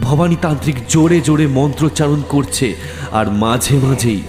ভবানী 0.00 0.36
তান্ত্রিক 0.36 0.76
জোরে 0.88 1.20
জোরে 1.20 1.46
মন্ত্রোচ্চারণ 1.46 2.20
করছে, 2.28 2.74
আর 3.12 3.30
মাঝে 3.30 3.76
মাঝেই 3.76 4.22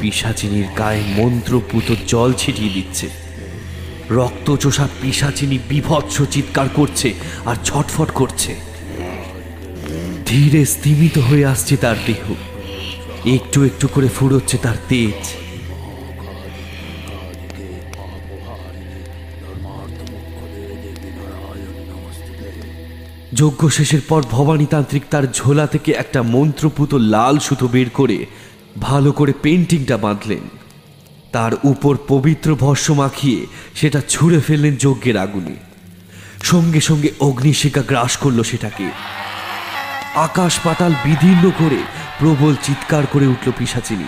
পিসাচিনীর 0.00 0.68
গায়ে 0.78 1.02
মন্ত্রপুত 1.18 1.88
জল 2.06 2.32
ছিটিয়ে 2.32 2.74
দিচ্ছে। 2.74 3.06
রক্তচোষা 4.10 4.88
পিসাচিনী 5.02 5.58
বিভৎস 5.68 6.22
চিৎকার 6.30 6.68
করছে 6.74 7.14
আর 7.44 7.56
ছটফট 7.64 8.10
করছে। 8.10 8.56
ধীরে 10.26 10.64
স্থিমিত 10.64 11.18
হয়ে 11.18 11.44
আসছে 11.44 11.76
তার 11.76 11.96
দেহ। 12.06 12.34
একটু 13.34 13.64
একটু 13.64 13.88
করে 13.88 14.08
ফুরোচ্ছে 14.08 14.58
তার 14.58 14.76
তেজ। 14.88 15.34
যজ্ঞ 23.34 23.68
শেষের 23.68 24.00
পর 24.08 24.22
ভবানীতান্ত্রিক 24.30 25.02
তার 25.10 25.22
ঝোলা 25.32 25.66
থেকে 25.66 25.92
একটা 25.92 26.22
মন্ত্রপুত 26.22 26.94
লাল 26.94 27.38
সুতো 27.38 27.68
বের 27.68 27.90
করে 27.90 28.26
ভালো 28.80 29.12
করে 29.12 29.32
পেন্টিংটা 29.42 29.96
বাঁধলেন। 29.96 30.59
তার 31.32 31.52
উপর 31.64 31.98
পবিত্র 32.08 32.54
ভস্য 32.54 32.92
মাখিয়ে 32.92 33.46
সেটা 33.74 34.00
ছুঁড়ে 34.08 34.40
ফেললেন 34.40 34.76
যজ্ঞের 34.76 35.16
আগুনে। 35.16 35.54
সঙ্গে 36.42 36.80
সঙ্গে 36.80 37.08
অগ্নিশিখা 37.20 37.82
গ্রাস 37.82 38.16
করল 38.16 38.42
সেটাকে। 38.42 38.90
আকাশ 40.14 40.58
পাতাল 40.64 40.92
বিদীর্ণ 41.04 41.50
করে 41.50 41.76
প্রবল 42.18 42.54
চিৎকার 42.62 43.06
করে 43.06 43.26
উঠল 43.26 43.52
পিসাচিনী। 43.58 44.04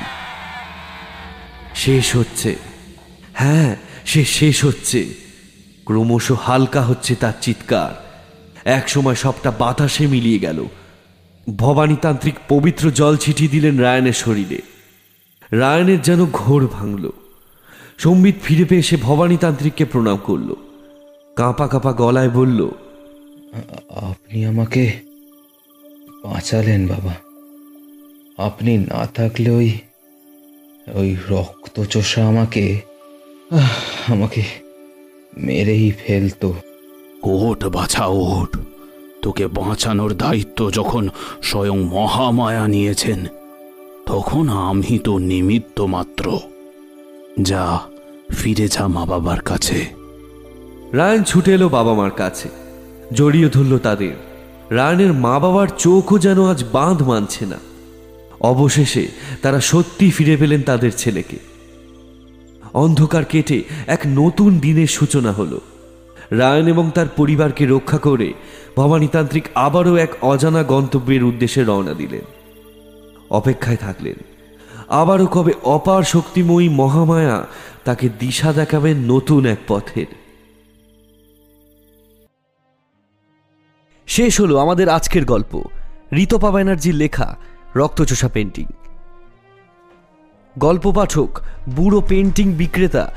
শেষ 1.75 2.17
হচ্ছে। 2.17 2.57
হ্যাঁ 3.35 3.77
সে 4.05 4.25
শেষ 4.25 4.65
হচ্ছে। 4.65 5.15
ক্রমশ 5.85 6.33
হালকা 6.33 6.83
হচ্ছে 6.83 7.15
তার 7.15 7.33
চিৎকার। 7.41 8.21
একসময় 8.65 9.15
সবটা 9.15 9.51
বাতাসে 9.51 10.07
মিলিয়ে 10.07 10.39
গেল। 10.39 10.67
ভবানীতান্ত্রিক 11.57 12.35
পবিত্র 12.49 12.91
জল 12.91 13.17
ছিটিয়ে 13.17 13.51
দিলেন 13.51 13.79
রায়নের 13.79 14.13
শরীরে। 14.13 14.72
রায়নের 15.53 16.03
যেন 16.03 16.27
ঘোর 16.27 16.67
ভাঙল। 16.67 17.11
সম্বিত 17.99 18.35
ফিরে 18.43 18.65
পেয়ে 18.65 18.83
সে 18.83 18.97
ভবানীতান্ত্রিককে 18.97 19.85
প্রণাম 19.85 20.17
করল। 20.17 20.55
কাঁপা 21.37 21.67
কাঁপা 21.69 21.93
গলায় 21.93 22.31
বলল 22.31 22.69
আপনি 23.89 24.45
আমাকে 24.45 24.93
বাঁচালেন 26.25 26.87
বাবা। 26.87 27.15
আপনি 28.45 28.79
না 28.79 29.07
থাকলে 29.07 29.51
ওই 29.51 29.71
ওই 30.95 31.17
রক্তচোষা 31.29 32.29
আমাকে 32.29 32.81
আমাকে 34.09 34.43
মেরেই 35.37 35.91
ফেলতো। 35.91 36.55
ওট 37.23 37.65
বাছা 37.65 38.07
ওঠ। 38.07 38.59
তোকে 39.23 39.47
বাঁচানোর 39.47 40.13
দায়িত্ব 40.15 40.71
যখন 40.73 41.09
স্বয়ং 41.43 41.79
মহামায়া 41.85 42.69
নিয়েছেন 42.69 43.27
তখন 44.07 44.49
আমি 44.49 44.99
তো 44.99 45.19
নিমিত্ত 45.19 45.81
মাত্র। 45.81 46.39
যা 47.43 47.81
ফিরে 48.31 48.69
যা 48.69 48.87
মা 48.87 49.05
বাবার 49.05 49.41
কাছে। 49.41 49.87
রায়ন 50.93 51.23
ছুটে 51.23 51.53
এলো 51.53 51.69
বাবা 51.69 51.95
মার 51.95 52.11
কাছে। 52.11 52.49
জড়িয়ে 53.13 53.49
ধরল 53.49 53.79
তাদের। 53.79 54.13
রায়নের 54.71 55.13
মা 55.13 55.39
বাবার 55.39 55.69
চোখও 55.79 56.19
যেন 56.19 56.45
আজ 56.45 56.65
বাঁধ 56.73 57.03
মানছে 57.03 57.47
না। 57.47 57.57
অবশেষে 58.41 59.09
তারা 59.43 59.61
সত্যি 59.61 60.11
ফিরে 60.11 60.37
পেলেন 60.37 60.63
তাদের 60.63 60.93
ছেলেকে। 60.97 61.37
অন্ধকার 62.75 63.25
কেটে 63.25 63.63
এক 63.87 64.01
নতুন 64.07 64.59
দিনের 64.59 64.87
সূচনা 64.87 65.33
হলো। 65.33 65.61
রায়ন 66.31 66.69
এবং 66.69 66.91
তার 66.95 67.07
পরিবারকে 67.17 67.67
রক্ষা 67.67 67.99
করে 67.99 68.33
ভবানীতান্ত্রিক 68.77 69.45
আবারও 69.55 69.97
এক 69.97 70.13
অজানা 70.23 70.63
গন্তব্যের 70.63 71.25
উদ্দেশ্যে 71.25 71.65
রওনা 71.65 71.95
দিলেন। 71.95 72.42
অপেক্ষায় 73.33 73.77
থাকলেন। 73.77 74.19
আবারও 74.89 75.27
কবে 75.27 75.53
অপার 75.63 76.03
শক্তিময়ী 76.03 76.69
মহামায়া 76.69 77.47
তাকে 77.85 78.09
দিশা 78.19 78.53
দেখাবেন 78.53 78.97
নতুন 78.97 79.47
এক 79.47 79.59
পথের। 79.69 80.07
শেষ 84.07 84.41
হলো 84.41 84.59
আমাদের 84.59 84.89
আজকের 84.89 85.25
গল্প। 85.25 85.65
ঋতপা 86.13 86.51
ব্যানার্জির 86.51 86.95
লেখা 86.95 87.37
রক্তচোষা 87.77 88.29
পেন্টিং। 88.29 88.67
গল্প 90.59 90.93
পাঠক, 90.93 91.41
বুড়ো 91.77 92.01
পেন্টিং 92.09 92.53
বিক্রেতা, 92.53 93.15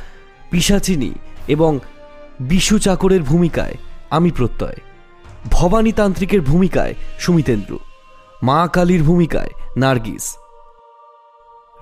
পিসাচিনী 0.51 1.11
এবং 1.47 1.79
বিশু 2.39 2.79
চাকরের 2.79 3.21
ভূমিকায় 3.21 3.75
আমি 4.09 4.31
প্রত্যয়। 4.31 4.77
ভবানী 5.51 5.91
তান্ত্রিকের 5.91 6.41
ভূমিকায় 6.41 6.93
সুমিতেন্দ্র 7.19 7.79
মা 8.47 8.67
কালীর 8.67 9.03
ভূমিকায় 9.03 9.49
নার্গিস। 9.77 10.37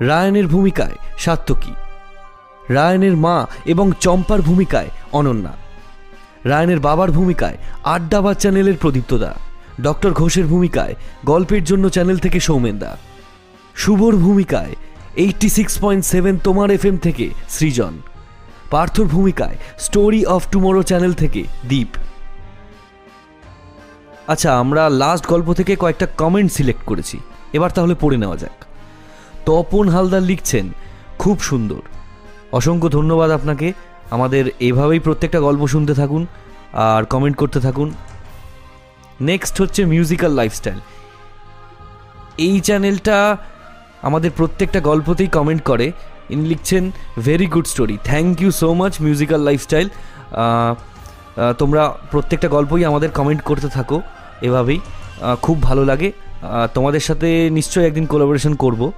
রায়নের 0.02 0.48
ভূমিকায় 0.48 0.96
সাত্তকী। 1.18 1.74
রায়নের 2.70 3.18
মা 3.18 3.48
এবং 3.66 3.92
চম্পার 4.00 4.42
ভূমিকায় 4.42 4.90
অনন্যা। 5.12 5.54
রায়নের 6.46 6.80
বাবার 6.80 7.12
ভূমিকায় 7.12 7.58
আড্ডাবাদ 7.84 8.38
চ্যানেলের 8.38 8.78
প্রদীপ্তদা। 8.82 9.32
ডক্টর 9.82 10.12
ঘোষের 10.12 10.46
ভূমিকায় 10.46 10.96
গল্পের 11.26 11.64
জন্য 11.64 11.90
চ্যানেল 11.90 12.18
থেকে 12.18 12.40
সৌমেনদা। 12.40 12.98
শুভর 13.76 14.16
ভূমিকায় 14.16 14.76
এইটটি 15.16 15.50
সিক্স 15.50 15.80
পয়েন্ট 15.82 16.06
সেভেন 16.06 16.38
তোমার 16.44 16.72
এফ 16.72 16.86
থেকে 17.02 17.30
সৃজন। 17.50 17.94
পার্থর 18.72 19.04
ভূমিকায় 19.04 19.56
স্টোরি 19.80 20.26
অফ 20.26 20.42
টুমোরো 20.52 20.84
চ্যানেল 20.84 21.14
থেকে 21.14 21.44
দীপ। 21.70 21.88
আচ্ছা 24.28 24.60
আমরা 24.60 24.90
লাস্ট 24.90 25.28
গল্প 25.28 25.54
থেকে 25.54 25.76
কয়েকটা 25.76 26.08
কমেন্ট 26.18 26.52
সিলেক্ট 26.52 26.84
করেছি। 26.86 27.20
এবার 27.54 27.72
তাহলে 27.72 27.96
পড়ে 28.00 28.18
নেওয়া 28.18 28.38
যাক। 28.38 28.66
তপন 29.46 29.90
হালদার 29.90 30.22
লিখছেন, 30.22 30.70
খুব 31.20 31.40
সুন্দর। 31.40 31.82
অসংখ্য 32.52 32.90
ধন্যবাদ 32.90 33.32
আপনাকে। 33.32 33.74
আমাদের 34.12 34.52
এভাবেই 34.60 35.00
প্রত্যেকটা 35.00 35.40
গল্প 35.40 35.68
শুনতে 35.68 35.94
থাকুন 35.94 36.28
আর 36.74 37.06
কমেন্ট 37.06 37.38
করতে 37.38 37.60
থাকুন। 37.60 37.94
নেক্সট 39.22 39.62
হচ্ছে 39.62 39.86
মিউজিক্যাল 39.86 40.32
লাইফস্টাইল 40.32 40.80
এই 42.38 42.60
চ্যানেলটা 42.60 43.38
আমাদের 44.02 44.32
প্রত্যেকটা 44.38 44.80
গল্পতেই 44.80 45.28
কমেন্ট 45.28 45.64
করে। 45.64 45.92
ইনি 46.30 46.48
লিখছেন 46.48 46.92
very 47.20 47.46
good 47.46 47.68
story 47.68 47.98
thank 48.04 48.42
you 48.42 48.52
so 48.52 48.74
much 48.74 49.02
musical 49.02 49.42
lifestyle 49.42 49.90
তোমরা 51.58 51.98
প্রত্যেকটা 52.12 52.48
গল্পই 52.48 52.86
আমাদের 52.86 53.10
কমেন্ট 53.10 53.42
করতে 53.42 53.68
থাকো 53.68 54.02
এভাবেই। 54.42 54.80
খুব 55.42 55.62
ভালো 55.62 55.86
লাগে। 55.86 56.12
তোমাদের 56.74 57.00
সাথে 57.00 57.50
নিশ্চয়ই 57.50 57.86
একদিন 57.86 58.06
কোলাবোরেশন 58.06 58.54
করব। 58.54 58.92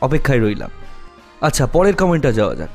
অপেক্ষায় 0.00 0.42
রইলাম। 0.42 0.70
আচ্ছা 1.40 1.66
পরের 1.66 1.96
কমেন্টটা 1.96 2.32
যাওয়া 2.32 2.54
যাক। 2.54 2.68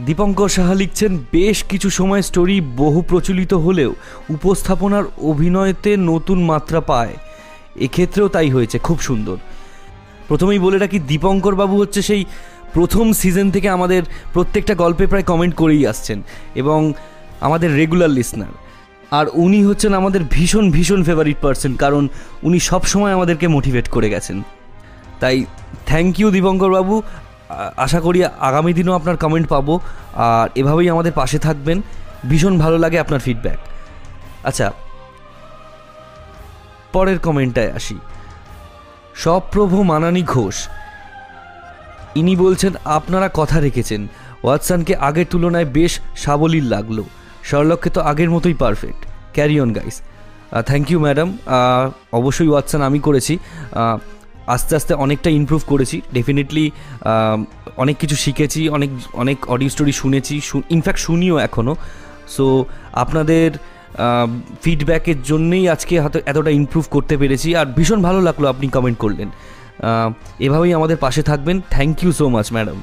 দীপঙ্কর 0.00 0.48
সাহা 0.48 0.74
লিখছেন, 0.74 1.18
বেশ 1.32 1.64
কিছু 1.64 1.90
সময় 1.90 2.22
স্টোরি 2.22 2.60
বহু 2.76 3.02
প্রচলিত 3.08 3.54
হলেও 3.54 3.94
উপস্থাপনার 4.30 5.04
অভিনয়তে 5.22 5.96
নতুন 5.96 6.44
মাত্রা 6.44 6.80
পায়। 6.80 7.16
এক্ষেত্রেও 7.76 8.28
তাই 8.28 8.50
হয়েছে, 8.50 8.78
খুব 8.78 9.00
সুন্দর। 9.00 9.36
প্রথমেই 10.28 10.58
বলে 10.58 10.78
রাখি, 10.78 10.98
দীপঙ্কর 10.98 11.54
বাবু 11.54 11.80
হচ্ছে 11.80 12.02
সেই 12.02 12.24
প্রথম 12.72 13.12
সিজন 13.12 13.50
থেকে 13.50 13.68
আমাদের 13.68 14.02
প্রত্যেকটা 14.32 14.74
গল্পে 14.74 15.06
প্রায় 15.06 15.24
কমেন্ট 15.24 15.54
করেই 15.54 15.86
আসছেন। 15.86 16.22
এবং 16.54 16.92
আমাদের 17.40 17.76
রেগুলার 17.76 18.10
লিসনার 18.10 18.52
আর 19.10 19.26
উনি 19.34 19.64
হচ্ছেন 19.64 19.94
আমাদের 19.94 20.20
ভীষণ 20.30 20.70
ভীষণ 20.70 21.04
ফেভারিট 21.04 21.36
পার্সন 21.40 21.74
কারণ 21.74 22.08
উনি 22.42 22.58
সবসময় 22.60 23.12
আমাদেরকে 23.12 23.48
মোটিভেট 23.48 23.88
করে 23.88 24.10
গেছেন। 24.10 24.42
তাই 25.20 25.44
থ্যাংক 25.86 26.20
ইউ 26.20 26.30
দীপঙ্কর 26.30 26.70
বাবু। 26.72 27.02
আশা 27.76 28.00
করি 28.00 28.24
আগামী 28.24 28.72
দিনও 28.72 28.92
আপনার 28.92 29.16
কমেন্ট 29.16 29.48
পাবো। 29.48 29.80
আর 30.14 30.48
এভাবেই 30.54 30.88
আমাদের 30.90 31.12
পাশে 31.12 31.38
থাকবেন। 31.38 31.82
ভীষণ 32.28 32.58
ভালো 32.58 32.78
লাগে 32.78 32.98
আপনার 32.98 33.20
ফিডব্যাক 33.20 33.58
আচ্ছা 34.44 34.72
পরের 36.92 37.18
কমেন্টটায় 37.18 37.72
আসি। 37.72 37.98
সপ্রভু 39.14 39.82
মানানি 39.82 40.22
ঘোষ। 40.22 40.68
ইনি 42.14 42.36
বলছেন, 42.36 42.72
আপনারা 42.84 43.30
কথা 43.34 43.60
রেখেছেন। 43.60 44.08
ওয়াটসনকে 44.44 44.94
আগের 44.96 45.26
তুলনায় 45.30 45.64
বেশ 45.64 46.00
সাবলীল 46.16 46.64
লাগল। 46.64 47.02
শার্লককে 47.48 47.88
তো 47.96 48.00
আগের 48.10 48.30
মতোই 48.34 48.56
perfect. 48.62 49.00
Carry 49.36 49.56
on 49.64 49.70
guys 49.78 49.96
thank 50.68 50.86
you 50.92 50.98
madam 51.06 51.28
অবশ্যই 52.18 52.48
ওয়াটসন 52.52 52.80
আমি 52.88 52.98
করেছি। 53.06 53.34
আস্তে 54.54 54.72
আস্তে 54.78 54.92
অনেকটা 55.04 55.30
ইমপ্রুভ 55.40 55.62
করেছি। 55.72 55.96
ডেফিনেটলি 56.16 56.64
অনেক 57.82 57.96
কিছু 58.02 58.16
শিখেছি, 58.24 58.60
অনেক 58.76 58.90
অনেক 59.22 59.38
অডিও 59.54 59.70
স্টোরি 59.74 59.92
শুনেছি 60.02 60.34
ইনফ্যাক্ট 60.76 61.00
শুনিও 61.06 61.36
এখনও 61.48 61.74
সো 62.34 62.46
আপনাদের 63.02 63.48
ফিডব্যাকের 64.62 65.18
জন্যেই 65.30 65.64
আজকে 65.74 65.94
হয়তো 66.02 66.18
এতটা 66.30 66.50
ইমপ্রুভ 66.60 66.84
করতে 66.94 67.14
পেরেছি। 67.20 67.48
আর 67.60 67.66
ভীষণ 67.76 68.00
ভালো 68.08 68.20
লাগল 68.28 68.44
আপনি 68.52 68.66
কমেন্ট 68.76 68.98
করলেন। 69.04 69.28
এভাবেই 70.46 70.72
আমাদের 70.78 70.98
পাশে 71.04 71.22
থাকবেন। 71.30 71.56
Thank 71.74 71.96
you 72.02 72.10
so 72.18 72.24
much 72.34 72.46
madam 72.56 72.78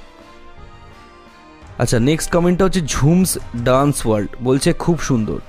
আচ্ছা 1.82 1.98
নেক্সট 2.10 2.30
কমেন্টটা 2.36 2.64
হচ্ছে 2.68 2.82
ঝুমস 2.94 3.30
ডান্স 3.70 3.96
ওয়ার্ল্ড, 4.06 4.32
বলছে 4.48 4.70
খুব 4.84 4.98
সুন্দর। 5.10 5.40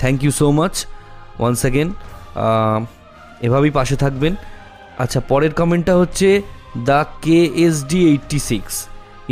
Thank 0.00 0.18
you 0.24 0.32
so 0.40 0.46
much 0.58 0.74
once 1.40 1.58
again 1.64 1.88
এভাবেই 3.46 3.72
পাশে 3.78 3.96
থাকবেন। 4.04 4.32
আচ্ছা 5.02 5.20
পরের 5.30 5.52
কমেন্টটা 5.60 5.94
হচ্ছে 6.00 6.28
the 6.88 7.00
K 7.24 7.38
S 7.64 7.76
D 7.90 8.00
eighty 8.10 8.38
six, 8.50 8.74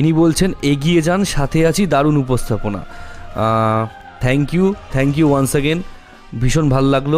ইনি 0.00 0.10
বলছেন, 0.22 0.50
এগিয়ে 0.72 1.00
যান, 1.06 1.20
সাথে 1.34 1.58
আছি, 1.70 1.82
দারুণ 1.92 2.16
উপস্থাপনা। 2.24 2.80
Thank 4.24 4.46
you 4.56 4.66
thank 4.94 5.12
you 5.18 5.26
once 5.32 5.50
again 5.54 5.78
ভীষণ 6.40 6.66
ভালো 6.74 6.88
লাগল। 6.96 7.14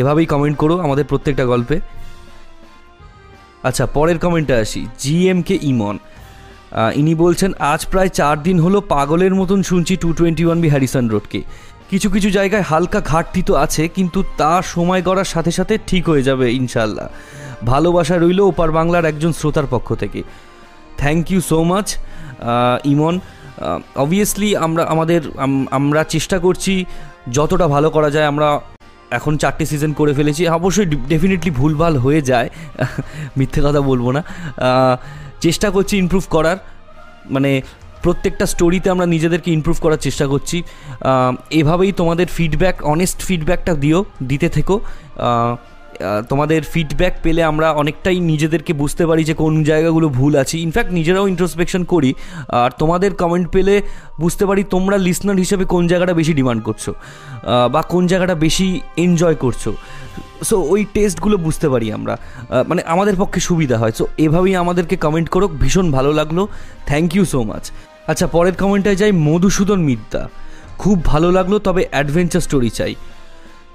এভাবেই 0.00 0.26
কমেন্ট 0.32 0.56
করো 0.62 0.74
আমাদের 0.86 1.04
প্রত্যেকটা 1.10 1.44
গল্পে। 1.52 1.76
আচ্ছা 3.68 3.84
পরের 3.96 4.18
কমেন্টে 4.24 4.54
আসি 4.62 4.82
জি 5.02 5.16
এম 5.32 5.38
কে 5.48 5.56
ইমন 5.70 5.96
ইনি 7.00 7.14
বলছেন, 7.24 7.50
আজ 7.72 7.80
প্রায় 7.92 8.10
চার 8.18 8.36
দিন 8.46 8.56
হলো 8.64 8.78
পাগলের 8.94 9.34
মতন 9.40 9.60
শুনছি 9.70 9.94
two 10.02 10.08
twenty 10.18 10.44
one 10.46 10.58
B 10.62 10.68
Harrison 10.74 11.04
রোডকে। 11.14 11.40
কিছু 11.90 12.08
কিছু 12.14 12.28
জায়গায় 12.38 12.64
হালকা 12.70 13.00
ঘাটতি 13.10 13.40
তো 13.48 13.52
আছে, 13.64 13.82
কিন্তু 13.96 14.18
তা 14.40 14.52
সময় 14.74 15.02
গড়ার 15.08 15.28
সাথে 15.34 15.52
সাথে 15.58 15.74
ঠিক 15.90 16.04
হয়ে 16.10 16.26
যাবে 16.28 16.46
ইনশাল্লাহ 16.60 17.06
ভালোবাসা 17.70 18.16
রইল 18.16 18.40
ওপার 18.52 18.70
বাংলার 18.78 19.04
একজন 19.12 19.32
শ্রোতার 19.38 19.66
পক্ষ 19.74 19.88
থেকে। 20.02 20.20
Thank 21.00 21.24
you 21.32 21.40
so 21.50 21.58
much 21.70 21.86
Imon. 22.92 23.14
Obviously 24.04 24.48
আমরা, 24.66 24.82
আমাদের 24.94 25.20
আমরা 25.78 26.00
চেষ্টা 26.14 26.36
করছি 26.44 26.72
যতটা 27.36 27.66
ভালো 27.74 27.88
করা 27.96 28.10
যায়, 28.14 28.26
আমরা 28.32 28.48
এখন 29.18 29.32
চারটে 29.42 29.64
সিজন 29.70 29.92
করে 30.00 30.12
ফেলেছি। 30.18 30.42
অবশ্যই 30.58 30.86
ডেফিনেটলি 31.12 31.50
ভুলভাল 31.60 31.94
হয়ে 32.04 32.20
যায়, 32.30 32.48
মিথ্যে 33.38 33.60
কথা 33.66 33.80
বলব 33.90 34.06
না। 34.16 34.22
চেষ্টা 35.40 35.68
করছি 35.70 35.94
ইমপ্রুভ 35.98 36.24
করার। 36.30 36.58
মানে 37.30 37.50
প্রত্যেকটা 38.02 38.46
স্টোরিতে 38.46 38.88
আমরা 38.90 39.06
নিজেদেরকে 39.06 39.50
ইমপ্রুভ 39.52 39.76
করার 39.80 40.00
চেষ্টা 40.06 40.26
করছি। 40.26 40.62
এভাবেই 41.50 41.92
তোমাদের 41.92 42.26
ফিডব্যাক 42.36 42.76
অনেস্ট 42.84 43.18
ফিডব্যাকটা 43.28 43.72
দিও, 43.74 44.04
দিতে 44.22 44.48
থেকো। 44.48 44.76
তোমাদের 46.30 46.60
ফিডব্যাক 46.72 47.14
পেলে 47.22 47.42
আমরা 47.50 47.66
অনেকটাই 47.82 48.18
নিজেদেরকে 48.30 48.72
বুঝতে 48.72 49.04
পারি 49.06 49.22
যে 49.24 49.34
কোন 49.34 49.52
জায়গাগুলো 49.70 50.06
ভুল 50.08 50.32
আছে। 50.42 50.54
ইনফ্যাক্ট 50.66 50.90
নিজেরাও 50.92 51.26
ইন্ট্রোস্পেকশন 51.32 51.82
করি। 51.84 52.10
আর 52.60 52.70
তোমাদের 52.78 53.10
কমেন্ট 53.22 53.46
পেলে 53.54 53.74
বুঝতে 54.20 54.44
পারি 54.46 54.62
তোমরা 54.74 54.96
লিসনার 55.06 55.38
হিসেবে 55.44 55.64
কোন 55.64 55.82
জায়গাটা 55.86 56.14
বেশি 56.20 56.32
ডিমান্ড 56.34 56.60
করছ 56.62 56.84
বা 57.72 57.80
কোন 57.92 58.02
জায়গাটা 58.06 58.34
বেশি 58.34 58.68
এনজয় 59.04 59.36
করছ। 59.44 59.62
সো 60.48 60.56
ওই 60.72 60.80
টেস্টগুলো 60.94 61.36
বুঝতে 61.36 61.66
পারি 61.68 61.86
আমরা। 61.92 62.14
মানে 62.68 62.82
আমাদের 62.86 63.14
পক্ষে 63.18 63.40
সুবিধা 63.40 63.76
হয়। 63.78 63.94
সো 63.98 64.04
এভাবেই 64.18 64.54
আমাদেরকে 64.56 64.96
কমেন্ট 64.96 65.28
করো 65.28 65.46
ভীষণ 65.62 65.86
ভালো 65.92 66.10
লাগল। 66.12 66.38
থ্যাংক 66.86 67.08
ইউ 67.16 67.24
সো 67.24 67.40
মাচ 67.42 67.64
আচ্ছা 68.10 68.26
পরের 68.26 68.54
কমেন্টটায় 68.54 68.96
যাই 68.96 69.12
মধুসূদন 69.28 69.80
মিদ্যা 69.88 70.22
খুব 70.78 70.96
ভালো 71.04 71.28
লাগল, 71.32 71.54
তবে 71.58 71.82
অ্যাডভেঞ্চার 71.90 72.40
স্টোরি 72.40 72.70
চাই। 72.70 72.94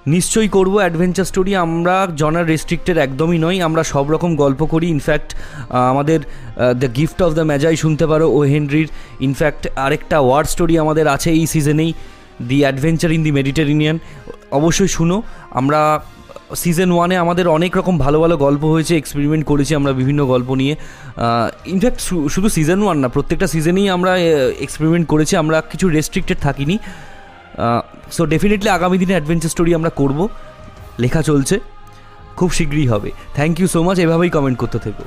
নিশ্চয়ই 0.08 0.48
করব 0.48 0.74
অ্যাডভেঞ্চার 0.76 1.26
স্টোরি 1.26 1.56
আমরা 1.56 2.08
জনার 2.16 2.46
রেস্ট্রিক্টেড 2.46 2.98
একদমই 2.98 3.38
নই। 3.38 3.62
আমরা 3.62 3.84
সব 3.84 4.06
রকম 4.12 4.36
গল্প 4.36 4.66
করি। 4.66 4.88
ইনফ্যাক্ট 4.88 5.36
আমাদের 5.70 6.20
the 6.82 6.88
gift 6.96 7.22
of 7.22 7.32
the 7.34 7.42
Magi 7.42 7.76
শুনতে 7.76 8.06
পারো, 8.08 8.26
ও 8.30 8.40
হেনরির। 8.40 8.88
ইনফ্যাক্ট 9.20 9.68
আরেকটা 9.76 10.20
ওয়ার্ড 10.20 10.48
স্টোরি 10.50 10.78
আমাদের 10.78 11.08
আছে 11.08 11.30
এই 11.32 11.46
সিজনেই 11.48 11.94
দি 12.50 12.60
অ্যাডভেঞ্চার 12.60 13.12
ইন 13.12 13.24
দি 13.24 13.32
মেডিটেরিনিয়ান 13.32 14.00
অবশ্যই 14.52 14.88
শুনো। 14.88 15.18
আমরা 15.52 16.00
সিজন 16.56 16.92
ওয়ানে 16.92 17.16
আমাদের 17.18 17.48
অনেক 17.48 17.78
রকম 17.78 17.98
ভালো 17.98 18.20
ভালো 18.20 18.38
গল্প 18.38 18.64
হয়েছে 18.66 18.98
এক্সপেরিমেন্ট 18.98 19.46
করেছি 19.46 19.76
আমরা 19.76 19.92
বিভিন্ন 19.92 20.26
গল্প 20.26 20.50
নিয়ে। 20.54 20.76
ইনফ্যাক্ট 21.66 22.00
শুধু 22.30 22.50
সিজন 22.50 22.84
ওয়ান 22.84 22.98
না, 22.98 23.08
প্রত্যেকটা 23.08 23.48
সিজনেই 23.48 23.90
আমরা 23.90 24.18
এক্সপেরিমেন্ট 24.66 25.08
করেছি। 25.08 25.36
আমরা 25.36 25.62
কিছু 25.72 25.90
রেস্ট্রিক্টেড 25.90 26.38
থাকিনি। 26.38 26.78
সো 28.12 28.26
ডেফিনেটলি 28.26 28.70
আগামী 28.70 28.98
দিনে 28.98 29.14
অ্যাডভেঞ্চার 29.14 29.50
স্টোরি 29.50 29.76
আমরা 29.76 29.90
করব। 29.90 30.28
লেখা 31.00 31.22
চলছে। 31.22 31.60
খুব 32.36 32.52
শীঘ্রই 32.52 32.88
হবে। 32.88 33.12
থ্যাংক 33.36 33.60
ইউ 33.60 33.68
সো 33.68 33.84
মাচ 33.84 34.00
এভাবেই 34.00 34.30
কমেন্ট 34.30 34.58
করতে 34.60 34.80
থেকো। 34.80 35.04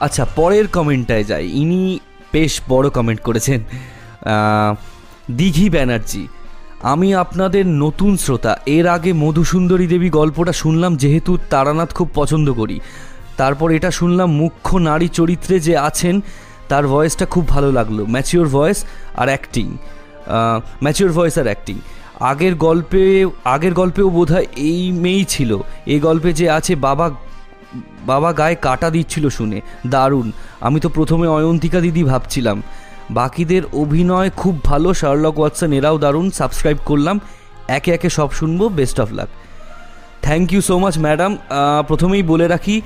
আচ্ছা 0.00 0.24
পরের 0.36 0.66
কমেন্টটায় 0.68 1.24
যাই। 1.24 1.46
ইনি 1.48 2.00
বেশ 2.32 2.60
বড় 2.68 2.90
কমেন্ট 2.90 3.20
করেছেন। 3.20 3.60
দিঘি 5.32 5.70
ব্যানার্জি, 5.70 6.28
আমি 6.82 7.14
আপনাদের 7.14 7.66
নতুন 7.66 8.16
শ্রোতা। 8.16 8.58
এর 8.66 8.86
আগে 8.86 9.12
মধুসুন্দরী 9.12 9.86
দেবী 9.86 10.10
গল্পটা 10.10 10.52
শুনলাম, 10.52 10.96
যেহেতু 10.96 11.38
তারানাথ 11.50 11.94
খুব 11.94 12.08
পছন্দ 12.14 12.52
করি। 12.52 12.80
তারপর 13.36 13.70
এটা 13.70 13.90
শুনলাম, 13.90 14.32
মুখ্য 14.32 14.78
নারী 14.78 15.08
চরিত্রে 15.08 15.60
যে 15.60 15.76
আছেন, 15.76 16.20
তার 16.68 16.88
ভয়েসটা 16.88 17.26
খুব 17.26 17.48
ভালো 17.48 17.72
লাগল। 17.72 18.04
ম্যাচিওর 18.04 18.48
ভয়েস 18.48 18.84
আর 19.16 19.28
অ্যাক্টিং 19.28 19.76
ম্যাচিওর 20.82 21.12
ভয়েস 21.12 21.36
আর 21.38 21.48
অ্যাক্টিং 21.50 21.76
আগের 22.30 22.54
গল্পে, 22.66 23.04
আগের 23.54 23.74
গল্পেও 23.80 24.08
বোধহয় 24.16 24.46
এই 24.70 24.82
মেয়েই 25.02 25.24
ছিল। 25.34 25.50
এই 25.92 26.00
গল্পে 26.00 26.30
যে 26.32 26.46
আছে, 26.58 26.72
বাবা 26.86 27.06
বাবা 28.06 28.30
গায়ে 28.32 28.56
কাটা 28.66 28.88
দিচ্ছিল 28.90 29.24
শুনে। 29.28 29.58
দারুণ। 29.94 30.26
আমি 30.66 30.78
তো 30.80 30.88
প্রথমে 30.88 31.26
অয়ন্তিকা 31.36 31.80
দিদি 31.80 32.02
ভাবছিলাম। 32.10 32.58
বাকিদের 33.10 33.62
অভিনয় 33.82 34.30
খুব 34.40 34.54
ভালো 34.64 34.88
শার্লক 35.00 35.34
ওয়াটসন 35.38 35.70
এরাও 35.78 35.96
দারুণ। 36.04 36.26
সাবস্ক্রাইব 36.40 36.78
করলাম। 36.84 37.16
একে 37.68 37.90
একে 37.96 38.08
সব 38.18 38.28
শুনব। 38.32 38.60
Best 38.78 38.98
of 39.04 39.08
luck 39.18 39.28
thank 40.22 40.46
you 40.52 40.60
so 40.68 40.74
much 40.78 40.94
madam 40.98 41.32
প্রথমেই 41.88 42.24
বলে 42.32 42.46
রাখি 42.48 42.76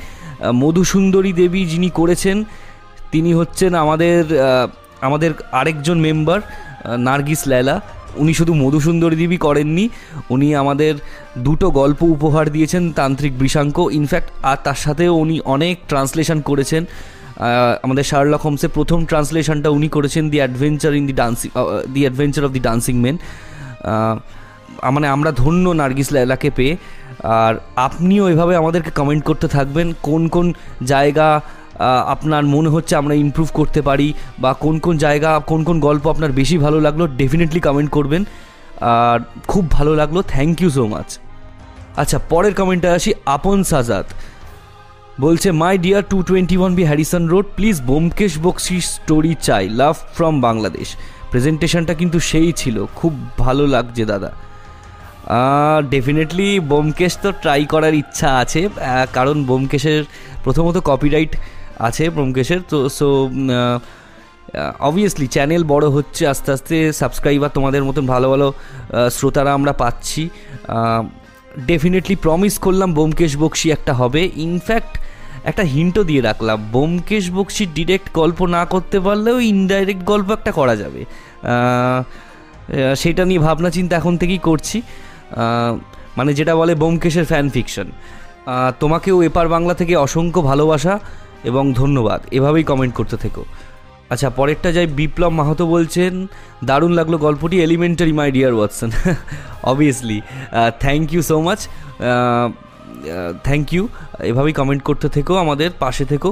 মধুসুন্দরী 0.62 1.32
দেবী 1.32 1.62
যিনি 1.72 1.88
করেছেন, 1.99 2.36
তিনি 3.12 3.30
হচ্ছেন 3.34 3.70
আমাদের 3.84 4.22
আমাদের 5.07 5.30
আরেকজন 5.61 5.99
মেম্বার 6.07 6.41
নার্গিস 7.07 7.43
লেলা, 7.53 7.76
উনি 8.22 8.33
শুধু 8.39 8.53
মধুসুন্দরী 8.62 9.16
দেবী 9.22 9.39
করেননি, 9.47 9.85
উনি 10.35 10.49
আমাদের 10.62 10.95
দুটো 11.47 11.66
গল্প 11.81 12.01
উপহার 12.16 12.45
দিয়েছেন 12.55 12.83
তান্ত্রিক 12.99 13.33
বৃষাঙ্ক। 13.41 13.76
ইনফ্যাক্ট 13.99 14.28
আর 14.51 14.59
তার 14.66 14.78
সাথেও 14.85 15.12
উনি 15.24 15.37
অনেক 15.55 15.74
ট্রান্সলেশন 15.91 16.39
করেছেন। 16.49 16.83
আমাদের 17.85 18.05
শার্লক 18.11 18.43
হোমসের 18.47 18.72
প্রথম 18.76 18.99
ট্রান্সলেশনটা 19.11 19.68
উনি 19.78 19.89
করেছেন 19.97 20.24
the 20.33 20.39
adventure 20.43 20.93
in 20.99 21.05
the 21.11 21.14
dancing 21.22 21.49
the 21.95 22.01
adventure 22.05 22.43
of 22.47 22.51
the 22.57 22.62
dancing 22.68 22.95
men 23.05 23.16
মানে 24.95 25.07
আমরা 25.14 25.31
ধন্য 25.43 25.64
নার্গিস 25.81 26.09
লাইলাকে 26.14 26.49
পেয়ে। 26.59 26.74
আর 27.43 27.55
আপনিও 27.87 28.24
এভাবে 28.33 28.55
আমাদেরকে 28.62 28.91
কমেন্ট 28.99 29.22
করতে 29.28 29.47
থাকবেন, 29.57 29.87
কোন 30.07 30.22
কোন 30.35 30.47
জায়গা 30.93 31.28
আপনার 32.14 32.45
মনে 32.55 32.70
হচ্ছে 32.74 32.95
আমরা 33.01 33.14
ইমপ্রুভ 33.24 33.49
করতে 33.59 33.81
পারি 33.89 34.09
বা 34.43 34.51
কোন 34.64 34.74
কোন 34.85 34.95
জায়গা, 35.05 35.31
কোন 35.51 35.61
কোন 35.68 35.76
গল্প 35.87 36.05
আপনার 36.14 36.33
বেশি 36.41 36.57
ভালো 36.64 36.78
লাগল 36.87 37.03
ডেফিনেটলি 37.20 37.61
কমেন্ট 37.66 37.91
করবেন। 37.97 38.22
আর 38.99 39.18
খুব 39.51 39.64
ভালো 39.76 39.93
লাগল 40.01 40.16
থ্যাংক 40.35 40.55
ইউ 40.62 40.70
সো 40.78 40.85
মাচ 40.95 41.09
আচ্ছা 42.01 42.18
পরের 42.31 42.55
কমেন্টে 42.59 42.89
আসি 42.97 43.11
আপন 43.37 43.59
সাজাদ 43.72 44.07
বলছে 45.20 45.49
my 45.62 45.74
dear 45.85 46.03
two 46.12 46.18
twenty 46.28 46.57
one 46.61 46.72
B 46.78 46.85
Harrison 46.91 47.22
road 47.33 47.47
please 47.57 47.76
Byomkesh 47.91 48.33
Bakshi 48.45 48.76
story 48.93 49.33
চাই 49.47 49.64
লাভ 49.81 49.95
ফ্রম 50.16 50.35
বাংলাদেশ 50.47 50.89
প্রেজেন্টেশনটা 51.31 51.95
কিন্তু 52.01 52.18
সেই 52.31 52.51
ছিল, 52.53 52.76
খুব 52.99 53.12
ভালো 53.39 53.64
লাগছে 53.74 54.05
দাদা। 54.12 54.31
ডেফিনেটলি 55.95 56.49
বোমকেশ 56.70 57.12
তো 57.22 57.28
ট্রাই 57.43 57.62
করার 57.72 57.95
ইচ্ছা 58.03 58.28
আছে 58.43 58.61
কারণ 59.16 59.37
বোমকেশের 59.45 60.03
প্রথমত 60.45 60.76
কপিরাইট 60.91 61.33
আছে 61.89 62.05
ব্যোমকেশের 62.16 62.61
তো 62.70 62.78
সো 62.99 63.09
অবভিয়াসলি 64.89 65.26
চ্যানেল 65.35 65.62
বড় 65.72 65.87
হচ্ছে 65.97 66.22
আস্তে 66.33 66.49
আস্তে 66.57 66.76
সাবস্ক্রাইবার 67.01 67.55
তোমাদের 67.57 67.83
মতন 67.89 68.05
ভালো 68.12 68.26
ভালো 68.33 68.47
শ্রোতারা 69.16 69.51
আমরা 69.59 69.72
পাচ্ছি। 69.83 70.22
ডেফিনেটলি 71.70 72.16
প্রমিস 72.24 72.55
করলাম 72.64 72.91
বোমকেশ 72.99 73.33
বক্সি 73.43 73.68
একটা 73.76 73.93
হবে। 74.01 74.22
ইনফ্যাক্ট 74.47 74.95
একটা 75.51 75.64
হিন্টও 75.74 76.03
দিয়ে 76.11 76.22
রাখলাম 76.28 76.59
বোমকেশ 76.72 77.24
বক্সি 77.37 77.64
ডিরেক্ট 77.76 78.07
গল্প 78.20 78.39
না 78.57 78.62
করতে 78.72 78.99
পারলেও 79.07 79.37
ইনডাইরেক্ট 79.53 80.03
গল্প 80.05 80.28
একটা 80.39 80.53
করা 80.59 80.74
যাবে। 80.83 81.03
সেটা 83.03 83.22
নিয়ে 83.31 83.41
ভাবনা 83.47 83.70
চিন্তা 83.76 83.95
এখন 84.01 84.14
থেকেই 84.20 84.41
করছি। 84.49 84.78
মানে 86.18 86.31
যেটা 86.39 86.55
বলে 86.61 86.72
বোমকেশের 86.83 87.26
ফ্যান 87.31 87.47
ফিকশন 87.55 87.89
তোমাকেও 88.83 89.16
এপার 89.28 89.47
বাংলা 89.55 89.74
থেকে 89.81 89.95
অসংখ্য 90.07 90.41
ভালোবাসা। 90.51 90.95
এবং 91.49 91.64
ধন্যবাদ। 91.80 92.20
এভাবেই 92.38 92.64
কমেন্ট 92.70 92.93
করতে 92.99 93.16
থেকো। 93.24 93.43
আচ্ছা 94.12 94.28
পরেরটা 94.38 94.70
যাই, 94.76 94.86
বিপ্লব 94.99 95.32
মাহাতো 95.41 95.64
বলছেন, 95.74 96.12
দারুণ 96.68 96.93
লাগল 96.99 97.14
গল্পটি 97.26 97.57
elementary 97.66 98.12
my 98.20 98.28
dear 98.36 98.53
Watson 98.59 98.91
obviously 99.70 100.18
thank 100.84 101.07
you 101.14 101.22
so 101.30 101.36
much 101.47 101.61
thank 103.47 103.66
you 103.74 103.82
এভাবেই 104.30 104.55
কমেন্ট 104.61 104.82
করতে 104.88 105.07
থেকো 105.16 105.32
আমাদের 105.45 105.70
পাশে 105.82 106.05
থেকো। 106.12 106.30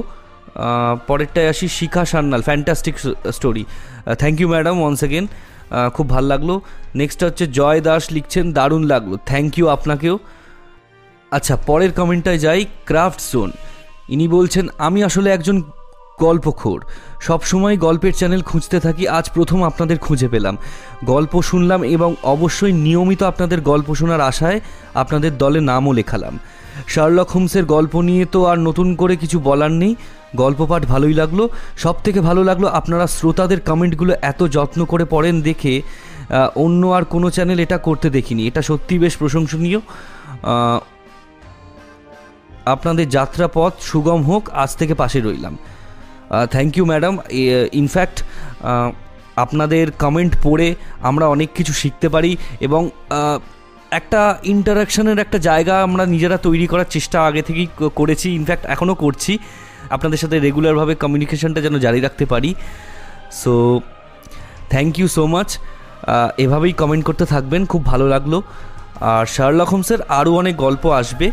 পরেরটায় 1.09 1.47
আসি, 1.53 1.67
Shikha 1.77 2.03
Sanyal 2.11 2.41
fantastic 2.49 2.95
story 3.37 3.63
thank 4.21 4.37
you 4.41 4.47
madam 4.53 4.75
once 4.81 4.99
again 5.07 5.25
খুব 5.95 6.05
ভালো 6.09 6.27
লাগল। 6.33 6.49
নেক্সট 7.01 7.19
হচ্ছে, 7.27 7.45
জয় 7.59 7.79
দাস 7.87 8.03
লিখছেন, 8.15 8.45
দারুণ 8.57 8.83
লাগল। 8.93 9.11
থ্যাংক 9.29 9.51
ইউ 9.59 9.65
আপনাকেও। 9.75 10.15
আচ্ছা 11.37 11.55
পরের 11.67 11.91
কমেন্টটায় 11.99 12.39
যাই 12.45 12.61
ক্রাফট 12.89 13.21
জোন 13.31 13.49
ইনি 14.13 14.25
বলছেন, 14.27 14.65
আমি 14.77 14.99
আসলে 15.03 15.29
একজন 15.31 15.57
গল্পখোর। 16.19 16.79
সবসময় 17.27 17.75
গল্পের 17.77 18.13
চ্যানেল 18.13 18.41
খুঁজতে 18.41 18.77
থাকি, 18.79 19.03
আজ 19.17 19.25
প্রথম 19.33 19.59
আপনাদের 19.63 19.97
খুঁজে 19.97 20.27
পেলাম। 20.27 20.55
গল্প 21.03 21.33
শুনলাম 21.41 21.79
এবং 21.95 22.09
অবশ্যই 22.23 22.73
নিয়মিত 22.85 23.21
আপনাদের 23.23 23.59
গল্প 23.61 23.87
শোনার 23.95 24.21
আশায় 24.21 24.59
আপনাদের 24.93 25.31
দলে 25.37 25.59
নামও 25.61 25.91
লেখালাম। 25.93 26.35
শার্লক 26.87 27.29
হোমসের 27.29 27.65
গল্প 27.65 27.93
নিয়ে 28.01 28.25
তো 28.25 28.39
আর 28.45 28.57
নতুন 28.67 28.87
করে 28.95 29.13
কিছু 29.15 29.37
বলার 29.39 29.73
নেই। 29.81 29.93
গল্প 30.35 30.59
পাঠ 30.65 30.81
ভালোই 30.85 31.15
লাগল। 31.21 31.39
সব 31.77 31.95
থেকে 32.03 32.19
ভালো 32.21 32.41
লাগল 32.43 32.65
আপনারা 32.79 33.05
শ্রোতাদের 33.07 33.59
কমেন্টগুলো 33.61 34.13
এত 34.21 34.41
যত্ন 34.55 34.79
করে 34.85 35.05
পড়েন 35.05 35.35
দেখে 35.41 35.73
অন্য 36.55 36.81
আর 36.97 37.03
কোনো 37.13 37.27
চ্যানেল 37.35 37.59
এটা 37.65 37.77
করতে 37.87 38.07
দেখিনি। 38.09 38.41
এটা 38.47 38.61
সত্যি 38.61 38.95
বেশ 38.99 39.13
প্রশংসনীয়। 39.17 39.79
আপনাদের 42.75 43.05
যাত্রাপথ 43.17 43.73
সুগম 43.89 44.21
হোক, 44.29 44.43
আজ 44.63 44.71
থেকে 44.79 44.93
পাশে 45.01 45.19
রইলাম। 45.21 45.53
Thank 46.53 46.71
you 46.77 46.85
madam 46.91 47.13
in fact 47.81 48.17
আপনাদের 49.43 49.85
কমেন্ট 50.03 50.33
পড়ে 50.43 50.67
আমরা 51.09 51.25
অনেক 51.35 51.49
কিছু 51.57 51.73
শিখতে 51.81 52.07
পারি 52.15 52.31
এবং 52.67 52.81
একটা 53.99 54.21
ইন্টারাকশনের 54.53 55.17
একটা 55.25 55.37
জায়গা 55.49 55.75
আমরা 55.87 56.03
নিজেরা 56.13 56.37
তৈরি 56.47 56.65
করার 56.71 56.89
চেষ্টা 56.89 57.17
আগে 57.27 57.41
থেকেই 57.47 57.67
করেছি। 57.99 58.27
ইনফ্যাক্ট 58.39 58.65
এখনও 58.73 58.95
করছি। 59.03 59.33
আপনাদের 59.95 60.19
সাথে 60.23 60.35
রেগুলারভাবে 60.39 60.93
কমিউনিকেশনটা 61.03 61.59
যেন 61.65 61.75
জারি 61.85 61.99
রাখতে 62.01 62.25
পারি। 62.25 62.51
So 63.41 63.53
thank 64.73 64.93
you 64.99 65.07
so 65.15 65.23
much 65.33 65.49
এভাবেই 66.43 66.73
কমেন্ট 66.81 67.03
করতে 67.05 67.25
থাকবেন। 67.33 67.61
খুব 67.71 67.81
ভালো 67.91 68.05
লাগল। 68.13 68.33
আর 69.13 69.25
শার্লক 69.35 69.69
হোমসের 69.73 70.01
আরও 70.19 70.31
অনেক 70.41 70.55
গল্প 70.65 70.83
আসবে। 71.01 71.27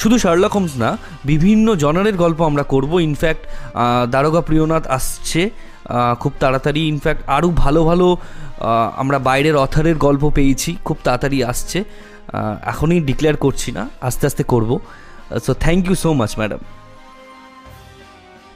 শুধু 0.00 0.16
শার্লক 0.22 0.52
হোমস 0.56 0.74
না, 0.82 0.90
বিভিন্ন 1.30 1.66
জনারের 1.82 2.16
গল্প 2.24 2.40
আমরা 2.50 2.64
করব। 2.72 2.92
ইনফ্যাক্ট 3.08 3.42
দারোগা 4.14 4.42
প্রিয়নাথ 4.48 4.84
আসছে 4.96 5.42
খুব 6.22 6.32
তাড়াতাড়ি। 6.42 6.80
ইনফ্যাক্ট 6.92 7.22
আরও 7.36 7.48
ভালো 7.64 7.80
ভালো 7.90 8.06
আমরা 9.02 9.18
বাইরের 9.28 9.56
অথারের 9.64 9.96
গল্প 10.06 10.24
পেয়েছি, 10.36 10.70
খুব 10.86 10.96
তাড়াতাড়ি 11.06 11.38
আসছে। 11.52 11.78
এখনই 12.72 13.00
ডিক্লেয়ার 13.08 13.36
করছি 13.44 13.68
না, 13.76 13.82
আস্তে 14.08 14.24
আস্তে 14.30 14.42
করব। 14.52 14.70
So 15.44 15.52
thank 15.64 15.82
you 15.88 15.94
so 16.02 16.08
much 16.20 16.32
madam 16.40 16.60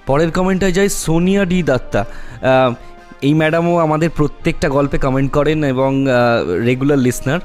পরের 0.08 0.30
কমেন্টে 0.36 0.68
যাই, 0.76 0.88
সোনিয়া 1.04 1.42
ডি 1.50 1.58
দত্তা। 1.70 2.02
এই 3.22 3.34
ম্যাডামও 3.34 3.78
আমাদের 3.78 4.10
প্রত্যেকটা 4.10 4.68
গল্পে 4.68 4.98
কমেন্ট 4.98 5.32
করেন 5.32 5.64
এবং 5.64 6.06
রেগুলার 6.64 6.98
লিসনার 6.98 7.40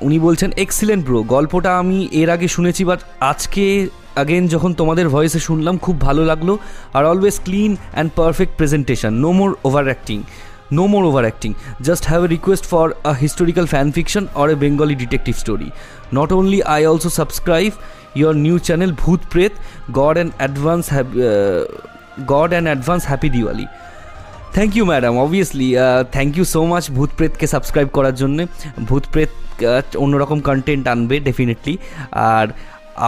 উনি 0.00 0.18
বলছেন 0.18 0.50
এক্সিলেন্ট 0.56 1.06
ব্রো 1.06 1.22
গল্পটা 1.22 1.78
আমি 1.78 2.08
এর 2.12 2.30
আগে 2.30 2.48
শুনেছি 2.48 2.84
বাট 2.84 3.00
আজকে 3.20 3.88
আগেন 4.16 4.46
যখন 4.46 4.74
তোমাদের 4.74 5.08
ভয়েসে 5.08 5.38
শুনলাম, 5.38 5.78
খুব 5.78 6.00
ভালো 6.00 6.24
লাগল। 6.24 6.56
আর 6.92 7.04
always 7.04 7.40
clean 7.44 7.76
and 7.92 8.10
perfect 8.16 8.56
presentation 8.56 9.12
no 9.14 9.32
more 9.32 9.56
over 9.64 9.84
acting 9.84 10.22
no 10.72 10.86
more 10.86 11.04
over 11.04 11.22
acting 11.22 11.54
just 11.82 12.06
have 12.06 12.24
a 12.24 12.26
request 12.26 12.64
for 12.64 12.92
a 13.04 13.12
historical 13.12 13.66
fan 13.66 13.92
fiction 13.92 14.26
or 14.34 14.50
a 14.50 14.54
Bengali 14.54 14.94
detective 14.94 15.36
story 15.36 15.70
not 16.14 16.32
only 16.32 16.62
I 16.62 16.86
also 16.86 17.08
subscribe 17.08 17.72
your 18.14 18.34
new 18.34 18.58
channel 18.58 18.92
Bhoot 18.92 19.20
Pret 19.30 19.52
God 19.92 20.14
and 20.14 20.32
advance 20.38 20.84
God 22.26 22.50
and 22.50 22.68
advance 22.68 23.06
happy 23.06 23.28
Diwali 23.28 23.66
thank 24.54 24.72
you 24.76 24.84
madam 24.84 25.14
obviously 25.18 25.68
thank 26.12 26.32
you 26.38 26.44
so 26.54 26.60
much 26.72 26.84
ভূত 26.90 27.10
প্রেতকে 27.16 27.46
subscribe 27.46 27.88
করার 27.92 28.14
জন্য। 28.14 28.38
ভূত 28.88 29.04
প্রেত 29.12 29.32
আহ, 29.64 30.02
অন্যরকম 30.04 30.38
content 30.40 30.84
আনবে 30.88 31.16
definitely 31.20 31.74
আর 32.34 32.46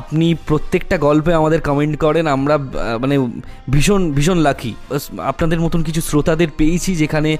আপনি 0.00 0.26
প্রত্যেকটা 0.48 0.96
গল্পে 0.98 1.32
আমাদের 1.34 1.60
কমেন্ট 1.60 1.94
করেন 2.04 2.24
আমরা 2.26 2.54
মানে 3.02 3.16
ভীষণ 3.70 4.02
ভীষণ 4.12 4.38
লাকি 4.38 4.72
আপনাদের 5.30 5.58
মতন 5.60 5.80
কিছু 5.82 6.00
শ্রোতাদের 6.00 6.50
পেয়েছি 6.58 6.90
যেখানে 6.96 7.30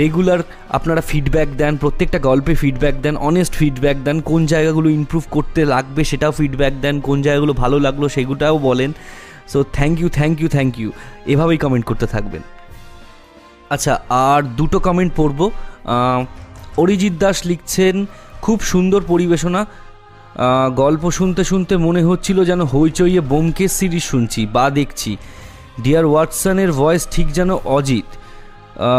রেগুলার 0.00 0.40
আপনারা 0.68 1.00
ফিডব্যাক 1.00 1.48
দেন 1.56 1.72
প্রত্যেকটা 1.76 2.18
গল্পে 2.18 2.52
ফিডব্যাক 2.54 2.94
দেন 3.02 3.14
অনেস্ট 3.30 3.54
ফিডব্যাক 3.54 3.96
দেন 4.06 4.16
কোন 4.20 4.40
জায়গাগুলো 4.46 4.88
ইমপ্রুভ 4.90 5.24
করতে 5.30 5.60
লাগবে 5.64 6.02
সেটাও 6.04 6.32
ফিডব্যাক 6.32 6.74
দেন 6.82 6.94
কোন 7.00 7.18
জায়গাগুলো 7.22 7.52
ভালো 7.52 7.76
লাগল 7.78 8.02
সেগুলোটাও 8.08 8.56
বলেন। 8.58 8.90
So 9.52 9.58
thank 9.72 9.94
you 10.00 10.08
thank 10.08 10.34
you 10.40 10.48
thank 10.48 10.72
you 10.78 10.90
এভাবেই 11.26 11.58
কমেন্ট 11.58 11.84
করতে 11.86 12.06
থাকবেন। 12.06 12.42
আচ্ছা 13.74 13.92
আর 14.30 14.40
দুটো 14.58 14.78
কমেন্ট 14.86 15.12
পড়ব। 15.18 15.40
অরিজিৎ 16.82 17.14
দাস 17.22 17.36
লিখছেন, 17.50 17.94
খুব 18.44 18.58
সুন্দর 18.72 19.00
পরিবেশনা। 19.12 19.60
গল্প 20.82 21.04
শুনতে 21.18 21.42
শুনতে 21.50 21.74
মনে 21.86 22.02
হচ্ছিল 22.08 22.38
যেন 22.50 22.60
হইচইয়ে 22.72 23.20
বোমকেশ 23.32 23.70
সিরিজ 23.78 24.04
শুনছি, 24.12 24.40
বা 24.54 24.64
দেখছি। 24.78 25.10
ডিয়ার 25.82 26.04
ওয়াটসনের 26.10 26.70
ভয়েস 26.80 27.02
ঠিক 27.14 27.26
যেন 27.38 27.50
অজিত। 27.76 28.08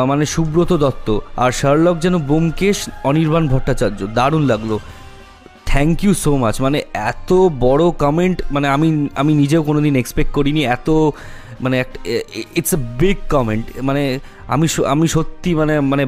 মানে 0.10 0.24
সুব্রত 0.34 0.72
দত্ত। 0.84 1.08
আর 1.44 1.52
শার্লক 1.60 1.96
যেন 2.06 2.16
বোমকেশ 2.30 2.78
অনির্বাণ 3.10 3.44
ভট্টাচার্য। 3.54 4.00
দারুণ 4.18 4.44
লাগল। 4.52 4.72
থ্যাংক 5.70 5.98
ইউ 6.04 6.14
সো 6.24 6.32
মাচ 6.44 6.56
মানে 6.66 6.80
এত 7.12 7.30
বড় 7.66 7.84
কমেন্ট 8.04 8.38
মানে 8.54 8.68
আমি 8.76 8.90
আমি 9.22 9.32
নিজেও 9.42 9.62
কোনো 9.70 9.80
দিন 9.86 9.94
এক্সপেক্ট 10.02 10.32
করিনি, 10.38 10.62
এত 10.78 10.90
মানে 11.64 11.76
একটা 11.80 11.98
ইটস 12.56 12.74
এ 12.74 12.80
বিগ 13.02 13.18
কমেন্ট 13.30 13.66
মানে 13.82 14.20
আমি 14.48 14.68
আমি 14.94 15.08
সত্যি 15.08 15.50
মানে 15.56 15.74
মানে 15.80 16.04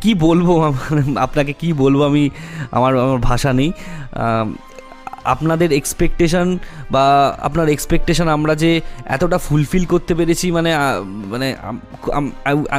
কি 0.00 0.14
বলব 0.14 0.48
আপনাকে 1.16 1.52
কি 1.52 1.72
বলব 1.72 2.00
আমি, 2.02 2.24
আমার 2.70 2.92
আমার 2.98 3.18
ভাষা 3.18 3.52
নেই। 3.52 3.70
আপনাদের 5.24 5.72
এক্সপেকটেশন 5.72 6.58
বা 6.90 7.04
আপনার 7.42 7.68
এক্সপেকটেশন 7.68 8.28
আমরা 8.28 8.54
যে 8.54 8.80
এতটা 9.06 9.38
ফুলফিল 9.38 9.84
করতে 9.84 10.14
পেরেছি 10.14 10.46
মানে 10.50 10.70
মানে 11.32 11.48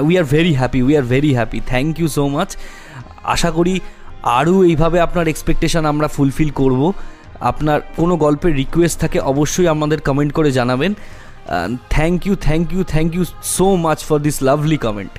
we 0.07 0.13
are 0.17 0.23
very 0.23 0.53
happy 0.53 0.79
we 0.81 0.97
are 0.97 1.03
very 1.03 1.31
happy 1.33 1.59
thank 1.71 1.99
you 1.99 2.07
so 2.07 2.27
much 2.27 2.57
আশা 3.23 3.51
করি 3.51 3.79
আরও 4.23 4.63
এইভাবে 4.63 4.97
আপনার 4.99 5.27
এক্সপেকটেশন 5.27 5.85
আমরা 5.85 6.07
ফুলফিল 6.07 6.49
করব। 6.49 6.81
আপনার 7.39 7.81
কোনো 7.95 8.17
গল্পের 8.17 8.53
রিকোয়েস্ট 8.55 8.99
থাকে 8.99 9.19
অবশ্যই 9.19 9.67
আমাদের 9.67 9.99
কমেন্ট 10.01 10.31
করে 10.33 10.51
জানাবেন। 10.51 10.93
Thank 11.95 12.19
you 12.27 12.33
thank 12.47 12.65
you 12.73 12.81
thank 12.93 13.09
you 13.15 13.23
so 13.55 13.67
much 13.85 13.99
for 14.07 14.17
this 14.27 14.37
lovely 14.47 14.77
comment 14.85 15.13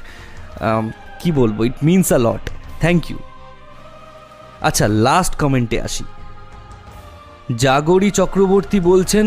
কি 1.20 1.28
বলব? 1.40 1.56
It 1.68 1.76
means 1.88 2.08
a 2.18 2.20
lot 2.26 2.44
thank 2.82 3.02
you 3.10 3.18
আচ্ছা 4.68 4.86
লাস্ট 5.06 5.32
কমেন্টে 5.42 5.76
আসি। 5.86 6.04
জাগরী 7.64 8.10
চক্রবর্তী 8.20 8.78
বলছেন, 8.90 9.26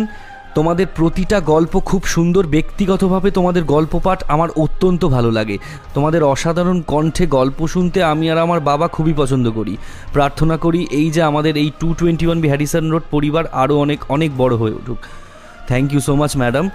তোমাদের 0.57 0.87
প্রতিটা 0.95 1.37
গল্প 1.53 1.73
খুব 1.89 2.01
সুন্দর, 2.15 2.43
ব্যক্তিগতভাবে 2.55 3.29
তোমাদের 3.31 3.63
গল্প 3.63 3.93
পাঠ 4.05 4.19
আমার 4.27 4.49
অত্যন্ত 4.63 5.01
ভালো 5.15 5.29
লাগে। 5.31 5.57
তোমাদের 5.95 6.21
অসাধারণ 6.23 6.77
কণ্ঠে 6.91 7.25
গল্প 7.37 7.59
শুনতে 7.73 7.99
আমি 8.03 8.25
আর 8.31 8.39
আমার 8.45 8.59
বাবা 8.59 8.87
খুবই 8.87 9.13
পছন্দ 9.13 9.45
করি। 9.51 9.73
প্রার্থনা 10.15 10.55
করি 10.57 10.81
এই 10.91 11.07
যে 11.15 11.21
আমাদের 11.21 11.53
এই 11.63 11.69
two 11.79 11.89
twenty 11.99 12.25
one 12.27 12.39
B 12.41 12.47
Harrison 12.47 12.85
road 12.91 13.05
পরিবার 13.11 13.43
আরও 13.63 13.75
অনেক 13.85 13.99
অনেক 14.15 14.31
বড় 14.37 14.53
হয়ে 14.55 14.77
উঠুক। 14.79 14.99
Thank 15.69 15.87
you 15.93 15.99
so 16.07 16.13
much 16.21 16.31
madam 16.41 16.65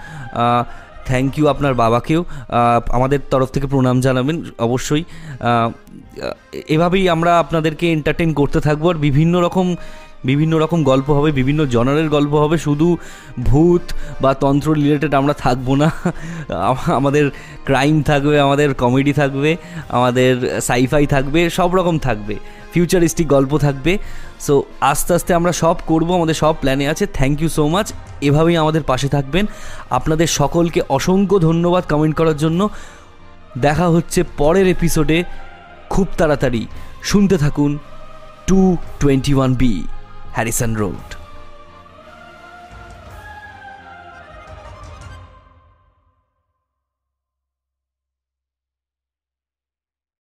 thank 1.09 1.31
you 1.39 1.45
আপনার 1.53 1.75
বাবাকেও। 1.83 2.21
আমাদের 2.97 3.21
তরফ 3.33 3.49
থেকে 3.55 3.67
প্রণাম 3.73 3.97
জানাবেন, 4.07 4.37
অবশ্যই। 4.67 5.03
এভাবেই 6.75 7.05
আমরা 7.15 7.33
আপনাদেরকে 7.43 7.87
এন্টারটেন 7.97 8.31
করতে 8.41 8.59
থাকব 8.67 8.85
আর 8.91 8.97
বিভিন্ন 9.07 9.35
রকম 9.47 9.67
বিভিন্ন 10.25 10.59
রকম 10.59 10.83
গল্প 10.83 11.11
হবে, 11.11 11.33
বিভিন্ন 11.33 11.67
জনারের 11.67 12.09
গল্প 12.09 12.35
হবে, 12.35 12.59
শুধু 12.59 12.99
ভূত 13.41 13.93
বা 14.21 14.35
তন্ত্র 14.35 14.73
রিলেটেড 14.73 15.15
আমরা 15.15 15.33
থাকব 15.33 15.75
না। 15.75 15.91
আমাদের 16.87 17.31
ক্রাইম 17.65 18.03
থাকবে, 18.03 18.41
আমাদের 18.41 18.75
কমেডি 18.75 19.13
থাকবে, 19.13 19.57
আমাদের 19.89 20.61
সাইফাই 20.61 21.07
থাকবে, 21.07 21.51
সব 21.51 21.75
রকম 21.75 21.99
থাকবে। 21.99 22.37
ফিউচারিস্টিক 22.73 23.29
গল্প 23.29 23.59
থাকবে। 23.59 23.99
সো 24.41 24.63
আস্তে 24.81 25.15
আস্তে 25.15 25.35
আমরা 25.35 25.53
সব 25.53 25.77
করব, 25.87 26.15
আমাদের 26.15 26.35
সব 26.35 26.55
প্ল্যানে 26.61 26.89
আছে। 26.89 27.07
থ্যাংক 27.07 27.43
ইউ 27.43 27.49
সো 27.49 27.69
মাচ 27.69 27.93
এভাবেই 28.21 28.57
আমাদের 28.57 28.83
পাশে 28.83 29.09
থাকবেন। 29.09 29.47
আপনাদের 29.91 30.27
সকলকে 30.27 30.83
অসংখ্য 30.89 31.39
ধন্যবাদ 31.39 31.85
কমেন্ট 31.91 32.17
করার 32.17 32.37
জন্য। 32.37 32.69
দেখা 33.59 33.89
হচ্ছে 33.89 34.25
পরের 34.37 34.67
এপিসোডে 34.69 35.25
খুব 35.91 36.07
তাড়াতাড়ি। 36.19 36.67
শুনতে 37.03 37.37
থাকুন। 37.37 37.79
Two 38.47 38.77
twenty 39.01 39.35
one 39.35 39.55
B 39.55 39.73
Harrison 40.35 40.73
road 40.77 41.22